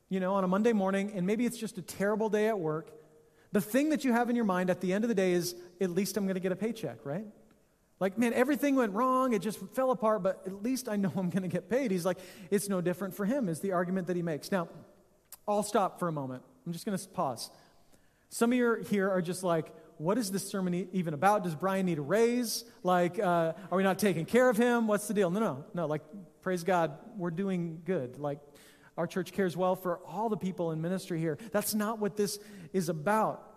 you 0.08 0.20
know, 0.20 0.34
on 0.34 0.44
a 0.44 0.48
Monday 0.48 0.72
morning, 0.72 1.12
and 1.14 1.26
maybe 1.26 1.46
it's 1.46 1.58
just 1.58 1.78
a 1.78 1.82
terrible 1.82 2.28
day 2.28 2.48
at 2.48 2.58
work, 2.58 2.90
the 3.52 3.60
thing 3.60 3.90
that 3.90 4.04
you 4.04 4.12
have 4.12 4.30
in 4.30 4.36
your 4.36 4.44
mind 4.44 4.70
at 4.70 4.80
the 4.80 4.92
end 4.92 5.04
of 5.04 5.08
the 5.08 5.14
day 5.14 5.32
is, 5.32 5.54
at 5.80 5.90
least 5.90 6.16
I'm 6.16 6.24
going 6.24 6.34
to 6.34 6.40
get 6.40 6.52
a 6.52 6.56
paycheck, 6.56 7.04
right? 7.04 7.26
Like, 8.00 8.18
man, 8.18 8.32
everything 8.32 8.74
went 8.74 8.92
wrong. 8.94 9.32
It 9.32 9.42
just 9.42 9.58
fell 9.74 9.90
apart, 9.90 10.22
but 10.22 10.42
at 10.46 10.62
least 10.62 10.88
I 10.88 10.96
know 10.96 11.12
I'm 11.16 11.30
going 11.30 11.42
to 11.42 11.48
get 11.48 11.70
paid. 11.70 11.90
He's 11.90 12.04
like, 12.04 12.18
it's 12.50 12.68
no 12.68 12.80
different 12.80 13.14
for 13.14 13.24
him, 13.24 13.48
is 13.48 13.60
the 13.60 13.72
argument 13.72 14.06
that 14.08 14.16
he 14.16 14.22
makes. 14.22 14.50
Now, 14.50 14.68
I'll 15.46 15.62
stop 15.62 15.98
for 15.98 16.08
a 16.08 16.12
moment. 16.12 16.42
I'm 16.66 16.72
just 16.72 16.84
going 16.84 16.96
to 16.96 17.08
pause. 17.08 17.50
Some 18.28 18.52
of 18.52 18.58
you 18.58 18.84
here 18.88 19.10
are 19.10 19.20
just 19.20 19.42
like, 19.42 19.72
what 19.98 20.18
is 20.18 20.30
this 20.30 20.48
sermon 20.48 20.88
even 20.92 21.14
about? 21.14 21.44
Does 21.44 21.54
Brian 21.54 21.86
need 21.86 21.98
a 21.98 22.02
raise? 22.02 22.64
Like, 22.82 23.18
uh, 23.18 23.52
are 23.70 23.76
we 23.76 23.82
not 23.82 23.98
taking 23.98 24.24
care 24.24 24.48
of 24.48 24.56
him? 24.56 24.86
What's 24.86 25.06
the 25.06 25.14
deal? 25.14 25.30
No, 25.30 25.40
no, 25.40 25.64
no. 25.74 25.86
Like, 25.86 26.02
praise 26.42 26.64
God, 26.64 26.98
we're 27.16 27.30
doing 27.30 27.80
good. 27.84 28.18
Like, 28.18 28.40
our 28.98 29.06
church 29.06 29.32
cares 29.32 29.56
well 29.56 29.74
for 29.74 29.98
all 30.06 30.28
the 30.28 30.36
people 30.36 30.72
in 30.72 30.82
ministry 30.82 31.18
here. 31.18 31.38
That's 31.52 31.74
not 31.74 31.98
what 31.98 32.16
this 32.16 32.38
is 32.72 32.88
about. 32.88 33.48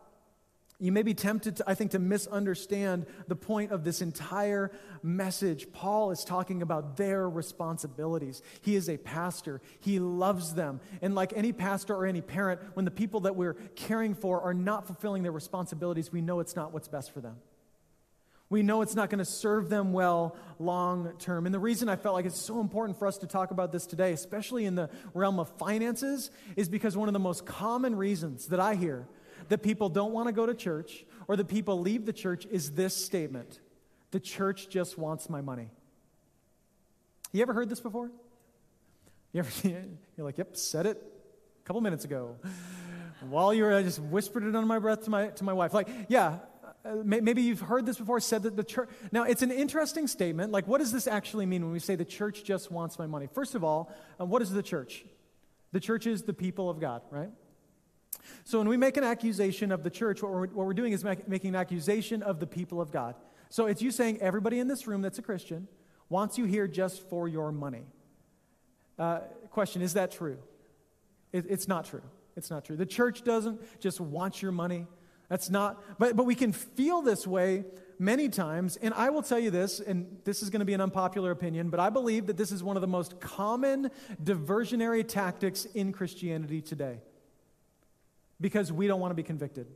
You 0.78 0.91
may 0.91 1.04
be 1.04 1.13
tempted, 1.13 1.58
to, 1.58 1.63
I 1.67 1.74
think, 1.74 1.91
to 1.91 2.00
misunderstand 2.00 3.06
the 3.28 3.36
point 3.36 3.71
of 3.71 3.86
this 3.86 4.02
entire 4.02 4.71
message. 5.02 5.71
Paul 5.71 6.12
is 6.12 6.26
talking 6.26 6.62
about 6.62 6.98
their 6.98 7.30
responsibilities. 7.30 8.41
He 8.62 8.76
is 8.76 8.89
a 8.89 8.98
pastor, 8.98 9.62
he 9.80 9.99
loves 9.99 10.53
them. 10.53 10.82
And 11.01 11.16
like 11.16 11.32
any 11.36 11.53
pastor 11.53 11.95
or 11.95 12.05
any 12.05 12.22
parent, 12.22 12.60
when 12.74 12.84
the 12.84 12.91
people 12.91 13.22
that 13.22 13.36
we're 13.38 13.53
caring 13.76 14.14
for 14.16 14.41
are 14.41 14.53
not 14.53 14.86
fulfilling 14.86 15.24
their 15.24 15.32
responsibilities, 15.32 16.12
we 16.12 16.22
know 16.22 16.41
it's 16.41 16.57
not 16.57 16.74
what's 16.74 16.89
best 16.89 17.14
for 17.14 17.22
them. 17.22 17.38
We 18.50 18.62
know 18.62 18.82
it's 18.82 18.96
not 18.96 19.10
going 19.10 19.20
to 19.20 19.26
serve 19.26 19.70
them 19.70 19.91
well 19.91 20.36
long 20.60 21.14
term. 21.18 21.46
And 21.46 21.54
the 21.54 21.60
reason 21.60 21.89
I 21.89 21.96
felt 21.96 22.16
like 22.16 22.26
it's 22.26 22.39
so 22.39 22.62
important 22.62 23.00
for 23.00 23.08
us 23.08 23.18
to 23.20 23.28
talk 23.28 23.52
about 23.52 23.72
this 23.72 23.88
today, 23.88 24.14
especially 24.14 24.66
in 24.66 24.76
the 24.76 24.89
realm 25.14 25.39
of 25.39 25.50
finances, 25.58 26.30
is 26.56 26.70
because 26.70 26.96
one 26.96 27.10
of 27.10 27.14
the 27.14 27.20
most 27.20 27.46
common 27.46 27.96
reasons 27.96 28.48
that 28.48 28.60
I 28.60 28.76
hear 28.76 29.08
that 29.50 29.64
people 29.64 29.89
don't 29.89 30.12
want 30.12 30.28
to 30.28 30.32
go 30.32 30.46
to 30.46 30.54
church 30.54 31.06
or 31.28 31.36
that 31.36 31.48
people 31.48 31.80
leave 31.80 32.06
the 32.06 32.14
church 32.14 32.46
is 32.52 32.72
this 32.72 32.96
statement 32.96 33.60
The 34.12 34.20
church 34.20 34.70
just 34.70 34.98
wants 34.98 35.30
my 35.30 35.41
money. 35.41 35.72
You 37.32 37.41
ever 37.41 37.54
heard 37.54 37.68
this 37.68 37.82
before? 37.82 38.12
You 39.34 39.39
ever, 39.39 39.50
you're 39.68 40.26
like, 40.26 40.38
yep, 40.38 40.56
said 40.56 40.86
it 40.86 41.02
a 41.64 41.68
couple 41.68 41.82
minutes 41.82 42.06
ago. 42.06 42.38
While 43.30 43.54
you 43.54 43.64
were, 43.64 43.74
I 43.74 43.82
just 43.82 44.00
whispered 44.00 44.43
it 44.43 44.56
under 44.56 44.68
my 44.68 44.80
breath 44.80 45.04
to 45.06 45.10
my, 45.10 45.28
to 45.28 45.43
my 45.43 45.54
wife. 45.54 45.74
Like, 45.74 45.89
yeah, 46.10 46.39
uh, 46.86 46.98
maybe 47.04 47.42
you've 47.42 47.62
heard 47.62 47.86
this 47.86 47.98
before, 47.98 48.20
said 48.20 48.44
that 48.44 48.56
the 48.56 48.64
church. 48.64 48.90
Now, 49.12 49.24
it's 49.24 49.42
an 49.42 49.52
interesting 49.52 50.08
statement. 50.08 50.52
Like, 50.52 50.68
what 50.68 50.78
does 50.78 50.92
this 50.92 51.08
actually 51.08 51.46
mean 51.46 51.64
when 51.64 51.72
we 51.72 51.80
say 51.80 51.96
the 51.96 52.06
church 52.06 52.44
just 52.44 52.72
wants 52.72 53.00
my 53.00 53.08
money? 53.08 53.28
First 53.34 53.56
of 53.56 53.64
all, 53.64 53.92
uh, 54.20 54.26
what 54.26 54.42
is 54.42 54.52
the 54.52 54.62
church? 54.62 55.04
The 55.72 55.80
church 55.80 56.06
is 56.06 56.24
the 56.24 56.34
people 56.34 56.70
of 56.70 56.80
God, 56.80 57.02
right? 57.10 57.30
So 58.44 58.60
when 58.60 58.70
we 58.70 58.78
make 58.78 58.98
an 58.98 59.04
accusation 59.04 59.72
of 59.72 59.84
the 59.84 59.90
church, 59.90 60.22
what 60.22 60.32
we're, 60.32 60.48
what 60.48 60.66
we're 60.66 60.74
doing 60.74 60.94
is 60.94 61.04
make, 61.04 61.28
making 61.28 61.50
an 61.50 61.56
accusation 61.56 62.22
of 62.22 62.40
the 62.40 62.48
people 62.48 62.80
of 62.80 62.92
God. 62.92 63.16
So 63.50 63.66
it's 63.66 63.82
you 63.82 63.92
saying 63.92 64.20
everybody 64.22 64.60
in 64.60 64.68
this 64.68 64.88
room 64.88 65.02
that's 65.02 65.20
a 65.20 65.22
Christian 65.22 65.68
wants 66.10 66.38
you 66.38 66.46
here 66.46 66.68
just 66.68 67.08
for 67.10 67.28
your 67.28 67.52
money. 67.52 67.86
Uh, 68.98 69.20
question 69.50 69.82
Is 69.82 69.94
that 69.94 70.12
true? 70.12 70.38
It, 71.32 71.46
it's 71.50 71.68
not 71.68 71.86
true. 71.86 72.04
It's 72.38 72.50
not 72.50 72.66
true. 72.66 72.76
The 72.76 72.86
church 72.86 73.24
doesn't 73.24 73.80
just 73.80 74.00
want 74.00 74.42
your 74.42 74.52
money. 74.52 74.88
That's 75.30 75.49
not, 75.49 75.82
but, 75.97 76.15
but 76.15 76.26
we 76.26 76.36
can 76.36 76.51
feel 76.51 77.01
this 77.01 77.26
way 77.26 77.65
many 77.97 78.30
times. 78.30 78.78
And 78.78 78.93
I 78.93 79.09
will 79.09 79.23
tell 79.23 79.39
you 79.39 79.51
this, 79.51 79.80
and 79.80 80.19
this 80.23 80.43
is 80.43 80.49
going 80.49 80.59
to 80.59 80.65
be 80.65 80.73
an 80.73 80.82
unpopular 80.82 81.32
opinion, 81.32 81.69
but 81.69 81.80
I 81.80 81.89
believe 81.89 82.28
that 82.28 82.38
this 82.38 82.51
is 82.51 82.63
one 82.63 82.78
of 82.78 82.82
the 82.82 82.88
most 82.88 83.19
common 83.19 83.91
diversionary 84.23 85.07
tactics 85.07 85.65
in 85.65 85.91
Christianity 85.91 86.61
today 86.61 86.99
because 88.39 88.71
we 88.71 88.88
don't 88.88 88.99
want 88.99 89.11
to 89.11 89.15
be 89.15 89.23
convicted. 89.23 89.67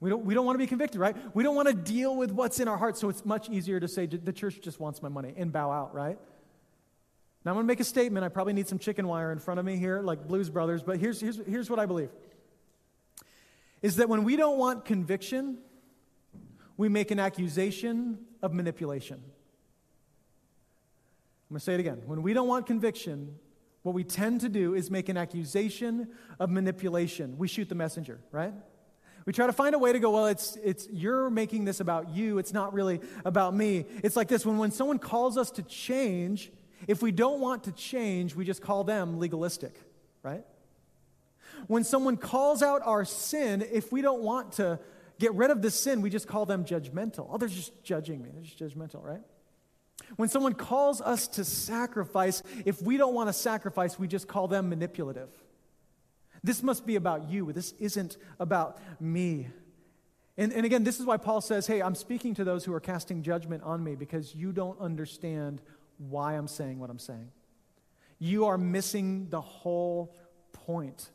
We 0.00 0.10
don't, 0.10 0.24
we 0.24 0.34
don't 0.34 0.44
want 0.44 0.56
to 0.56 0.58
be 0.58 0.66
convicted, 0.66 1.00
right? 1.00 1.16
We 1.34 1.42
don't 1.42 1.54
want 1.54 1.68
to 1.68 1.74
deal 1.74 2.16
with 2.16 2.30
what's 2.30 2.60
in 2.60 2.68
our 2.68 2.76
hearts, 2.76 3.00
so 3.00 3.08
it's 3.08 3.24
much 3.24 3.48
easier 3.48 3.80
to 3.80 3.88
say, 3.88 4.06
the 4.06 4.32
church 4.32 4.60
just 4.60 4.78
wants 4.78 5.02
my 5.02 5.08
money 5.08 5.32
and 5.36 5.52
bow 5.52 5.70
out, 5.70 5.94
right? 5.94 6.18
Now, 7.44 7.52
I'm 7.52 7.56
going 7.56 7.64
to 7.64 7.68
make 7.68 7.80
a 7.80 7.84
statement. 7.84 8.24
I 8.24 8.28
probably 8.28 8.52
need 8.52 8.68
some 8.68 8.78
chicken 8.78 9.06
wire 9.06 9.32
in 9.32 9.38
front 9.38 9.60
of 9.60 9.64
me 9.64 9.76
here, 9.76 10.02
like 10.02 10.26
Blues 10.26 10.50
Brothers, 10.50 10.82
but 10.82 10.98
here's, 10.98 11.20
here's, 11.20 11.40
here's 11.46 11.70
what 11.70 11.78
I 11.78 11.86
believe 11.86 12.10
is 13.82 13.96
that 13.96 14.08
when 14.08 14.24
we 14.24 14.36
don't 14.36 14.58
want 14.58 14.84
conviction, 14.84 15.58
we 16.76 16.88
make 16.88 17.10
an 17.10 17.18
accusation 17.18 18.18
of 18.42 18.52
manipulation. 18.52 19.16
I'm 21.48 21.54
going 21.54 21.58
to 21.58 21.64
say 21.64 21.74
it 21.74 21.80
again. 21.80 22.02
When 22.06 22.22
we 22.22 22.32
don't 22.32 22.48
want 22.48 22.66
conviction, 22.66 23.36
what 23.82 23.94
we 23.94 24.02
tend 24.02 24.40
to 24.40 24.48
do 24.48 24.74
is 24.74 24.90
make 24.90 25.08
an 25.08 25.16
accusation 25.16 26.08
of 26.40 26.50
manipulation. 26.50 27.38
We 27.38 27.46
shoot 27.46 27.68
the 27.68 27.76
messenger, 27.76 28.20
right? 28.32 28.52
We 29.26 29.32
try 29.32 29.46
to 29.46 29.52
find 29.52 29.74
a 29.74 29.78
way 29.78 29.92
to 29.92 29.98
go, 29.98 30.10
well, 30.10 30.26
it's, 30.26 30.56
it's 30.62 30.88
you're 30.90 31.30
making 31.30 31.64
this 31.64 31.80
about 31.80 32.10
you. 32.10 32.38
It's 32.38 32.52
not 32.52 32.72
really 32.72 33.00
about 33.24 33.54
me. 33.54 33.84
It's 34.02 34.16
like 34.16 34.28
this 34.28 34.44
when, 34.44 34.58
when 34.58 34.70
someone 34.72 34.98
calls 34.98 35.36
us 35.36 35.50
to 35.52 35.62
change, 35.62 36.50
if 36.88 37.02
we 37.02 37.12
don't 37.12 37.40
want 37.40 37.64
to 37.64 37.72
change, 37.72 38.34
we 38.34 38.44
just 38.44 38.60
call 38.60 38.84
them 38.84 39.18
legalistic, 39.18 39.80
right? 40.22 40.44
When 41.66 41.84
someone 41.84 42.16
calls 42.16 42.62
out 42.62 42.82
our 42.84 43.04
sin, 43.04 43.66
if 43.72 43.92
we 43.92 44.02
don't 44.02 44.22
want 44.22 44.52
to 44.52 44.78
get 45.18 45.34
rid 45.34 45.50
of 45.50 45.62
the 45.62 45.70
sin, 45.70 46.00
we 46.00 46.10
just 46.10 46.26
call 46.26 46.46
them 46.46 46.64
judgmental. 46.64 47.26
Oh, 47.30 47.38
they're 47.38 47.48
just 47.48 47.82
judging 47.82 48.22
me. 48.22 48.30
They're 48.32 48.42
just 48.42 48.58
judgmental, 48.58 49.02
right? 49.02 49.22
When 50.16 50.28
someone 50.28 50.52
calls 50.52 51.00
us 51.00 51.26
to 51.28 51.44
sacrifice, 51.44 52.42
if 52.64 52.80
we 52.82 52.96
don't 52.96 53.14
want 53.14 53.28
to 53.28 53.32
sacrifice, 53.32 53.98
we 53.98 54.06
just 54.06 54.28
call 54.28 54.46
them 54.46 54.68
manipulative. 54.68 55.30
This 56.44 56.62
must 56.62 56.86
be 56.86 56.96
about 56.96 57.28
you. 57.28 57.52
This 57.52 57.72
isn't 57.80 58.16
about 58.38 58.78
me. 59.00 59.48
And, 60.36 60.52
and 60.52 60.64
again, 60.64 60.84
this 60.84 61.00
is 61.00 61.06
why 61.06 61.16
Paul 61.16 61.40
says, 61.40 61.66
Hey, 61.66 61.80
I'm 61.80 61.94
speaking 61.94 62.34
to 62.34 62.44
those 62.44 62.64
who 62.64 62.72
are 62.74 62.80
casting 62.80 63.22
judgment 63.22 63.62
on 63.64 63.82
me 63.82 63.96
because 63.96 64.34
you 64.34 64.52
don't 64.52 64.78
understand 64.78 65.62
why 65.98 66.34
I'm 66.34 66.46
saying 66.46 66.78
what 66.78 66.90
I'm 66.90 66.98
saying. 66.98 67.30
You 68.18 68.46
are 68.46 68.58
missing 68.58 69.28
the 69.30 69.40
whole 69.40 70.14
point 70.52 71.10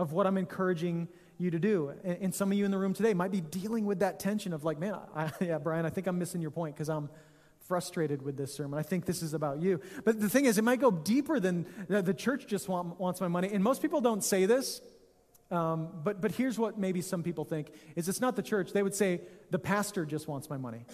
of 0.00 0.12
what 0.12 0.26
I'm 0.26 0.38
encouraging 0.38 1.08
you 1.36 1.50
to 1.50 1.58
do. 1.58 1.92
And, 2.02 2.18
and 2.22 2.34
some 2.34 2.50
of 2.50 2.56
you 2.56 2.64
in 2.64 2.70
the 2.70 2.78
room 2.78 2.94
today 2.94 3.12
might 3.12 3.30
be 3.30 3.42
dealing 3.42 3.84
with 3.84 4.00
that 4.00 4.18
tension 4.18 4.54
of, 4.54 4.64
like, 4.64 4.78
man, 4.78 4.96
I, 5.14 5.30
yeah, 5.40 5.58
Brian, 5.58 5.84
I 5.84 5.90
think 5.90 6.06
I'm 6.06 6.18
missing 6.18 6.40
your 6.40 6.50
point 6.50 6.74
because 6.74 6.88
I'm 6.88 7.10
frustrated 7.68 8.22
with 8.22 8.36
this 8.36 8.54
sermon. 8.54 8.78
I 8.78 8.82
think 8.82 9.04
this 9.04 9.22
is 9.22 9.34
about 9.34 9.60
you. 9.60 9.80
But 10.04 10.18
the 10.18 10.30
thing 10.30 10.46
is, 10.46 10.56
it 10.56 10.64
might 10.64 10.80
go 10.80 10.90
deeper 10.90 11.38
than 11.38 11.66
the 11.88 12.14
church 12.14 12.46
just 12.46 12.66
want, 12.66 12.98
wants 12.98 13.20
my 13.20 13.28
money. 13.28 13.50
And 13.52 13.62
most 13.62 13.82
people 13.82 14.00
don't 14.00 14.24
say 14.24 14.46
this. 14.46 14.80
Um, 15.50 15.90
but, 16.02 16.22
but 16.22 16.32
here's 16.32 16.58
what 16.58 16.78
maybe 16.78 17.02
some 17.02 17.22
people 17.22 17.44
think 17.44 17.72
is 17.96 18.08
it's 18.08 18.20
not 18.20 18.36
the 18.36 18.42
church. 18.42 18.72
They 18.72 18.82
would 18.82 18.94
say, 18.94 19.20
the 19.50 19.58
pastor 19.58 20.06
just 20.06 20.28
wants 20.28 20.48
my 20.48 20.56
money. 20.56 20.86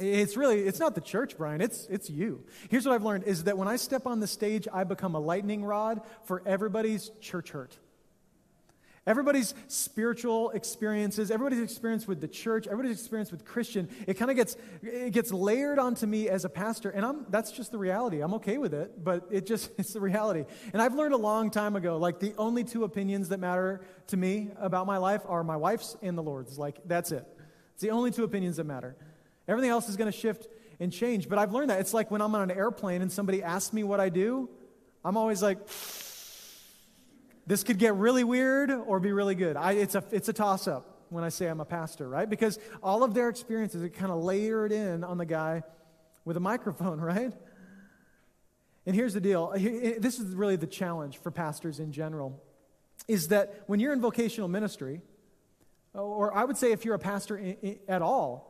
It's 0.00 0.36
really, 0.36 0.60
it's 0.60 0.80
not 0.80 0.94
the 0.94 1.00
church, 1.00 1.36
Brian. 1.36 1.60
It's, 1.60 1.86
it's 1.86 2.08
you. 2.08 2.44
Here's 2.70 2.86
what 2.86 2.94
I've 2.94 3.02
learned 3.02 3.24
is 3.24 3.44
that 3.44 3.58
when 3.58 3.68
I 3.68 3.76
step 3.76 4.06
on 4.06 4.20
the 4.20 4.26
stage, 4.26 4.68
I 4.72 4.84
become 4.84 5.14
a 5.14 5.20
lightning 5.20 5.64
rod 5.64 6.02
for 6.24 6.42
everybody's 6.46 7.10
church 7.20 7.50
hurt. 7.50 7.76
Everybody's 9.08 9.54
spiritual 9.68 10.50
experiences, 10.50 11.30
everybody's 11.30 11.62
experience 11.62 12.06
with 12.06 12.20
the 12.20 12.28
church, 12.28 12.66
everybody's 12.66 13.00
experience 13.00 13.32
with 13.32 13.42
Christian, 13.42 13.88
it 14.06 14.18
kind 14.18 14.30
of 14.30 14.36
gets 14.36 14.54
it 14.82 15.14
gets 15.14 15.32
layered 15.32 15.78
onto 15.78 16.06
me 16.06 16.28
as 16.28 16.44
a 16.44 16.50
pastor, 16.50 16.90
and 16.90 17.06
I'm 17.06 17.24
that's 17.30 17.50
just 17.50 17.72
the 17.72 17.78
reality. 17.78 18.20
I'm 18.20 18.34
okay 18.34 18.58
with 18.58 18.74
it, 18.74 19.02
but 19.02 19.26
it 19.30 19.46
just 19.46 19.70
it's 19.78 19.94
the 19.94 20.00
reality. 20.00 20.44
And 20.74 20.82
I've 20.82 20.92
learned 20.92 21.14
a 21.14 21.18
long 21.18 21.50
time 21.50 21.74
ago, 21.74 21.96
like 21.96 22.20
the 22.20 22.34
only 22.36 22.64
two 22.64 22.84
opinions 22.84 23.30
that 23.30 23.40
matter 23.40 23.80
to 24.08 24.18
me 24.18 24.50
about 24.58 24.86
my 24.86 24.98
life 24.98 25.22
are 25.26 25.42
my 25.42 25.56
wife's 25.56 25.96
and 26.02 26.18
the 26.18 26.22
Lord's. 26.22 26.58
Like 26.58 26.80
that's 26.84 27.10
it. 27.10 27.26
It's 27.72 27.82
the 27.82 27.92
only 27.92 28.10
two 28.10 28.24
opinions 28.24 28.58
that 28.58 28.64
matter. 28.64 28.94
Everything 29.48 29.70
else 29.70 29.88
is 29.88 29.96
going 29.96 30.10
to 30.10 30.16
shift 30.16 30.46
and 30.78 30.92
change. 30.92 31.28
But 31.28 31.38
I've 31.38 31.52
learned 31.52 31.70
that. 31.70 31.80
It's 31.80 31.94
like 31.94 32.10
when 32.10 32.20
I'm 32.20 32.34
on 32.34 32.50
an 32.50 32.56
airplane 32.56 33.02
and 33.02 33.10
somebody 33.10 33.42
asks 33.42 33.72
me 33.72 33.82
what 33.82 33.98
I 33.98 34.10
do, 34.10 34.48
I'm 35.04 35.16
always 35.16 35.42
like 35.42 35.58
this 37.46 37.64
could 37.64 37.78
get 37.78 37.94
really 37.94 38.24
weird 38.24 38.70
or 38.70 39.00
be 39.00 39.10
really 39.10 39.34
good. 39.34 39.56
I, 39.56 39.72
it's 39.72 39.94
a, 39.94 40.04
it's 40.12 40.28
a 40.28 40.34
toss 40.34 40.68
up 40.68 41.06
when 41.08 41.24
I 41.24 41.30
say 41.30 41.46
I'm 41.46 41.60
a 41.60 41.64
pastor, 41.64 42.06
right? 42.06 42.28
Because 42.28 42.58
all 42.82 43.02
of 43.02 43.14
their 43.14 43.30
experiences 43.30 43.82
are 43.82 43.88
kind 43.88 44.12
of 44.12 44.22
layered 44.22 44.70
in 44.70 45.02
on 45.02 45.16
the 45.16 45.24
guy 45.24 45.62
with 46.26 46.36
a 46.36 46.40
microphone, 46.40 47.00
right? 47.00 47.32
And 48.84 48.94
here's 48.94 49.14
the 49.14 49.20
deal 49.20 49.52
this 49.54 50.18
is 50.18 50.34
really 50.34 50.56
the 50.56 50.66
challenge 50.66 51.18
for 51.18 51.30
pastors 51.30 51.80
in 51.80 51.92
general 51.92 52.42
is 53.06 53.28
that 53.28 53.62
when 53.66 53.80
you're 53.80 53.92
in 53.92 54.00
vocational 54.00 54.48
ministry, 54.48 55.00
or 55.94 56.34
I 56.34 56.44
would 56.44 56.58
say 56.58 56.72
if 56.72 56.84
you're 56.84 56.94
a 56.94 56.98
pastor 56.98 57.54
at 57.88 58.02
all, 58.02 58.47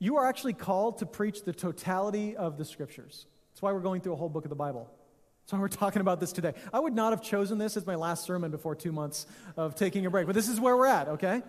you 0.00 0.16
are 0.16 0.26
actually 0.26 0.54
called 0.54 0.98
to 0.98 1.06
preach 1.06 1.44
the 1.44 1.52
totality 1.52 2.34
of 2.34 2.58
the 2.58 2.64
scriptures. 2.64 3.26
That's 3.52 3.62
why 3.62 3.72
we're 3.72 3.80
going 3.80 4.00
through 4.00 4.14
a 4.14 4.16
whole 4.16 4.30
book 4.30 4.44
of 4.44 4.48
the 4.48 4.56
Bible. 4.56 4.90
So 5.46 5.58
we're 5.58 5.68
talking 5.68 6.00
about 6.00 6.18
this 6.18 6.32
today. 6.32 6.54
I 6.72 6.80
would 6.80 6.94
not 6.94 7.12
have 7.12 7.22
chosen 7.22 7.58
this 7.58 7.76
as 7.76 7.86
my 7.86 7.94
last 7.94 8.24
sermon 8.24 8.50
before 8.50 8.74
two 8.74 8.92
months 8.92 9.26
of 9.56 9.74
taking 9.74 10.06
a 10.06 10.10
break, 10.10 10.26
but 10.26 10.34
this 10.34 10.48
is 10.48 10.58
where 10.58 10.76
we're 10.76 10.86
at, 10.86 11.08
okay? 11.08 11.42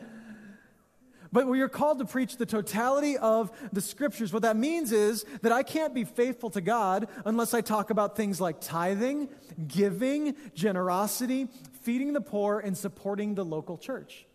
But 1.32 1.48
we 1.48 1.62
are 1.62 1.70
called 1.70 2.00
to 2.00 2.06
preach 2.06 2.36
the 2.36 2.46
totality 2.46 3.18
of 3.18 3.52
the 3.72 3.80
scriptures. 3.80 4.34
What 4.34 4.42
that 4.42 4.58
means 4.58 4.92
is 4.92 5.26
that 5.44 5.54
I 5.54 5.64
can't 5.64 5.94
be 5.94 6.04
faithful 6.04 6.50
to 6.50 6.60
God 6.60 7.08
unless 7.24 7.54
I 7.54 7.62
talk 7.62 7.90
about 7.90 8.18
things 8.18 8.42
like 8.42 8.60
tithing, 8.60 9.30
giving, 9.66 10.36
generosity, 10.54 11.48
feeding 11.84 12.12
the 12.12 12.20
poor, 12.20 12.60
and 12.60 12.78
supporting 12.78 13.36
the 13.36 13.46
local 13.46 13.78
church. 13.78 14.26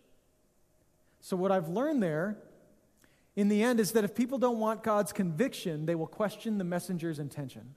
So, 1.21 1.37
what 1.37 1.51
I've 1.51 1.67
learned 1.67 2.01
there 2.01 2.37
in 3.37 3.49
the 3.49 3.61
end 3.61 3.79
is 3.79 3.91
that 3.91 4.03
if 4.03 4.15
people 4.15 4.39
don't 4.39 4.57
want 4.57 4.81
God's 4.81 5.13
conviction, 5.13 5.85
they 5.85 5.93
will 5.93 6.07
question 6.07 6.57
the 6.57 6.63
messenger's 6.63 7.19
intention. 7.19 7.75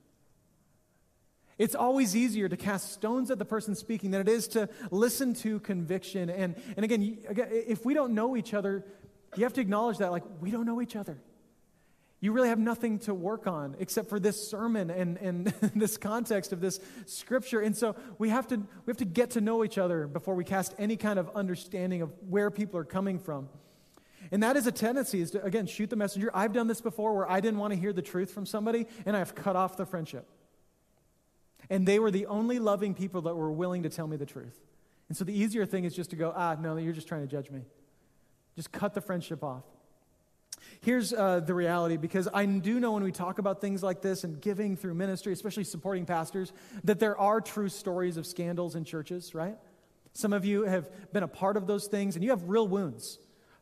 It's 1.58 1.74
always 1.74 2.16
easier 2.16 2.48
to 2.48 2.56
cast 2.56 2.94
stones 2.94 3.30
at 3.30 3.38
the 3.38 3.44
person 3.44 3.74
speaking 3.74 4.10
than 4.10 4.22
it 4.22 4.28
is 4.28 4.48
to 4.48 4.70
listen 4.90 5.34
to 5.34 5.60
conviction. 5.60 6.30
And, 6.30 6.56
and 6.76 6.84
again, 6.84 7.18
if 7.28 7.84
we 7.84 7.92
don't 7.92 8.14
know 8.14 8.38
each 8.38 8.54
other, 8.54 8.86
you 9.36 9.44
have 9.44 9.52
to 9.52 9.60
acknowledge 9.60 9.98
that, 9.98 10.10
like, 10.10 10.22
we 10.40 10.50
don't 10.50 10.64
know 10.64 10.80
each 10.80 10.96
other. 10.96 11.20
You 12.20 12.32
really 12.32 12.48
have 12.48 12.58
nothing 12.58 12.98
to 13.00 13.12
work 13.12 13.46
on 13.46 13.76
except 13.78 14.08
for 14.08 14.18
this 14.18 14.48
sermon 14.48 14.88
and, 14.88 15.18
and 15.18 15.46
this 15.76 15.98
context 15.98 16.54
of 16.54 16.62
this 16.62 16.80
scripture. 17.04 17.60
And 17.60 17.76
so 17.76 17.96
we 18.16 18.30
have, 18.30 18.46
to, 18.48 18.56
we 18.56 18.90
have 18.90 18.96
to 18.96 19.04
get 19.04 19.32
to 19.32 19.42
know 19.42 19.62
each 19.62 19.76
other 19.76 20.06
before 20.06 20.34
we 20.34 20.44
cast 20.44 20.74
any 20.78 20.96
kind 20.96 21.18
of 21.18 21.28
understanding 21.34 22.00
of 22.00 22.10
where 22.30 22.50
people 22.50 22.80
are 22.80 22.84
coming 22.84 23.18
from. 23.18 23.50
And 24.30 24.42
that 24.42 24.56
is 24.56 24.66
a 24.66 24.72
tendency, 24.72 25.20
is 25.20 25.32
to, 25.32 25.42
again, 25.44 25.66
shoot 25.66 25.90
the 25.90 25.96
messenger. 25.96 26.30
I've 26.34 26.52
done 26.52 26.66
this 26.66 26.80
before 26.80 27.14
where 27.14 27.30
I 27.30 27.40
didn't 27.40 27.58
want 27.58 27.72
to 27.72 27.78
hear 27.78 27.92
the 27.92 28.02
truth 28.02 28.32
from 28.32 28.46
somebody, 28.46 28.86
and 29.06 29.16
I've 29.16 29.34
cut 29.34 29.56
off 29.56 29.76
the 29.76 29.86
friendship. 29.86 30.28
And 31.68 31.86
they 31.86 31.98
were 31.98 32.10
the 32.10 32.26
only 32.26 32.58
loving 32.58 32.94
people 32.94 33.22
that 33.22 33.34
were 33.34 33.50
willing 33.50 33.84
to 33.84 33.88
tell 33.88 34.06
me 34.06 34.16
the 34.16 34.26
truth. 34.26 34.58
And 35.08 35.16
so 35.16 35.24
the 35.24 35.36
easier 35.36 35.66
thing 35.66 35.84
is 35.84 35.94
just 35.94 36.10
to 36.10 36.16
go, 36.16 36.32
ah, 36.34 36.56
no, 36.60 36.76
you're 36.76 36.92
just 36.92 37.08
trying 37.08 37.22
to 37.22 37.26
judge 37.26 37.50
me. 37.50 37.62
Just 38.56 38.72
cut 38.72 38.94
the 38.94 39.00
friendship 39.00 39.42
off. 39.42 39.64
Here's 40.82 41.12
uh, 41.12 41.40
the 41.40 41.54
reality 41.54 41.96
because 41.96 42.28
I 42.32 42.44
do 42.44 42.80
know 42.80 42.92
when 42.92 43.02
we 43.02 43.12
talk 43.12 43.38
about 43.38 43.60
things 43.60 43.82
like 43.82 44.02
this 44.02 44.24
and 44.24 44.40
giving 44.40 44.76
through 44.76 44.94
ministry, 44.94 45.32
especially 45.32 45.64
supporting 45.64 46.06
pastors, 46.06 46.52
that 46.84 47.00
there 47.00 47.18
are 47.18 47.40
true 47.40 47.68
stories 47.68 48.16
of 48.16 48.26
scandals 48.26 48.74
in 48.74 48.84
churches, 48.84 49.34
right? 49.34 49.56
Some 50.12 50.32
of 50.32 50.44
you 50.44 50.62
have 50.62 50.90
been 51.12 51.22
a 51.22 51.28
part 51.28 51.56
of 51.56 51.66
those 51.66 51.86
things 51.86 52.14
and 52.16 52.24
you 52.24 52.30
have 52.30 52.44
real 52.44 52.68
wounds 52.68 53.18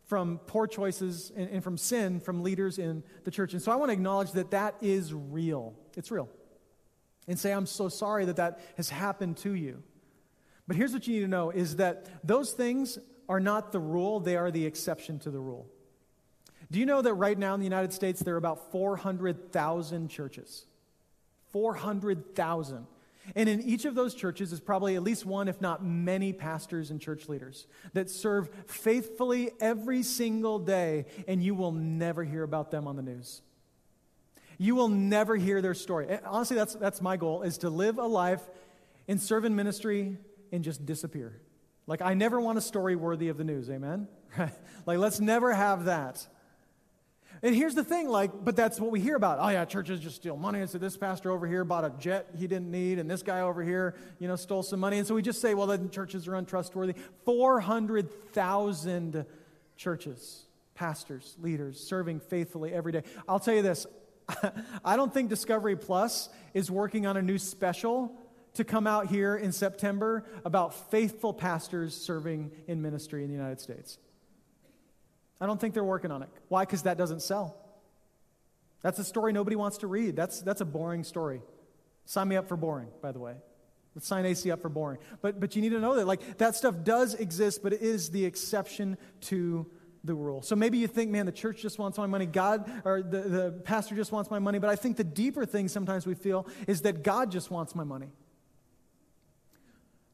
from 0.08 0.38
poor 0.46 0.66
choices 0.66 1.30
and, 1.36 1.48
and 1.50 1.62
from 1.62 1.76
sin 1.76 2.18
from 2.18 2.42
leaders 2.42 2.78
in 2.78 3.04
the 3.24 3.30
church. 3.30 3.52
And 3.52 3.62
so 3.62 3.70
I 3.70 3.76
want 3.76 3.90
to 3.90 3.92
acknowledge 3.92 4.32
that 4.32 4.50
that 4.50 4.74
is 4.80 5.14
real. 5.14 5.74
It's 5.96 6.10
real 6.10 6.28
and 7.28 7.38
say, 7.38 7.52
I'm 7.52 7.66
so 7.66 7.88
sorry 7.88 8.24
that 8.24 8.36
that 8.36 8.58
has 8.76 8.88
happened 8.88 9.36
to 9.38 9.54
you. 9.54 9.82
But 10.66 10.76
here's 10.76 10.92
what 10.92 11.06
you 11.06 11.14
need 11.14 11.20
to 11.20 11.28
know 11.28 11.50
is 11.50 11.76
that 11.76 12.08
those 12.26 12.52
things 12.52 12.98
are 13.28 13.38
not 13.38 13.70
the 13.70 13.78
rule, 13.78 14.18
they 14.18 14.36
are 14.36 14.50
the 14.50 14.64
exception 14.64 15.18
to 15.20 15.30
the 15.30 15.38
rule. 15.38 15.68
Do 16.70 16.78
you 16.78 16.86
know 16.86 17.02
that 17.02 17.14
right 17.14 17.38
now 17.38 17.54
in 17.54 17.60
the 17.60 17.66
United 17.66 17.92
States 17.92 18.20
there 18.20 18.34
are 18.34 18.38
about 18.38 18.72
400,000 18.72 20.08
churches? 20.08 20.66
400,000. 21.50 22.86
And 23.34 23.48
in 23.48 23.62
each 23.62 23.84
of 23.84 23.94
those 23.94 24.14
churches 24.14 24.52
is 24.52 24.60
probably 24.60 24.96
at 24.96 25.02
least 25.02 25.26
one, 25.26 25.48
if 25.48 25.60
not 25.60 25.84
many, 25.84 26.32
pastors 26.32 26.90
and 26.90 27.00
church 27.00 27.28
leaders 27.28 27.66
that 27.92 28.10
serve 28.10 28.50
faithfully 28.66 29.50
every 29.60 30.02
single 30.02 30.58
day, 30.58 31.06
and 31.26 31.42
you 31.42 31.54
will 31.54 31.72
never 31.72 32.24
hear 32.24 32.42
about 32.42 32.70
them 32.70 32.86
on 32.86 32.96
the 32.96 33.02
news. 33.02 33.42
You 34.58 34.74
will 34.74 34.88
never 34.88 35.36
hear 35.36 35.62
their 35.62 35.74
story. 35.74 36.18
Honestly, 36.24 36.56
that's, 36.56 36.74
that's 36.74 37.00
my 37.00 37.16
goal, 37.16 37.42
is 37.42 37.58
to 37.58 37.70
live 37.70 37.98
a 37.98 38.06
life 38.06 38.42
and 39.06 39.20
serve 39.20 39.44
in 39.44 39.54
ministry 39.54 40.16
and 40.50 40.64
just 40.64 40.84
disappear. 40.84 41.40
Like, 41.86 42.02
I 42.02 42.14
never 42.14 42.40
want 42.40 42.58
a 42.58 42.60
story 42.60 42.96
worthy 42.96 43.28
of 43.28 43.38
the 43.38 43.44
news, 43.44 43.70
amen? 43.70 44.08
like, 44.86 44.98
let's 44.98 45.20
never 45.20 45.52
have 45.54 45.84
that. 45.84 46.26
And 47.42 47.54
here's 47.54 47.74
the 47.74 47.84
thing, 47.84 48.08
like, 48.08 48.44
but 48.44 48.56
that's 48.56 48.80
what 48.80 48.90
we 48.90 49.00
hear 49.00 49.14
about. 49.14 49.38
Oh, 49.40 49.48
yeah, 49.48 49.64
churches 49.64 50.00
just 50.00 50.16
steal 50.16 50.36
money. 50.36 50.60
And 50.60 50.68
so 50.68 50.78
this 50.78 50.96
pastor 50.96 51.30
over 51.30 51.46
here 51.46 51.64
bought 51.64 51.84
a 51.84 51.92
jet 51.98 52.30
he 52.36 52.46
didn't 52.46 52.70
need, 52.70 52.98
and 52.98 53.08
this 53.08 53.22
guy 53.22 53.40
over 53.40 53.62
here, 53.62 53.94
you 54.18 54.26
know, 54.26 54.36
stole 54.36 54.62
some 54.62 54.80
money. 54.80 54.98
And 54.98 55.06
so 55.06 55.14
we 55.14 55.22
just 55.22 55.40
say, 55.40 55.54
well, 55.54 55.68
then 55.68 55.90
churches 55.90 56.26
are 56.26 56.34
untrustworthy. 56.34 56.94
400,000 57.24 59.24
churches, 59.76 60.46
pastors, 60.74 61.36
leaders, 61.40 61.78
serving 61.78 62.20
faithfully 62.20 62.72
every 62.72 62.92
day. 62.92 63.02
I'll 63.28 63.40
tell 63.40 63.54
you 63.54 63.62
this 63.62 63.86
I 64.84 64.96
don't 64.96 65.12
think 65.12 65.28
Discovery 65.28 65.76
Plus 65.76 66.28
is 66.54 66.70
working 66.70 67.06
on 67.06 67.16
a 67.16 67.22
new 67.22 67.38
special 67.38 68.12
to 68.54 68.64
come 68.64 68.86
out 68.86 69.06
here 69.06 69.36
in 69.36 69.52
September 69.52 70.24
about 70.44 70.90
faithful 70.90 71.32
pastors 71.32 71.94
serving 71.94 72.50
in 72.66 72.82
ministry 72.82 73.22
in 73.22 73.28
the 73.28 73.34
United 73.34 73.60
States. 73.60 73.98
I 75.40 75.46
don't 75.46 75.60
think 75.60 75.74
they're 75.74 75.84
working 75.84 76.10
on 76.10 76.22
it. 76.22 76.28
Why? 76.48 76.64
Because 76.64 76.82
that 76.82 76.98
doesn't 76.98 77.22
sell. 77.22 77.56
That's 78.82 78.98
a 78.98 79.04
story 79.04 79.32
nobody 79.32 79.56
wants 79.56 79.78
to 79.78 79.86
read. 79.86 80.16
That's, 80.16 80.40
that's 80.42 80.60
a 80.60 80.64
boring 80.64 81.04
story. 81.04 81.42
Sign 82.04 82.28
me 82.28 82.36
up 82.36 82.48
for 82.48 82.56
boring, 82.56 82.88
by 83.02 83.12
the 83.12 83.18
way. 83.18 83.34
Let's 83.94 84.06
sign 84.06 84.24
AC 84.26 84.50
up 84.50 84.62
for 84.62 84.68
boring. 84.68 84.98
But, 85.20 85.40
but 85.40 85.56
you 85.56 85.62
need 85.62 85.70
to 85.70 85.80
know 85.80 85.96
that 85.96 86.06
like 86.06 86.38
that 86.38 86.54
stuff 86.54 86.74
does 86.84 87.14
exist, 87.14 87.62
but 87.62 87.72
it 87.72 87.82
is 87.82 88.10
the 88.10 88.24
exception 88.24 88.96
to 89.22 89.66
the 90.04 90.14
rule. 90.14 90.42
So 90.42 90.54
maybe 90.54 90.78
you 90.78 90.86
think, 90.86 91.10
man, 91.10 91.26
the 91.26 91.32
church 91.32 91.60
just 91.60 91.78
wants 91.78 91.98
my 91.98 92.06
money, 92.06 92.26
God, 92.26 92.70
or 92.84 93.02
the, 93.02 93.20
the 93.20 93.60
pastor 93.64 93.96
just 93.96 94.12
wants 94.12 94.30
my 94.30 94.38
money. 94.38 94.58
But 94.58 94.70
I 94.70 94.76
think 94.76 94.96
the 94.96 95.04
deeper 95.04 95.44
thing 95.44 95.68
sometimes 95.68 96.06
we 96.06 96.14
feel 96.14 96.46
is 96.66 96.82
that 96.82 97.02
God 97.02 97.32
just 97.32 97.50
wants 97.50 97.74
my 97.74 97.84
money. 97.84 98.08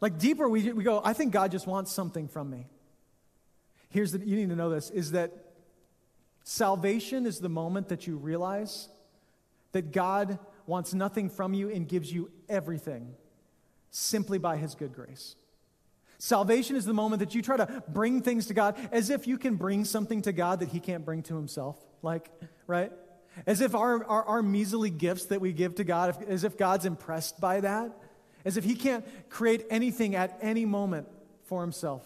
Like 0.01 0.19
deeper, 0.19 0.49
we, 0.49 0.73
we 0.73 0.85
go, 0.85 1.01
I 1.05 1.13
think 1.13 1.33
God 1.33 1.51
just 1.51 1.67
wants 1.67 1.93
something 1.93 2.29
from 2.29 2.51
me. 2.51 2.67
Here's 3.95 4.11
the, 4.11 4.19
you 4.19 4.35
need 4.35 4.49
to 4.49 4.57
know 4.57 4.71
this, 4.71 4.91
is 4.91 5.13
that 5.13 5.31
salvation 6.43 7.27
is 7.27 7.39
the 7.39 7.49
moment 7.49 7.91
that 7.91 8.09
you 8.09 8.17
realize 8.17 8.89
that 9.71 9.93
God 9.93 10.41
wants 10.67 10.93
nothing 10.93 11.31
from 11.31 11.55
you 11.55 11.71
and 11.71 11.87
gives 11.87 12.13
you 12.13 12.33
everything 12.49 13.15
simply 13.93 14.39
by 14.39 14.57
his 14.57 14.75
good 14.75 14.93
grace. 14.93 15.37
Salvation 16.19 16.75
is 16.75 16.85
the 16.85 16.93
moment 16.93 17.21
that 17.21 17.37
you 17.37 17.43
try 17.43 17.57
to 17.57 17.85
bring 17.87 18.21
things 18.21 18.47
to 18.47 18.55
God 18.55 18.77
as 18.91 19.11
if 19.11 19.29
you 19.29 19.39
can 19.39 19.55
bring 19.55 19.85
something 19.85 20.23
to 20.23 20.33
God 20.33 20.59
that 20.59 20.71
He 20.71 20.81
can't 20.81 21.05
bring 21.05 21.23
to 21.25 21.37
Himself. 21.37 21.77
Like, 22.03 22.31
right? 22.67 22.91
As 23.47 23.61
if 23.61 23.77
our, 23.77 24.05
our, 24.05 24.25
our 24.25 24.43
measly 24.43 24.91
gifts 24.91 25.27
that 25.27 25.41
we 25.41 25.53
give 25.53 25.77
to 25.77 25.85
God, 25.85 26.11
if, 26.11 26.29
as 26.29 26.43
if 26.43 26.57
God's 26.57 26.85
impressed 26.85 27.41
by 27.41 27.61
that. 27.61 27.97
As 28.45 28.57
if 28.57 28.65
He 28.65 28.75
can't 28.75 29.05
create 29.29 29.67
anything 29.71 30.17
at 30.17 30.37
any 30.41 30.65
moment 30.65 31.07
for 31.45 31.61
Himself 31.61 32.05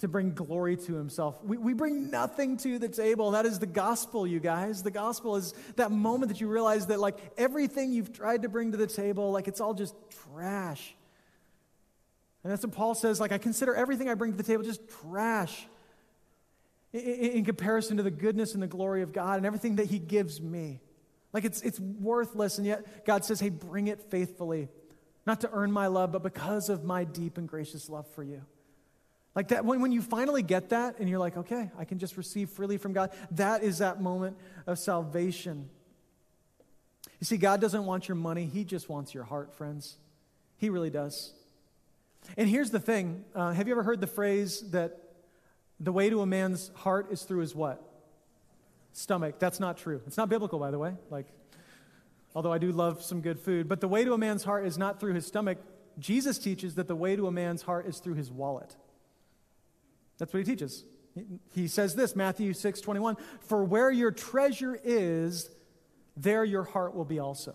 to 0.00 0.08
bring 0.08 0.32
glory 0.32 0.76
to 0.76 0.94
Himself. 0.94 1.42
We, 1.44 1.56
we 1.56 1.72
bring 1.72 2.10
nothing 2.10 2.56
to 2.58 2.78
the 2.78 2.88
table. 2.88 3.30
That 3.32 3.46
is 3.46 3.58
the 3.58 3.66
gospel, 3.66 4.26
you 4.26 4.40
guys. 4.40 4.82
The 4.82 4.90
gospel 4.90 5.36
is 5.36 5.54
that 5.76 5.90
moment 5.90 6.30
that 6.30 6.40
you 6.40 6.48
realize 6.48 6.86
that, 6.86 7.00
like, 7.00 7.18
everything 7.38 7.92
you've 7.92 8.12
tried 8.12 8.42
to 8.42 8.48
bring 8.48 8.72
to 8.72 8.76
the 8.76 8.86
table, 8.86 9.30
like, 9.30 9.48
it's 9.48 9.60
all 9.60 9.74
just 9.74 9.94
trash 10.32 10.94
and 12.44 12.52
that's 12.52 12.62
what 12.62 12.74
Paul 12.74 12.94
says, 12.94 13.20
like, 13.20 13.32
I 13.32 13.38
consider 13.38 13.74
everything 13.74 14.08
I 14.08 14.14
bring 14.14 14.32
to 14.32 14.36
the 14.36 14.42
table 14.42 14.62
just 14.62 14.86
trash 15.02 15.66
in, 16.92 17.00
in, 17.00 17.44
comparison 17.44 17.96
to 17.96 18.02
the 18.02 18.10
goodness 18.10 18.52
and 18.52 18.62
the 18.62 18.66
glory 18.66 19.00
of 19.00 19.14
God 19.14 19.38
and 19.38 19.46
everything 19.46 19.76
that 19.76 19.86
he 19.86 19.98
gives 19.98 20.42
me. 20.42 20.80
Like, 21.32 21.44
it's, 21.44 21.62
it's 21.62 21.80
worthless, 21.80 22.58
and 22.58 22.66
yet 22.66 23.06
God 23.06 23.24
says, 23.24 23.40
hey, 23.40 23.48
bring 23.48 23.88
it 23.88 24.02
faithfully, 24.10 24.68
not 25.26 25.40
to 25.40 25.50
earn 25.52 25.72
my 25.72 25.86
love, 25.86 26.12
but 26.12 26.22
because 26.22 26.68
of 26.68 26.84
my 26.84 27.04
deep 27.04 27.38
and 27.38 27.48
gracious 27.48 27.88
love 27.88 28.06
for 28.14 28.22
you. 28.22 28.42
Like 29.34 29.48
that, 29.48 29.64
when, 29.64 29.80
when 29.80 29.92
you 29.92 30.00
finally 30.00 30.42
get 30.42 30.70
that 30.70 30.98
and 30.98 31.08
you're 31.08 31.18
like, 31.18 31.36
okay, 31.36 31.70
I 31.78 31.84
can 31.84 31.98
just 31.98 32.16
receive 32.16 32.50
freely 32.50 32.78
from 32.78 32.92
God, 32.92 33.10
that 33.32 33.62
is 33.62 33.78
that 33.78 34.00
moment 34.00 34.36
of 34.66 34.78
salvation. 34.78 35.68
You 37.20 37.24
see, 37.24 37.36
God 37.36 37.60
doesn't 37.60 37.84
want 37.84 38.08
your 38.08 38.16
money, 38.16 38.46
He 38.46 38.64
just 38.64 38.88
wants 38.88 39.12
your 39.12 39.24
heart, 39.24 39.54
friends. 39.54 39.96
He 40.56 40.70
really 40.70 40.90
does. 40.90 41.32
And 42.36 42.48
here's 42.48 42.70
the 42.70 42.80
thing 42.80 43.24
uh, 43.34 43.52
have 43.52 43.66
you 43.66 43.74
ever 43.74 43.82
heard 43.82 44.00
the 44.00 44.06
phrase 44.06 44.60
that 44.70 44.98
the 45.80 45.92
way 45.92 46.08
to 46.10 46.20
a 46.20 46.26
man's 46.26 46.70
heart 46.76 47.08
is 47.10 47.22
through 47.22 47.40
his 47.40 47.54
what? 47.54 47.82
Stomach. 48.92 49.38
That's 49.38 49.58
not 49.58 49.76
true. 49.76 50.00
It's 50.06 50.16
not 50.16 50.28
biblical, 50.28 50.58
by 50.58 50.70
the 50.70 50.78
way. 50.78 50.94
Like, 51.10 51.26
although 52.34 52.52
I 52.52 52.58
do 52.58 52.70
love 52.70 53.02
some 53.02 53.20
good 53.20 53.40
food. 53.40 53.68
But 53.68 53.80
the 53.80 53.88
way 53.88 54.04
to 54.04 54.12
a 54.12 54.18
man's 54.18 54.44
heart 54.44 54.66
is 54.66 54.78
not 54.78 55.00
through 55.00 55.14
his 55.14 55.26
stomach. 55.26 55.58
Jesus 55.98 56.38
teaches 56.38 56.76
that 56.76 56.88
the 56.88 56.96
way 56.96 57.16
to 57.16 57.26
a 57.26 57.32
man's 57.32 57.62
heart 57.62 57.86
is 57.86 57.98
through 57.98 58.14
his 58.14 58.30
wallet. 58.30 58.76
That's 60.18 60.32
what 60.32 60.38
he 60.38 60.44
teaches. 60.44 60.84
He 61.54 61.68
says 61.68 61.94
this, 61.94 62.16
Matthew 62.16 62.52
6 62.52 62.80
21, 62.80 63.16
for 63.40 63.62
where 63.64 63.90
your 63.90 64.10
treasure 64.10 64.78
is, 64.82 65.50
there 66.16 66.44
your 66.44 66.64
heart 66.64 66.94
will 66.94 67.04
be 67.04 67.18
also. 67.18 67.54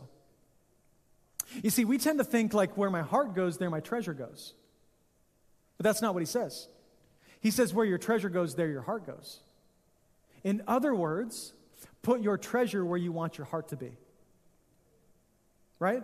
You 1.64 1.70
see, 1.70 1.84
we 1.84 1.98
tend 1.98 2.20
to 2.20 2.24
think 2.24 2.54
like 2.54 2.78
where 2.78 2.90
my 2.90 3.02
heart 3.02 3.36
goes, 3.36 3.58
there 3.58 3.70
my 3.70 3.80
treasure 3.80 4.14
goes. 4.14 4.54
But 5.78 5.84
that's 5.86 6.02
not 6.02 6.14
what 6.14 6.22
he 6.22 6.26
says. 6.26 6.68
He 7.42 7.52
says, 7.52 7.74
where 7.74 7.86
your 7.86 7.98
treasure 7.98 8.30
goes, 8.30 8.56
there 8.56 8.68
your 8.68 8.82
heart 8.82 9.06
goes. 9.06 9.40
In 10.44 10.62
other 10.68 10.94
words, 10.94 11.54
put 12.02 12.22
your 12.22 12.38
treasure 12.38 12.86
where 12.86 12.98
you 12.98 13.12
want 13.12 13.38
your 13.38 13.46
heart 13.46 13.70
to 13.70 13.78
be. 13.78 13.92
Right? 15.80 16.04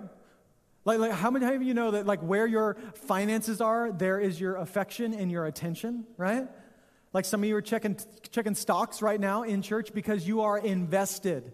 Like, 0.86 0.99
like 0.99 1.11
how 1.11 1.31
many 1.31 1.55
of 1.55 1.63
you 1.63 1.73
know 1.73 1.91
that 1.91 2.05
like 2.05 2.21
where 2.21 2.45
your 2.45 2.77
finances 2.93 3.59
are, 3.59 3.91
there 3.91 4.19
is 4.19 4.39
your 4.39 4.55
affection 4.57 5.13
and 5.13 5.31
your 5.31 5.45
attention, 5.47 6.05
right? 6.15 6.47
Like 7.11 7.25
some 7.25 7.41
of 7.41 7.49
you 7.49 7.55
are 7.55 7.61
checking, 7.61 7.97
checking 8.31 8.55
stocks 8.55 9.01
right 9.01 9.19
now 9.19 9.43
in 9.43 9.61
church 9.61 9.93
because 9.93 10.27
you 10.27 10.41
are 10.41 10.57
invested. 10.59 11.51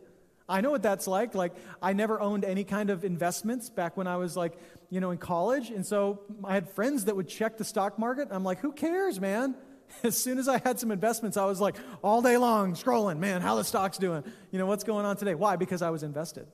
I 0.49 0.59
know 0.59 0.69
what 0.69 0.83
that's 0.83 1.07
like. 1.07 1.33
Like, 1.33 1.53
I 1.81 1.93
never 1.93 2.19
owned 2.19 2.43
any 2.43 2.65
kind 2.65 2.89
of 2.89 3.05
investments 3.05 3.69
back 3.69 3.95
when 3.95 4.05
I 4.05 4.17
was 4.17 4.35
like, 4.35 4.57
you 4.89 4.99
know, 4.99 5.11
in 5.11 5.17
college. 5.17 5.69
And 5.69 5.85
so 5.85 6.19
I 6.43 6.53
had 6.53 6.67
friends 6.67 7.05
that 7.05 7.15
would 7.15 7.29
check 7.29 7.57
the 7.57 7.63
stock 7.63 7.97
market. 7.97 8.27
I'm 8.31 8.43
like, 8.43 8.59
who 8.59 8.73
cares, 8.73 9.21
man? 9.21 9.55
As 10.03 10.17
soon 10.17 10.39
as 10.39 10.49
I 10.49 10.57
had 10.57 10.79
some 10.79 10.91
investments, 10.91 11.37
I 11.37 11.45
was 11.45 11.61
like 11.61 11.77
all 12.01 12.21
day 12.21 12.37
long 12.37 12.73
scrolling, 12.73 13.19
man, 13.19 13.41
how 13.41 13.55
the 13.55 13.63
stock's 13.63 13.97
doing? 13.97 14.23
You 14.51 14.59
know, 14.59 14.65
what's 14.65 14.83
going 14.83 15.05
on 15.05 15.15
today? 15.15 15.35
Why? 15.35 15.55
Because 15.55 15.81
I 15.81 15.89
was 15.89 16.03
invested. 16.03 16.47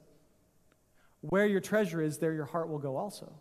Where 1.22 1.46
your 1.46 1.62
treasure 1.62 2.02
is, 2.02 2.18
there 2.18 2.34
your 2.34 2.46
heart 2.46 2.70
will 2.70 2.80
go 2.80 2.98
also. 2.98 3.32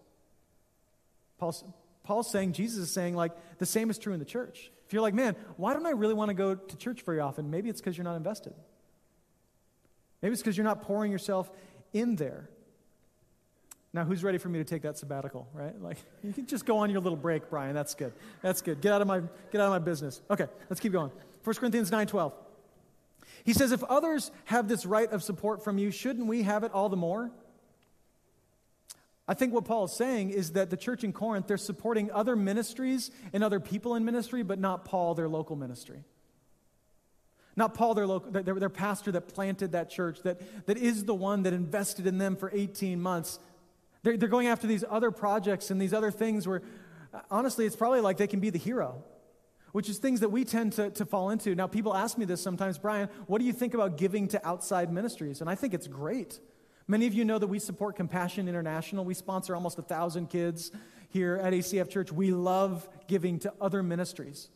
Paul's, 1.39 1.65
Paul's 2.05 2.31
saying, 2.31 2.53
Jesus 2.53 2.79
is 2.79 2.91
saying, 2.91 3.15
like, 3.15 3.33
the 3.59 3.67
same 3.67 3.91
is 3.91 3.99
true 3.99 4.13
in 4.13 4.19
the 4.19 4.25
church. 4.25 4.71
If 4.87 4.93
you're 4.93 5.03
like, 5.03 5.15
man, 5.15 5.37
why 5.57 5.75
don't 5.75 5.87
I 5.87 5.91
really 5.91 6.15
want 6.15 6.29
to 6.29 6.35
go 6.35 6.55
to 6.55 6.77
church 6.77 7.03
very 7.03 7.21
often? 7.21 7.51
Maybe 7.51 7.69
it's 7.69 7.81
because 7.81 7.97
you're 7.97 8.05
not 8.05 8.17
invested. 8.17 8.55
Maybe 10.23 10.33
it's 10.33 10.43
because 10.43 10.57
you're 10.57 10.65
not 10.65 10.83
pouring 10.83 11.13
yourself 11.13 11.51
in 11.93 12.17
there. 12.17 12.49
Now, 13.93 14.05
who's 14.05 14.23
ready 14.23 14.39
for 14.39 14.49
me 14.49 14.59
to 14.59 14.65
take 14.65 14.83
that 14.83 14.99
sabbatical, 14.99 15.49
right? 15.53 15.81
Like, 15.81 15.99
you 16.23 16.33
can 16.33 16.47
just 16.47 16.67
go 16.67 16.79
on 16.79 16.91
your 16.91 17.01
little 17.01 17.17
break, 17.17 17.51
Brian. 17.51 17.75
That's 17.75 17.95
good. 17.95 18.13
That's 18.43 18.63
good. 18.63 18.81
Get 18.81 18.93
out 18.93 19.03
of 19.03 19.09
my, 19.09 19.21
get 19.51 19.61
out 19.61 19.67
of 19.67 19.71
my 19.71 19.79
business. 19.79 20.23
Okay, 20.31 20.47
let's 20.71 20.81
keep 20.81 20.93
going. 20.93 21.11
1 21.45 21.57
Corinthians 21.57 21.91
9 21.91 22.07
12. 22.07 22.33
He 23.45 23.53
says, 23.53 23.73
If 23.73 23.83
others 23.85 24.31
have 24.47 24.69
this 24.69 24.85
right 24.85 25.11
of 25.11 25.23
support 25.23 25.65
from 25.65 25.79
you, 25.79 25.91
shouldn't 25.91 26.27
we 26.27 26.43
have 26.43 26.65
it 26.65 26.73
all 26.73 26.89
the 26.89 26.97
more? 26.97 27.31
I 29.29 29.35
think 29.35 29.53
what 29.53 29.65
Paul 29.65 29.87
is 29.87 29.93
saying 29.93 30.31
is 30.31 30.53
that 30.53 30.71
the 30.71 30.77
church 30.77 31.03
in 31.03 31.13
Corinth, 31.13 31.49
they're 31.49 31.57
supporting 31.57 32.11
other 32.13 32.37
ministries 32.37 33.11
and 33.33 33.43
other 33.43 33.59
people 33.59 33.97
in 33.97 34.05
ministry, 34.05 34.43
but 34.43 34.59
not 34.61 34.85
Paul, 34.85 35.15
their 35.15 35.29
local 35.29 35.57
ministry. 35.57 36.05
Not 37.57 37.75
Paul, 37.75 37.95
their, 37.95 38.07
local, 38.07 38.31
their, 38.31 38.43
their 38.43 38.69
pastor 38.69 39.11
that 39.13 39.29
planted 39.29 39.73
that 39.73 39.91
church, 39.91 40.21
that, 40.23 40.67
that 40.67 40.77
is 40.77 41.05
the 41.05 41.15
one 41.15 41.43
that 41.43 41.55
invested 41.55 42.07
in 42.07 42.19
them 42.19 42.37
for 42.37 42.51
18 42.55 43.01
months. 43.01 43.41
They're, 44.03 44.17
they're 44.17 44.29
going 44.29 44.47
after 44.47 44.67
these 44.67 44.85
other 44.89 45.11
projects 45.11 45.71
and 45.71 45.81
these 45.81 45.95
other 45.95 46.13
things 46.13 46.47
where, 46.47 46.63
uh, 47.13 47.21
honestly, 47.31 47.67
it's 47.67 47.75
probably 47.75 48.03
like 48.03 48.19
they 48.19 48.27
can 48.27 48.41
be 48.41 48.51
the 48.51 48.59
hero, 48.59 49.03
which 49.73 49.89
is 49.89 49.99
things 49.99 50.21
that 50.21 50.29
we 50.29 50.45
tend 50.45 50.75
to, 50.75 50.91
to 50.91 51.05
fall 51.05 51.31
into. 51.31 51.55
Now, 51.55 51.67
people 51.67 51.97
ask 51.97 52.17
me 52.17 52.27
this 52.27 52.43
sometimes, 52.43 52.79
Brian, 52.79 53.09
what 53.27 53.39
do 53.39 53.45
you 53.47 53.55
think 53.55 53.75
about 53.75 53.97
giving 53.97 54.29
to 54.29 54.47
outside 54.47 54.93
ministries? 54.93 55.41
And 55.41 55.51
I 55.51 55.57
think 55.57 55.75
it's 55.75 55.89
great. 55.89 56.39
Many 56.89 57.07
of 57.07 57.15
you 57.15 57.25
know 57.25 57.39
that 57.39 57.49
we 57.49 57.59
support 57.59 57.97
Compassion 57.97 58.49
International. 58.49 59.05
We 59.05 59.15
sponsor 59.15 59.55
almost 59.55 59.79
a 59.79 59.83
thousand 59.83 60.29
kids 60.29 60.71
here 61.09 61.37
at 61.43 61.53
ACF 61.53 61.91
Church. 61.91 62.13
We 62.13 62.31
love 62.31 62.89
giving 63.09 63.41
to 63.41 63.53
other 63.61 63.83
ministries. 63.83 64.49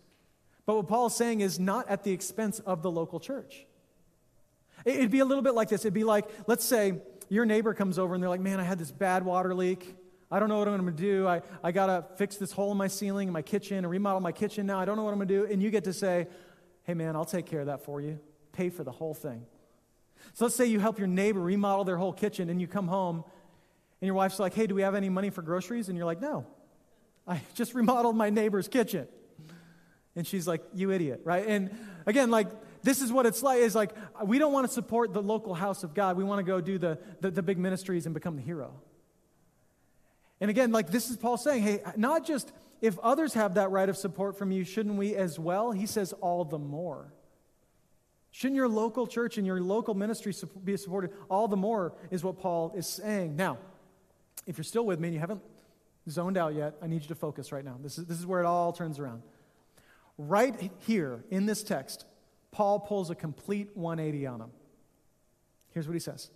But 0.64 0.76
what 0.76 0.88
Paul 0.88 1.06
is 1.06 1.16
saying 1.16 1.40
is 1.40 1.58
not 1.58 1.88
at 1.88 2.04
the 2.04 2.12
expense 2.12 2.60
of 2.60 2.82
the 2.82 2.90
local 2.90 3.18
church. 3.18 3.66
It'd 4.84 5.10
be 5.10 5.18
a 5.18 5.24
little 5.24 5.42
bit 5.42 5.54
like 5.54 5.68
this. 5.68 5.80
It'd 5.80 5.92
be 5.92 6.04
like, 6.04 6.26
let's 6.46 6.64
say 6.64 7.00
your 7.28 7.44
neighbor 7.44 7.74
comes 7.74 7.98
over 7.98 8.14
and 8.14 8.22
they're 8.22 8.30
like, 8.30 8.40
man, 8.40 8.60
I 8.60 8.62
had 8.62 8.78
this 8.78 8.92
bad 8.92 9.24
water 9.24 9.54
leak. 9.54 9.96
I 10.30 10.38
don't 10.38 10.48
know 10.48 10.58
what 10.58 10.68
I'm 10.68 10.80
going 10.80 10.94
to 10.94 11.02
do. 11.02 11.26
I, 11.26 11.42
I 11.64 11.72
got 11.72 11.86
to 11.86 12.04
fix 12.16 12.36
this 12.36 12.52
hole 12.52 12.70
in 12.70 12.78
my 12.78 12.86
ceiling 12.86 13.26
in 13.26 13.32
my 13.32 13.42
kitchen 13.42 13.78
and 13.78 13.90
remodel 13.90 14.20
my 14.20 14.30
kitchen 14.30 14.66
now. 14.66 14.78
I 14.78 14.84
don't 14.84 14.96
know 14.96 15.02
what 15.02 15.12
I'm 15.12 15.18
going 15.18 15.28
to 15.28 15.46
do. 15.46 15.52
And 15.52 15.60
you 15.60 15.70
get 15.70 15.84
to 15.84 15.92
say, 15.92 16.28
hey, 16.84 16.94
man, 16.94 17.16
I'll 17.16 17.24
take 17.24 17.46
care 17.46 17.60
of 17.60 17.66
that 17.66 17.84
for 17.84 18.00
you. 18.00 18.20
Pay 18.52 18.70
for 18.70 18.84
the 18.84 18.92
whole 18.92 19.14
thing. 19.14 19.44
So 20.32 20.44
let's 20.44 20.56
say 20.56 20.66
you 20.66 20.80
help 20.80 20.98
your 20.98 21.08
neighbor 21.08 21.40
remodel 21.40 21.84
their 21.84 21.96
whole 21.96 22.12
kitchen 22.12 22.50
and 22.50 22.60
you 22.60 22.66
come 22.66 22.88
home 22.88 23.24
and 24.00 24.06
your 24.06 24.14
wife's 24.14 24.38
like, 24.38 24.54
hey, 24.54 24.66
do 24.66 24.74
we 24.74 24.82
have 24.82 24.94
any 24.94 25.08
money 25.08 25.30
for 25.30 25.42
groceries? 25.42 25.88
And 25.88 25.96
you're 25.96 26.06
like, 26.06 26.20
no. 26.20 26.46
I 27.26 27.40
just 27.54 27.74
remodeled 27.74 28.16
my 28.16 28.30
neighbor's 28.30 28.68
kitchen. 28.68 29.06
And 30.16 30.26
she's 30.26 30.46
like, 30.46 30.62
You 30.74 30.90
idiot, 30.90 31.20
right? 31.24 31.46
And 31.46 31.70
again, 32.04 32.30
like, 32.30 32.48
this 32.82 33.00
is 33.00 33.12
what 33.12 33.26
it's 33.26 33.42
like 33.42 33.60
is 33.60 33.74
like, 33.74 33.92
we 34.24 34.38
don't 34.38 34.52
want 34.52 34.66
to 34.66 34.72
support 34.72 35.12
the 35.12 35.22
local 35.22 35.54
house 35.54 35.84
of 35.84 35.94
God. 35.94 36.16
We 36.16 36.24
want 36.24 36.40
to 36.40 36.42
go 36.42 36.60
do 36.60 36.78
the, 36.78 36.98
the, 37.20 37.30
the 37.30 37.42
big 37.42 37.58
ministries 37.58 38.06
and 38.06 38.14
become 38.14 38.36
the 38.36 38.42
hero. 38.42 38.74
And 40.40 40.50
again, 40.50 40.72
like, 40.72 40.90
this 40.90 41.10
is 41.10 41.16
Paul 41.16 41.36
saying, 41.36 41.62
hey, 41.62 41.80
not 41.96 42.26
just 42.26 42.50
if 42.80 42.98
others 43.00 43.34
have 43.34 43.54
that 43.54 43.70
right 43.70 43.88
of 43.88 43.96
support 43.96 44.38
from 44.38 44.50
you, 44.50 44.64
shouldn't 44.64 44.96
we 44.96 45.14
as 45.14 45.38
well? 45.38 45.72
He 45.72 45.86
says, 45.86 46.12
all 46.14 46.44
the 46.44 46.58
more. 46.58 47.12
Shouldn't 48.32 48.56
your 48.56 48.68
local 48.68 49.06
church 49.06 49.38
and 49.38 49.46
your 49.46 49.60
local 49.60 49.94
ministry 49.94 50.34
be 50.64 50.76
supported 50.76 51.10
all 51.28 51.48
the 51.48 51.56
more, 51.56 51.94
is 52.10 52.22
what 52.22 52.38
Paul 52.38 52.72
is 52.76 52.86
saying. 52.86 53.36
Now, 53.36 53.58
if 54.46 54.56
you're 54.56 54.64
still 54.64 54.86
with 54.86 55.00
me 55.00 55.08
and 55.08 55.14
you 55.14 55.20
haven't 55.20 55.42
zoned 56.08 56.36
out 56.36 56.54
yet, 56.54 56.74
I 56.80 56.86
need 56.86 57.02
you 57.02 57.08
to 57.08 57.14
focus 57.14 57.52
right 57.52 57.64
now. 57.64 57.76
This 57.82 57.98
is, 57.98 58.06
this 58.06 58.18
is 58.18 58.26
where 58.26 58.40
it 58.40 58.46
all 58.46 58.72
turns 58.72 58.98
around. 58.98 59.22
Right 60.16 60.70
here 60.86 61.24
in 61.30 61.46
this 61.46 61.62
text, 61.62 62.04
Paul 62.52 62.80
pulls 62.80 63.10
a 63.10 63.14
complete 63.14 63.70
180 63.74 64.26
on 64.26 64.38
them. 64.38 64.50
Here's 65.72 65.86
what 65.86 65.94
he 65.94 66.00
says 66.00 66.30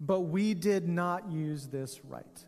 But 0.00 0.20
we 0.20 0.54
did 0.54 0.88
not 0.88 1.30
use 1.30 1.68
this 1.68 2.00
right. 2.04 2.44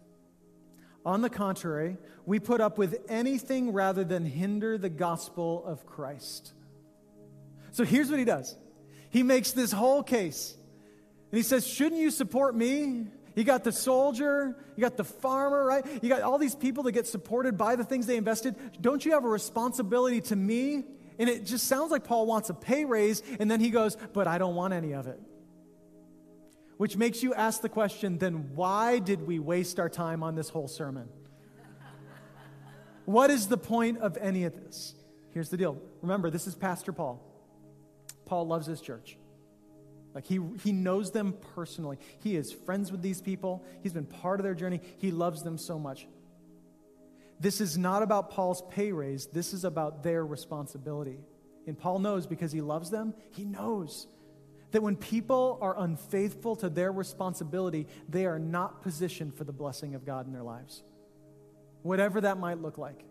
On 1.07 1.23
the 1.23 1.31
contrary, 1.31 1.97
we 2.27 2.39
put 2.39 2.61
up 2.61 2.77
with 2.77 2.97
anything 3.09 3.73
rather 3.73 4.05
than 4.05 4.27
hinder 4.27 4.77
the 4.77 4.91
gospel 4.91 5.65
of 5.65 5.87
Christ. 5.87 6.53
So 7.79 7.85
here's 7.85 8.11
what 8.11 8.19
he 8.19 8.25
does 8.25 8.57
he 9.09 9.23
makes 9.23 9.53
this 9.53 9.71
whole 9.71 10.03
case. 10.03 10.57
And 11.31 11.37
he 11.37 11.45
says, 11.45 11.65
Shouldn't 11.65 12.01
you 12.01 12.11
support 12.11 12.57
me? 12.57 13.07
You 13.37 13.45
got 13.45 13.63
the 13.63 13.71
soldier, 13.71 14.57
you 14.75 14.81
got 14.81 14.97
the 14.97 15.05
farmer, 15.05 15.65
right? 15.65 15.87
You 16.03 16.09
got 16.09 16.23
all 16.23 16.39
these 16.39 16.57
people 16.57 16.83
that 16.83 16.93
get 16.93 17.07
supported 17.07 17.57
by 17.57 17.77
the 17.77 17.85
things 17.85 18.07
they 18.07 18.17
invested. 18.17 18.57
Don't 18.81 19.05
you 19.05 19.13
have 19.13 19.25
a 19.25 19.29
responsibility 19.29 20.21
to 20.23 20.35
me? 20.35 20.87
And 21.21 21.29
it 21.29 21.45
just 21.45 21.69
sounds 21.69 21.93
like 21.93 22.03
Paul 22.03 22.27
wants 22.27 22.51
a 22.51 22.55
pay 22.55 22.85
raise, 22.85 23.23
and 23.39 23.49
then 23.49 23.61
he 23.61 23.71
goes, 23.71 23.97
But 24.13 24.27
I 24.27 24.39
don't 24.39 24.57
want 24.57 24.75
any 24.75 24.93
of 24.93 25.07
it. 25.07 25.21
Which 26.79 26.97
makes 26.97 27.23
you 27.23 27.33
ask 27.33 27.61
the 27.63 27.69
question 27.69 28.19
then 28.19 28.57
why 28.57 28.99
did 28.99 29.25
we 29.25 29.39
waste 29.39 29.79
our 29.79 29.89
time 29.89 30.25
on 30.25 30.35
this 30.35 30.49
whole 30.49 30.67
sermon? 30.67 31.09
what 33.05 33.31
is 33.31 33.47
the 33.47 33.57
point 33.57 33.99
of 33.99 34.19
any 34.21 34.43
of 34.43 34.57
this? 34.57 34.97
Here's 35.31 35.49
the 35.49 35.57
deal. 35.57 35.81
Remember, 36.03 36.29
this 36.29 36.49
is 36.49 36.57
Pastor 36.57 36.93
Paul. 36.93 37.25
Paul 38.29 38.47
loves 38.47 38.67
his 38.67 38.81
church. 38.81 39.17
Like 40.15 40.27
he, 40.27 40.41
he 40.63 40.73
knows 40.73 41.11
them 41.11 41.35
personally. 41.55 41.99
He 42.21 42.37
is 42.37 42.53
friends 42.53 42.93
with 42.93 43.03
these 43.03 43.21
people. 43.21 43.65
He's 43.83 43.93
been 43.93 44.07
part 44.07 44.41
of 44.41 44.45
their 44.45 44.55
journey. 44.55 44.81
He 44.99 45.11
loves 45.11 45.43
them 45.43 45.59
so 45.59 45.79
much. 45.79 46.07
This 47.41 47.61
is 47.61 47.79
not 47.79 48.03
about 48.03 48.31
Paul's 48.31 48.63
pay 48.71 48.93
raise. 48.93 49.27
This 49.27 49.53
is 49.53 49.65
about 49.65 50.03
their 50.03 50.25
responsibility. 50.25 51.21
And 51.67 51.79
Paul 51.79 52.01
knows 52.01 52.27
because 52.27 52.53
he 52.53 52.61
loves 52.61 52.91
them, 52.91 53.15
he 53.31 53.45
knows 53.45 54.07
that 54.71 54.83
when 54.83 54.97
people 54.97 55.59
are 55.63 55.79
unfaithful 55.79 56.57
to 56.57 56.69
their 56.69 56.93
responsibility, 56.93 57.87
they 58.09 58.27
are 58.27 58.39
not 58.39 58.83
positioned 58.83 59.35
for 59.35 59.45
the 59.45 59.53
blessing 59.53 59.95
of 59.95 60.05
God 60.05 60.27
in 60.27 60.33
their 60.33 60.43
lives. 60.43 60.83
Whatever 61.83 62.23
that 62.23 62.39
might 62.39 62.61
look 62.61 62.77
like. 62.77 63.05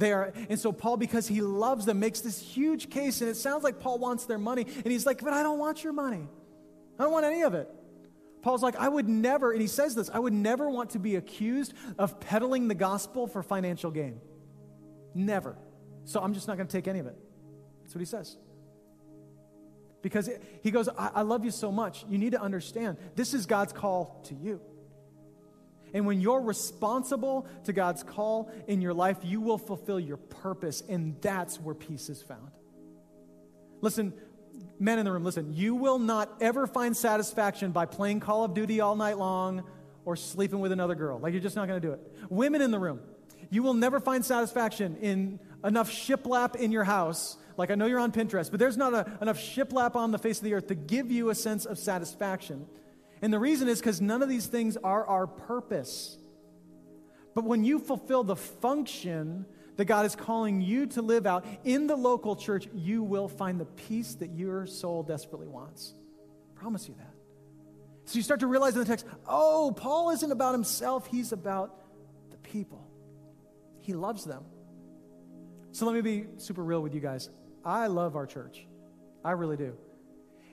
They 0.00 0.12
are, 0.12 0.32
and 0.48 0.58
so 0.58 0.72
Paul, 0.72 0.96
because 0.96 1.28
he 1.28 1.42
loves 1.42 1.84
them, 1.84 2.00
makes 2.00 2.22
this 2.22 2.40
huge 2.40 2.88
case, 2.88 3.20
and 3.20 3.28
it 3.28 3.36
sounds 3.36 3.62
like 3.62 3.80
Paul 3.80 3.98
wants 3.98 4.24
their 4.24 4.38
money. 4.38 4.62
And 4.62 4.86
he's 4.86 5.04
like, 5.04 5.22
But 5.22 5.34
I 5.34 5.42
don't 5.42 5.58
want 5.58 5.84
your 5.84 5.92
money. 5.92 6.26
I 6.98 7.02
don't 7.02 7.12
want 7.12 7.26
any 7.26 7.42
of 7.42 7.52
it. 7.52 7.68
Paul's 8.40 8.62
like, 8.62 8.76
I 8.76 8.88
would 8.88 9.08
never, 9.08 9.52
and 9.52 9.60
he 9.60 9.66
says 9.66 9.94
this, 9.94 10.08
I 10.08 10.18
would 10.18 10.32
never 10.32 10.70
want 10.70 10.90
to 10.90 10.98
be 10.98 11.16
accused 11.16 11.74
of 11.98 12.18
peddling 12.18 12.68
the 12.68 12.74
gospel 12.74 13.26
for 13.26 13.42
financial 13.42 13.90
gain. 13.90 14.22
Never. 15.14 15.58
So 16.04 16.20
I'm 16.20 16.32
just 16.32 16.48
not 16.48 16.56
going 16.56 16.66
to 16.66 16.72
take 16.72 16.88
any 16.88 17.00
of 17.00 17.06
it. 17.06 17.16
That's 17.82 17.94
what 17.94 18.00
he 18.00 18.06
says. 18.06 18.38
Because 20.00 20.30
he 20.62 20.70
goes, 20.70 20.88
I, 20.88 21.10
I 21.16 21.22
love 21.22 21.44
you 21.44 21.50
so 21.50 21.70
much. 21.70 22.06
You 22.08 22.16
need 22.16 22.32
to 22.32 22.40
understand 22.40 22.96
this 23.16 23.34
is 23.34 23.44
God's 23.44 23.74
call 23.74 24.22
to 24.28 24.34
you. 24.34 24.62
And 25.92 26.06
when 26.06 26.20
you're 26.20 26.40
responsible 26.40 27.46
to 27.64 27.72
God's 27.72 28.02
call 28.02 28.50
in 28.66 28.80
your 28.80 28.94
life, 28.94 29.18
you 29.22 29.40
will 29.40 29.58
fulfill 29.58 30.00
your 30.00 30.16
purpose, 30.16 30.82
and 30.88 31.20
that's 31.20 31.60
where 31.60 31.74
peace 31.74 32.08
is 32.08 32.22
found. 32.22 32.50
Listen, 33.80 34.12
men 34.78 34.98
in 34.98 35.04
the 35.04 35.12
room, 35.12 35.24
listen, 35.24 35.52
you 35.54 35.74
will 35.74 35.98
not 35.98 36.30
ever 36.40 36.66
find 36.66 36.96
satisfaction 36.96 37.72
by 37.72 37.86
playing 37.86 38.20
Call 38.20 38.44
of 38.44 38.54
Duty 38.54 38.80
all 38.80 38.96
night 38.96 39.18
long 39.18 39.64
or 40.04 40.16
sleeping 40.16 40.60
with 40.60 40.72
another 40.72 40.94
girl. 40.94 41.18
Like, 41.18 41.32
you're 41.32 41.42
just 41.42 41.56
not 41.56 41.68
going 41.68 41.80
to 41.80 41.86
do 41.86 41.92
it. 41.92 42.00
Women 42.28 42.62
in 42.62 42.70
the 42.70 42.78
room, 42.78 43.00
you 43.50 43.62
will 43.62 43.74
never 43.74 44.00
find 44.00 44.24
satisfaction 44.24 44.96
in 45.00 45.40
enough 45.64 45.90
shiplap 45.90 46.56
in 46.56 46.72
your 46.72 46.84
house. 46.84 47.36
Like, 47.56 47.70
I 47.70 47.74
know 47.74 47.86
you're 47.86 48.00
on 48.00 48.12
Pinterest, 48.12 48.50
but 48.50 48.58
there's 48.58 48.76
not 48.76 48.94
a, 48.94 49.18
enough 49.20 49.38
shiplap 49.38 49.96
on 49.96 50.12
the 50.12 50.18
face 50.18 50.38
of 50.38 50.44
the 50.44 50.54
earth 50.54 50.68
to 50.68 50.74
give 50.74 51.10
you 51.10 51.30
a 51.30 51.34
sense 51.34 51.66
of 51.66 51.78
satisfaction. 51.78 52.66
And 53.22 53.32
the 53.32 53.38
reason 53.38 53.68
is 53.68 53.80
because 53.80 54.00
none 54.00 54.22
of 54.22 54.28
these 54.28 54.46
things 54.46 54.76
are 54.82 55.06
our 55.06 55.26
purpose. 55.26 56.16
But 57.34 57.44
when 57.44 57.64
you 57.64 57.78
fulfill 57.78 58.24
the 58.24 58.36
function 58.36 59.46
that 59.76 59.84
God 59.84 60.06
is 60.06 60.16
calling 60.16 60.60
you 60.60 60.86
to 60.88 61.02
live 61.02 61.26
out 61.26 61.44
in 61.64 61.86
the 61.86 61.96
local 61.96 62.36
church, 62.36 62.68
you 62.74 63.02
will 63.02 63.28
find 63.28 63.60
the 63.60 63.66
peace 63.66 64.14
that 64.16 64.30
your 64.30 64.66
soul 64.66 65.02
desperately 65.02 65.48
wants. 65.48 65.94
I 66.56 66.60
promise 66.60 66.88
you 66.88 66.94
that. 66.98 67.14
So 68.06 68.16
you 68.16 68.22
start 68.22 68.40
to 68.40 68.46
realize 68.46 68.74
in 68.74 68.80
the 68.80 68.86
text 68.86 69.06
oh, 69.26 69.72
Paul 69.76 70.10
isn't 70.10 70.32
about 70.32 70.52
himself, 70.52 71.06
he's 71.06 71.32
about 71.32 71.80
the 72.30 72.38
people. 72.38 72.86
He 73.80 73.94
loves 73.94 74.24
them. 74.24 74.44
So 75.72 75.86
let 75.86 75.94
me 75.94 76.00
be 76.00 76.26
super 76.38 76.64
real 76.64 76.82
with 76.82 76.94
you 76.94 77.00
guys. 77.00 77.30
I 77.64 77.86
love 77.86 78.16
our 78.16 78.26
church. 78.26 78.66
I 79.24 79.32
really 79.32 79.56
do. 79.56 79.76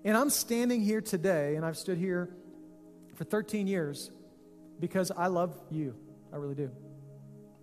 And 0.03 0.15
I'm 0.15 0.30
standing 0.30 0.82
here 0.82 1.01
today, 1.01 1.55
and 1.55 1.65
I've 1.65 1.78
stood 1.78 1.97
here 1.97 2.30
for 3.18 3.24
13 3.24 3.68
years 3.68 4.11
because 4.80 5.11
I 5.11 5.28
love 5.28 5.59
you. 5.70 5.95
I 6.32 6.38
really 6.38 6.55
do. 6.55 6.72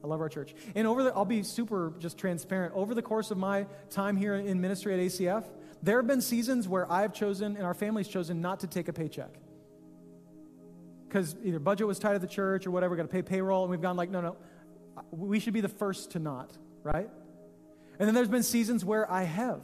I 0.03 0.07
love 0.07 0.21
our 0.21 0.29
church. 0.29 0.55
And 0.75 0.87
over 0.87 1.05
the, 1.05 1.15
I'll 1.15 1.25
be 1.25 1.43
super 1.43 1.95
just 1.99 2.19
transparent. 2.19 2.75
Over 2.75 2.95
the 2.95 3.03
course 3.03 3.31
of 3.31 3.39
my 3.39 3.67
time 3.89 4.17
here 4.17 4.35
in 4.35 4.61
ministry 4.61 4.93
at 4.93 5.01
ACF, 5.01 5.45
there 5.83 5.97
have 5.97 6.07
been 6.07 6.21
seasons 6.21 6.69
where 6.69 6.91
I've 6.91 7.15
chosen 7.15 7.57
and 7.57 7.65
our 7.65 7.73
family's 7.73 8.09
chosen 8.09 8.43
not 8.43 8.61
to 8.61 8.67
take 8.67 8.89
a 8.89 8.93
paycheck. 8.93 9.31
Because 11.09 11.37
either 11.43 11.61
budget 11.61 11.87
was 11.87 11.99
tight 11.99 12.17
at 12.17 12.21
the 12.21 12.27
church 12.27 12.67
or 12.67 12.71
whatever, 12.71 12.97
got 12.97 13.03
to 13.03 13.09
pay 13.09 13.23
payroll, 13.23 13.63
and 13.63 13.71
we've 13.71 13.81
gone 13.81 13.97
like, 13.97 14.11
no, 14.11 14.21
no, 14.21 14.37
we 15.11 15.39
should 15.39 15.55
be 15.55 15.61
the 15.61 15.69
first 15.69 16.11
to 16.13 16.19
not, 16.19 16.51
right? 16.83 17.09
And 17.99 18.09
then 18.09 18.15
there's 18.15 18.29
been 18.29 18.43
seasons 18.43 18.85
where 18.85 19.11
I 19.11 19.23
have. 19.23 19.63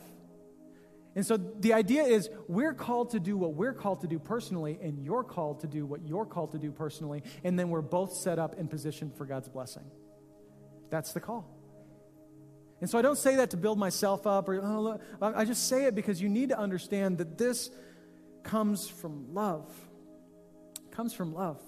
And 1.16 1.26
so 1.26 1.36
the 1.36 1.72
idea 1.72 2.04
is 2.04 2.30
we're 2.46 2.72
called 2.72 3.10
to 3.10 3.20
do 3.20 3.36
what 3.36 3.54
we're 3.54 3.72
called 3.72 4.02
to 4.02 4.06
do 4.06 4.18
personally, 4.18 4.78
and 4.80 5.04
you're 5.04 5.24
called 5.24 5.60
to 5.60 5.66
do 5.66 5.84
what 5.84 6.06
you're 6.06 6.26
called 6.26 6.52
to 6.52 6.58
do 6.58 6.70
personally, 6.70 7.22
and 7.42 7.58
then 7.58 7.68
we're 7.68 7.82
both 7.82 8.12
set 8.12 8.38
up 8.38 8.58
and 8.58 8.70
positioned 8.70 9.16
for 9.16 9.24
God's 9.26 9.48
blessing. 9.48 9.84
That's 10.88 11.12
the 11.12 11.20
call. 11.20 11.48
And 12.80 12.88
so 12.88 12.98
I 12.98 13.02
don't 13.02 13.18
say 13.18 13.36
that 13.36 13.50
to 13.50 13.56
build 13.56 13.78
myself 13.78 14.26
up, 14.26 14.48
or 14.48 14.60
oh, 14.62 15.00
I 15.20 15.44
just 15.44 15.68
say 15.68 15.84
it 15.84 15.94
because 15.94 16.22
you 16.22 16.28
need 16.28 16.50
to 16.50 16.58
understand 16.58 17.18
that 17.18 17.36
this 17.36 17.70
comes 18.42 18.88
from 18.88 19.34
love. 19.34 19.68
It 20.76 20.92
comes 20.92 21.12
from 21.12 21.34
love. 21.34 21.60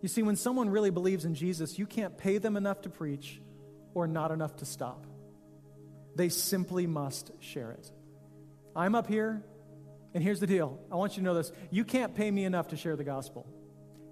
You 0.00 0.08
see, 0.08 0.22
when 0.22 0.36
someone 0.36 0.68
really 0.70 0.90
believes 0.90 1.24
in 1.24 1.34
Jesus, 1.34 1.78
you 1.78 1.86
can't 1.86 2.18
pay 2.18 2.38
them 2.38 2.56
enough 2.56 2.80
to 2.82 2.90
preach 2.90 3.40
or 3.94 4.08
not 4.08 4.32
enough 4.32 4.56
to 4.56 4.64
stop. 4.64 5.06
They 6.14 6.28
simply 6.28 6.86
must 6.86 7.30
share 7.40 7.72
it. 7.72 7.90
I'm 8.74 8.94
up 8.94 9.06
here, 9.06 9.42
and 10.14 10.22
here's 10.22 10.40
the 10.40 10.46
deal. 10.46 10.78
I 10.90 10.96
want 10.96 11.12
you 11.12 11.22
to 11.22 11.24
know 11.24 11.34
this. 11.34 11.52
You 11.70 11.84
can't 11.84 12.14
pay 12.14 12.30
me 12.30 12.44
enough 12.44 12.68
to 12.68 12.76
share 12.76 12.96
the 12.96 13.04
gospel. 13.04 13.46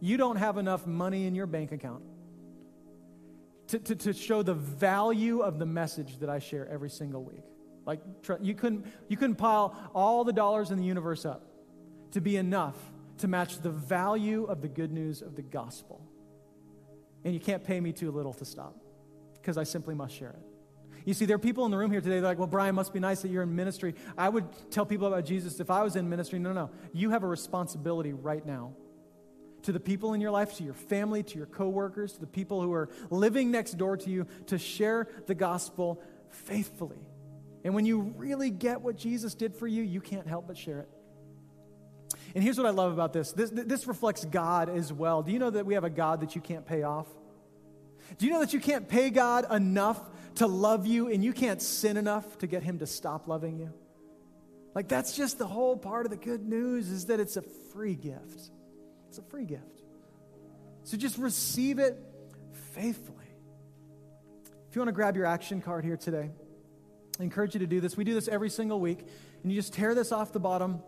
You 0.00 0.16
don't 0.16 0.36
have 0.36 0.56
enough 0.56 0.86
money 0.86 1.26
in 1.26 1.34
your 1.34 1.46
bank 1.46 1.72
account 1.72 2.02
to, 3.68 3.78
to, 3.78 3.94
to 3.94 4.12
show 4.12 4.42
the 4.42 4.54
value 4.54 5.40
of 5.40 5.58
the 5.58 5.66
message 5.66 6.18
that 6.18 6.30
I 6.30 6.38
share 6.38 6.66
every 6.68 6.90
single 6.90 7.22
week. 7.22 7.44
Like, 7.86 8.00
you 8.40 8.54
couldn't, 8.54 8.86
you 9.08 9.16
couldn't 9.16 9.36
pile 9.36 9.76
all 9.94 10.24
the 10.24 10.32
dollars 10.32 10.70
in 10.70 10.78
the 10.78 10.84
universe 10.84 11.24
up 11.24 11.46
to 12.12 12.20
be 12.20 12.36
enough 12.36 12.76
to 13.18 13.28
match 13.28 13.60
the 13.60 13.70
value 13.70 14.44
of 14.44 14.62
the 14.62 14.68
good 14.68 14.92
news 14.92 15.22
of 15.22 15.36
the 15.36 15.42
gospel. 15.42 16.00
And 17.24 17.34
you 17.34 17.40
can't 17.40 17.62
pay 17.62 17.80
me 17.80 17.92
too 17.92 18.10
little 18.10 18.32
to 18.34 18.44
stop 18.44 18.76
because 19.34 19.58
I 19.58 19.64
simply 19.64 19.94
must 19.94 20.14
share 20.14 20.30
it. 20.30 20.49
You 21.04 21.14
see, 21.14 21.24
there 21.24 21.36
are 21.36 21.38
people 21.38 21.64
in 21.64 21.70
the 21.70 21.78
room 21.78 21.90
here 21.90 22.00
today, 22.00 22.20
they're 22.20 22.28
like, 22.28 22.38
well, 22.38 22.46
Brian, 22.46 22.74
must 22.74 22.92
be 22.92 23.00
nice 23.00 23.22
that 23.22 23.30
you're 23.30 23.42
in 23.42 23.54
ministry. 23.54 23.94
I 24.16 24.28
would 24.28 24.46
tell 24.70 24.86
people 24.86 25.06
about 25.06 25.24
Jesus 25.24 25.60
if 25.60 25.70
I 25.70 25.82
was 25.82 25.96
in 25.96 26.08
ministry. 26.08 26.38
No, 26.38 26.52
no. 26.52 26.70
You 26.92 27.10
have 27.10 27.22
a 27.22 27.26
responsibility 27.26 28.12
right 28.12 28.44
now 28.44 28.72
to 29.62 29.72
the 29.72 29.80
people 29.80 30.14
in 30.14 30.20
your 30.20 30.30
life, 30.30 30.56
to 30.56 30.64
your 30.64 30.74
family, 30.74 31.22
to 31.22 31.36
your 31.36 31.46
coworkers, 31.46 32.14
to 32.14 32.20
the 32.20 32.26
people 32.26 32.62
who 32.62 32.72
are 32.72 32.88
living 33.10 33.50
next 33.50 33.72
door 33.72 33.96
to 33.96 34.10
you, 34.10 34.26
to 34.46 34.58
share 34.58 35.08
the 35.26 35.34
gospel 35.34 36.02
faithfully. 36.30 36.98
And 37.64 37.74
when 37.74 37.84
you 37.84 38.00
really 38.16 38.50
get 38.50 38.80
what 38.80 38.96
Jesus 38.96 39.34
did 39.34 39.54
for 39.54 39.66
you, 39.66 39.82
you 39.82 40.00
can't 40.00 40.26
help 40.26 40.46
but 40.46 40.56
share 40.56 40.80
it. 40.80 40.88
And 42.34 42.42
here's 42.42 42.56
what 42.56 42.66
I 42.66 42.70
love 42.70 42.92
about 42.92 43.12
this 43.12 43.32
this, 43.32 43.50
this 43.50 43.86
reflects 43.86 44.24
God 44.24 44.68
as 44.68 44.92
well. 44.92 45.22
Do 45.22 45.32
you 45.32 45.38
know 45.38 45.50
that 45.50 45.66
we 45.66 45.74
have 45.74 45.84
a 45.84 45.90
God 45.90 46.20
that 46.20 46.34
you 46.34 46.40
can't 46.40 46.64
pay 46.64 46.82
off? 46.82 47.06
Do 48.18 48.26
you 48.26 48.32
know 48.32 48.40
that 48.40 48.52
you 48.52 48.60
can't 48.60 48.88
pay 48.88 49.10
God 49.10 49.52
enough 49.52 50.00
to 50.36 50.46
love 50.46 50.86
you 50.86 51.08
and 51.08 51.22
you 51.24 51.32
can't 51.32 51.60
sin 51.60 51.96
enough 51.96 52.38
to 52.38 52.46
get 52.46 52.62
him 52.62 52.78
to 52.78 52.86
stop 52.86 53.28
loving 53.28 53.58
you? 53.58 53.72
Like 54.74 54.88
that's 54.88 55.16
just 55.16 55.38
the 55.38 55.46
whole 55.46 55.76
part 55.76 56.06
of 56.06 56.10
the 56.10 56.16
good 56.16 56.46
news 56.46 56.88
is 56.88 57.06
that 57.06 57.20
it's 57.20 57.36
a 57.36 57.42
free 57.42 57.94
gift. 57.94 58.50
It's 59.08 59.18
a 59.18 59.22
free 59.22 59.44
gift. 59.44 59.82
So 60.84 60.96
just 60.96 61.18
receive 61.18 61.78
it 61.78 61.98
faithfully. 62.72 63.16
If 64.68 64.76
you 64.76 64.80
want 64.80 64.88
to 64.88 64.92
grab 64.92 65.16
your 65.16 65.26
action 65.26 65.60
card 65.60 65.84
here 65.84 65.96
today, 65.96 66.30
I 67.18 67.22
encourage 67.22 67.54
you 67.54 67.60
to 67.60 67.66
do 67.66 67.80
this. 67.80 67.96
We 67.96 68.04
do 68.04 68.14
this 68.14 68.28
every 68.28 68.50
single 68.50 68.80
week, 68.80 69.04
and 69.42 69.50
you 69.50 69.58
just 69.58 69.72
tear 69.72 69.94
this 69.94 70.12
off 70.12 70.32
the 70.32 70.40
bottom 70.40 70.80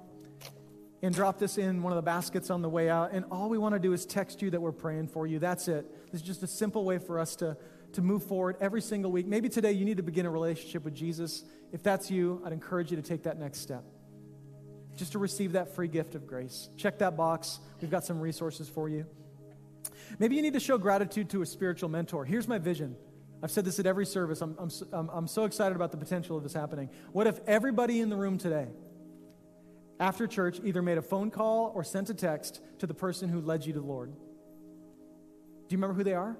and 1.02 1.12
drop 1.12 1.38
this 1.38 1.58
in 1.58 1.82
one 1.82 1.92
of 1.92 1.96
the 1.96 2.02
baskets 2.02 2.48
on 2.48 2.62
the 2.62 2.68
way 2.68 2.88
out. 2.88 3.10
And 3.12 3.24
all 3.30 3.48
we 3.48 3.58
want 3.58 3.74
to 3.74 3.80
do 3.80 3.92
is 3.92 4.06
text 4.06 4.40
you 4.40 4.50
that 4.50 4.60
we're 4.62 4.70
praying 4.70 5.08
for 5.08 5.26
you. 5.26 5.40
That's 5.40 5.66
it. 5.66 5.84
This 6.12 6.20
is 6.20 6.26
just 6.26 6.42
a 6.44 6.46
simple 6.46 6.84
way 6.84 6.98
for 6.98 7.18
us 7.18 7.34
to, 7.36 7.56
to 7.94 8.02
move 8.02 8.24
forward 8.24 8.56
every 8.60 8.80
single 8.80 9.12
week. 9.12 9.26
Maybe 9.26 9.48
today 9.48 9.72
you 9.72 9.84
need 9.84 9.98
to 9.98 10.02
begin 10.02 10.26
a 10.26 10.30
relationship 10.30 10.84
with 10.84 10.94
Jesus. 10.94 11.44
If 11.72 11.82
that's 11.82 12.10
you, 12.10 12.42
I'd 12.44 12.52
encourage 12.52 12.90
you 12.90 12.96
to 12.96 13.02
take 13.02 13.24
that 13.24 13.38
next 13.38 13.60
step. 13.60 13.84
Just 14.96 15.12
to 15.12 15.18
receive 15.18 15.52
that 15.52 15.74
free 15.74 15.88
gift 15.88 16.14
of 16.14 16.26
grace. 16.26 16.68
Check 16.76 16.98
that 16.98 17.16
box. 17.16 17.60
We've 17.80 17.90
got 17.90 18.04
some 18.04 18.20
resources 18.20 18.68
for 18.68 18.88
you. 18.88 19.06
Maybe 20.18 20.36
you 20.36 20.42
need 20.42 20.52
to 20.52 20.60
show 20.60 20.78
gratitude 20.78 21.30
to 21.30 21.42
a 21.42 21.46
spiritual 21.46 21.88
mentor. 21.88 22.24
Here's 22.24 22.46
my 22.46 22.58
vision. 22.58 22.96
I've 23.42 23.50
said 23.50 23.64
this 23.64 23.78
at 23.80 23.86
every 23.86 24.06
service. 24.06 24.40
I'm, 24.40 24.56
I'm, 24.92 25.08
I'm 25.10 25.26
so 25.26 25.44
excited 25.44 25.74
about 25.74 25.90
the 25.90 25.96
potential 25.96 26.36
of 26.36 26.42
this 26.42 26.52
happening. 26.52 26.90
What 27.12 27.26
if 27.26 27.40
everybody 27.46 28.00
in 28.00 28.08
the 28.08 28.16
room 28.16 28.38
today, 28.38 28.68
after 29.98 30.26
church, 30.26 30.60
either 30.62 30.82
made 30.82 30.98
a 30.98 31.02
phone 31.02 31.30
call 31.30 31.72
or 31.74 31.82
sent 31.82 32.10
a 32.10 32.14
text 32.14 32.60
to 32.78 32.86
the 32.86 32.94
person 32.94 33.28
who 33.28 33.40
led 33.40 33.66
you 33.66 33.72
to 33.72 33.80
the 33.80 33.86
Lord? 33.86 34.12
Do 34.12 34.18
you 35.70 35.78
remember 35.78 35.94
who 35.94 36.04
they 36.04 36.14
are? 36.14 36.36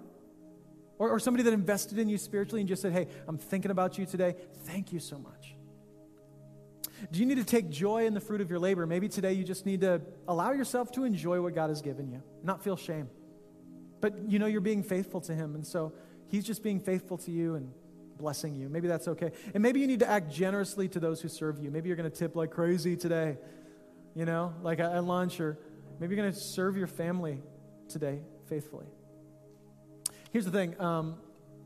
Or, 1.02 1.10
or 1.10 1.18
somebody 1.18 1.42
that 1.42 1.52
invested 1.52 1.98
in 1.98 2.08
you 2.08 2.16
spiritually 2.16 2.60
and 2.60 2.68
just 2.68 2.80
said, 2.80 2.92
hey, 2.92 3.08
I'm 3.26 3.36
thinking 3.36 3.72
about 3.72 3.98
you 3.98 4.06
today. 4.06 4.36
Thank 4.66 4.92
you 4.92 5.00
so 5.00 5.18
much. 5.18 5.56
Do 7.10 7.18
you 7.18 7.26
need 7.26 7.38
to 7.38 7.44
take 7.44 7.70
joy 7.70 8.06
in 8.06 8.14
the 8.14 8.20
fruit 8.20 8.40
of 8.40 8.48
your 8.48 8.60
labor? 8.60 8.86
Maybe 8.86 9.08
today 9.08 9.32
you 9.32 9.42
just 9.42 9.66
need 9.66 9.80
to 9.80 10.00
allow 10.28 10.52
yourself 10.52 10.92
to 10.92 11.02
enjoy 11.02 11.40
what 11.40 11.56
God 11.56 11.70
has 11.70 11.82
given 11.82 12.08
you, 12.08 12.22
not 12.44 12.62
feel 12.62 12.76
shame. 12.76 13.10
But 14.00 14.30
you 14.30 14.38
know 14.38 14.46
you're 14.46 14.60
being 14.60 14.84
faithful 14.84 15.20
to 15.22 15.34
Him, 15.34 15.56
and 15.56 15.66
so 15.66 15.92
He's 16.28 16.44
just 16.44 16.62
being 16.62 16.78
faithful 16.78 17.18
to 17.18 17.32
you 17.32 17.56
and 17.56 17.72
blessing 18.16 18.54
you. 18.54 18.68
Maybe 18.68 18.86
that's 18.86 19.08
okay. 19.08 19.32
And 19.54 19.60
maybe 19.60 19.80
you 19.80 19.88
need 19.88 20.00
to 20.00 20.08
act 20.08 20.30
generously 20.30 20.86
to 20.90 21.00
those 21.00 21.20
who 21.20 21.26
serve 21.26 21.58
you. 21.58 21.72
Maybe 21.72 21.88
you're 21.88 21.96
going 21.96 22.08
to 22.08 22.16
tip 22.16 22.36
like 22.36 22.52
crazy 22.52 22.94
today, 22.94 23.38
you 24.14 24.24
know, 24.24 24.54
like 24.62 24.78
at 24.78 25.02
lunch, 25.02 25.40
or 25.40 25.58
maybe 25.98 26.14
you're 26.14 26.22
going 26.22 26.32
to 26.32 26.40
serve 26.40 26.76
your 26.76 26.86
family 26.86 27.42
today 27.88 28.20
faithfully. 28.48 28.86
Here's 30.32 30.46
the 30.46 30.50
thing. 30.50 30.80
Um, 30.80 31.16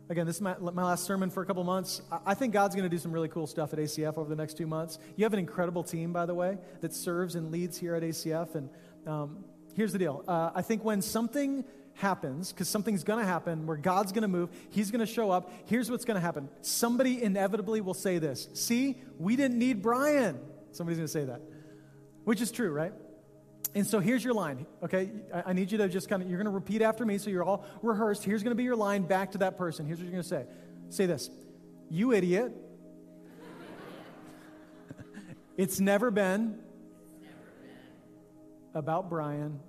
again, 0.08 0.26
this 0.26 0.36
is 0.36 0.42
my, 0.42 0.56
my 0.58 0.82
last 0.82 1.04
sermon 1.04 1.30
for 1.30 1.40
a 1.40 1.46
couple 1.46 1.62
months. 1.62 2.02
I 2.26 2.34
think 2.34 2.52
God's 2.52 2.74
going 2.74 2.82
to 2.82 2.90
do 2.90 2.98
some 2.98 3.12
really 3.12 3.28
cool 3.28 3.46
stuff 3.46 3.72
at 3.72 3.78
ACF 3.78 4.18
over 4.18 4.28
the 4.28 4.34
next 4.34 4.56
two 4.56 4.66
months. 4.66 4.98
You 5.14 5.24
have 5.24 5.32
an 5.32 5.38
incredible 5.38 5.84
team, 5.84 6.12
by 6.12 6.26
the 6.26 6.34
way, 6.34 6.58
that 6.80 6.92
serves 6.92 7.36
and 7.36 7.52
leads 7.52 7.78
here 7.78 7.94
at 7.94 8.02
ACF. 8.02 8.56
And 8.56 8.68
um, 9.06 9.44
here's 9.76 9.92
the 9.92 10.00
deal 10.00 10.24
uh, 10.26 10.50
I 10.52 10.62
think 10.62 10.84
when 10.84 11.00
something 11.00 11.64
happens, 11.94 12.50
because 12.52 12.68
something's 12.68 13.04
going 13.04 13.20
to 13.20 13.24
happen 13.24 13.68
where 13.68 13.76
God's 13.76 14.10
going 14.10 14.22
to 14.22 14.28
move, 14.28 14.50
He's 14.70 14.90
going 14.90 14.98
to 14.98 15.06
show 15.06 15.30
up. 15.30 15.52
Here's 15.66 15.88
what's 15.88 16.04
going 16.04 16.16
to 16.16 16.20
happen 16.20 16.48
somebody 16.60 17.22
inevitably 17.22 17.80
will 17.82 17.94
say 17.94 18.18
this 18.18 18.48
See, 18.54 19.00
we 19.16 19.36
didn't 19.36 19.60
need 19.60 19.80
Brian. 19.80 20.40
Somebody's 20.72 20.98
going 20.98 21.06
to 21.06 21.12
say 21.12 21.24
that, 21.26 21.40
which 22.24 22.40
is 22.40 22.50
true, 22.50 22.72
right? 22.72 22.92
And 23.74 23.86
so 23.86 24.00
here's 24.00 24.24
your 24.24 24.34
line, 24.34 24.66
okay? 24.82 25.10
I, 25.44 25.52
need 25.52 25.70
you 25.70 25.78
to 25.78 25.88
just 25.88 26.08
kind 26.08 26.22
of, 26.22 26.28
you're 26.28 26.38
going 26.38 26.46
to 26.46 26.50
repeat 26.50 26.82
after 26.82 27.04
me 27.04 27.18
so 27.18 27.30
you're 27.30 27.44
all 27.44 27.64
rehearsed. 27.82 28.24
Here's 28.24 28.42
going 28.42 28.52
to 28.52 28.56
be 28.56 28.64
your 28.64 28.76
line 28.76 29.02
back 29.02 29.32
to 29.32 29.38
that 29.38 29.58
person. 29.58 29.86
Here's 29.86 29.98
what 29.98 30.04
you're 30.04 30.12
going 30.12 30.22
to 30.22 30.28
say 30.28 30.46
Say 30.88 31.06
this 31.06 31.30
You 31.90 32.12
idiot. 32.12 32.52
it's 35.56 35.80
never 35.80 36.10
been 36.10 36.58
about 38.74 39.10
Brian 39.10 39.60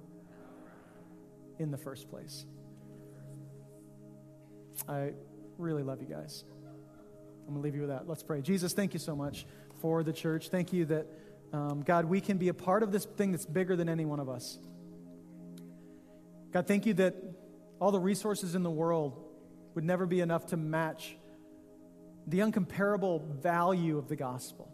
in 1.60 1.72
the 1.72 1.78
first 1.78 2.10
place. 2.10 2.46
I 4.88 5.14
really 5.58 5.84
love 5.84 6.02
you 6.02 6.08
guys. 6.08 6.44
I'm 7.48 7.54
going 7.54 7.62
to 7.62 7.64
leave 7.64 7.76
you 7.76 7.82
with 7.82 7.90
that. 7.90 8.08
Let's 8.08 8.24
pray. 8.24 8.42
Jesus, 8.42 8.74
thank 8.74 8.94
you 8.94 9.00
so 9.00 9.16
much 9.16 9.46
for 9.82 10.04
the 10.04 10.14
church. 10.14 10.50
Thank 10.50 10.74
you 10.74 10.86
that 10.86 11.08
um, 11.54 11.82
God, 11.82 12.06
we 12.06 12.20
can 12.22 12.38
be 12.38 12.50
a 12.50 12.54
part 12.54 12.84
of 12.84 12.92
this 12.92 13.06
thing 13.06 13.32
that's 13.32 13.46
bigger 13.46 13.76
than 13.76 13.90
any 13.90 14.06
one 14.06 14.20
of 14.20 14.30
us. 14.30 14.58
God, 16.52 16.68
thank 16.68 16.86
you 16.86 16.94
that 16.96 17.16
all 17.80 17.92
the 17.92 18.00
resources 18.00 18.56
in 18.56 18.64
the 18.64 18.72
world 18.72 19.24
would 19.76 19.84
never 19.84 20.06
be 20.06 20.22
enough 20.22 20.48
to 20.48 20.58
match 20.58 21.16
the 22.26 22.40
uncomparable 22.40 23.26
value 23.42 23.98
of 23.98 24.08
the 24.08 24.16
gospel. 24.16 24.72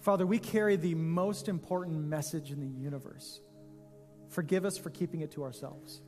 Father, 0.00 0.26
we 0.26 0.38
carry 0.38 0.76
the 0.76 0.94
most 0.94 1.48
important 1.48 2.04
message 2.04 2.50
in 2.50 2.60
the 2.60 2.66
universe. 2.66 3.40
Forgive 4.28 4.64
us 4.64 4.76
for 4.76 4.90
keeping 4.90 5.20
it 5.20 5.32
to 5.32 5.42
ourselves. 5.42 6.00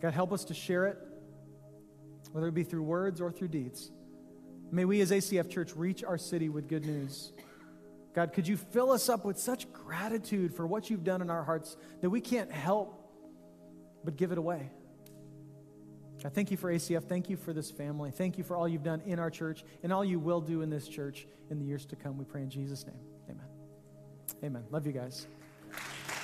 God, 0.00 0.12
help 0.12 0.32
us 0.32 0.44
to 0.44 0.54
share 0.54 0.86
it, 0.86 0.98
whether 2.32 2.48
it 2.48 2.54
be 2.54 2.64
through 2.64 2.82
words 2.82 3.20
or 3.20 3.32
through 3.32 3.48
deeds. 3.48 3.90
May 4.74 4.84
we 4.84 5.00
as 5.00 5.12
ACF 5.12 5.48
Church 5.48 5.76
reach 5.76 6.02
our 6.02 6.18
city 6.18 6.48
with 6.48 6.68
good 6.68 6.84
news. 6.84 7.32
God, 8.12 8.32
could 8.32 8.48
you 8.48 8.56
fill 8.56 8.90
us 8.90 9.08
up 9.08 9.24
with 9.24 9.38
such 9.38 9.72
gratitude 9.72 10.52
for 10.52 10.66
what 10.66 10.90
you've 10.90 11.04
done 11.04 11.22
in 11.22 11.30
our 11.30 11.44
hearts 11.44 11.76
that 12.00 12.10
we 12.10 12.20
can't 12.20 12.50
help 12.50 13.00
but 14.04 14.16
give 14.16 14.32
it 14.32 14.38
away? 14.38 14.70
God, 16.20 16.32
thank 16.34 16.50
you 16.50 16.56
for 16.56 16.72
ACF. 16.72 17.04
Thank 17.04 17.30
you 17.30 17.36
for 17.36 17.52
this 17.52 17.70
family. 17.70 18.10
Thank 18.10 18.36
you 18.36 18.42
for 18.42 18.56
all 18.56 18.66
you've 18.66 18.82
done 18.82 19.00
in 19.06 19.20
our 19.20 19.30
church 19.30 19.64
and 19.84 19.92
all 19.92 20.04
you 20.04 20.18
will 20.18 20.40
do 20.40 20.62
in 20.62 20.70
this 20.70 20.88
church 20.88 21.28
in 21.50 21.60
the 21.60 21.64
years 21.64 21.86
to 21.86 21.96
come. 21.96 22.18
We 22.18 22.24
pray 22.24 22.42
in 22.42 22.50
Jesus' 22.50 22.84
name. 22.84 22.98
Amen. 23.30 23.46
Amen. 24.42 24.64
Love 24.70 24.86
you 24.86 24.92
guys. 24.92 25.28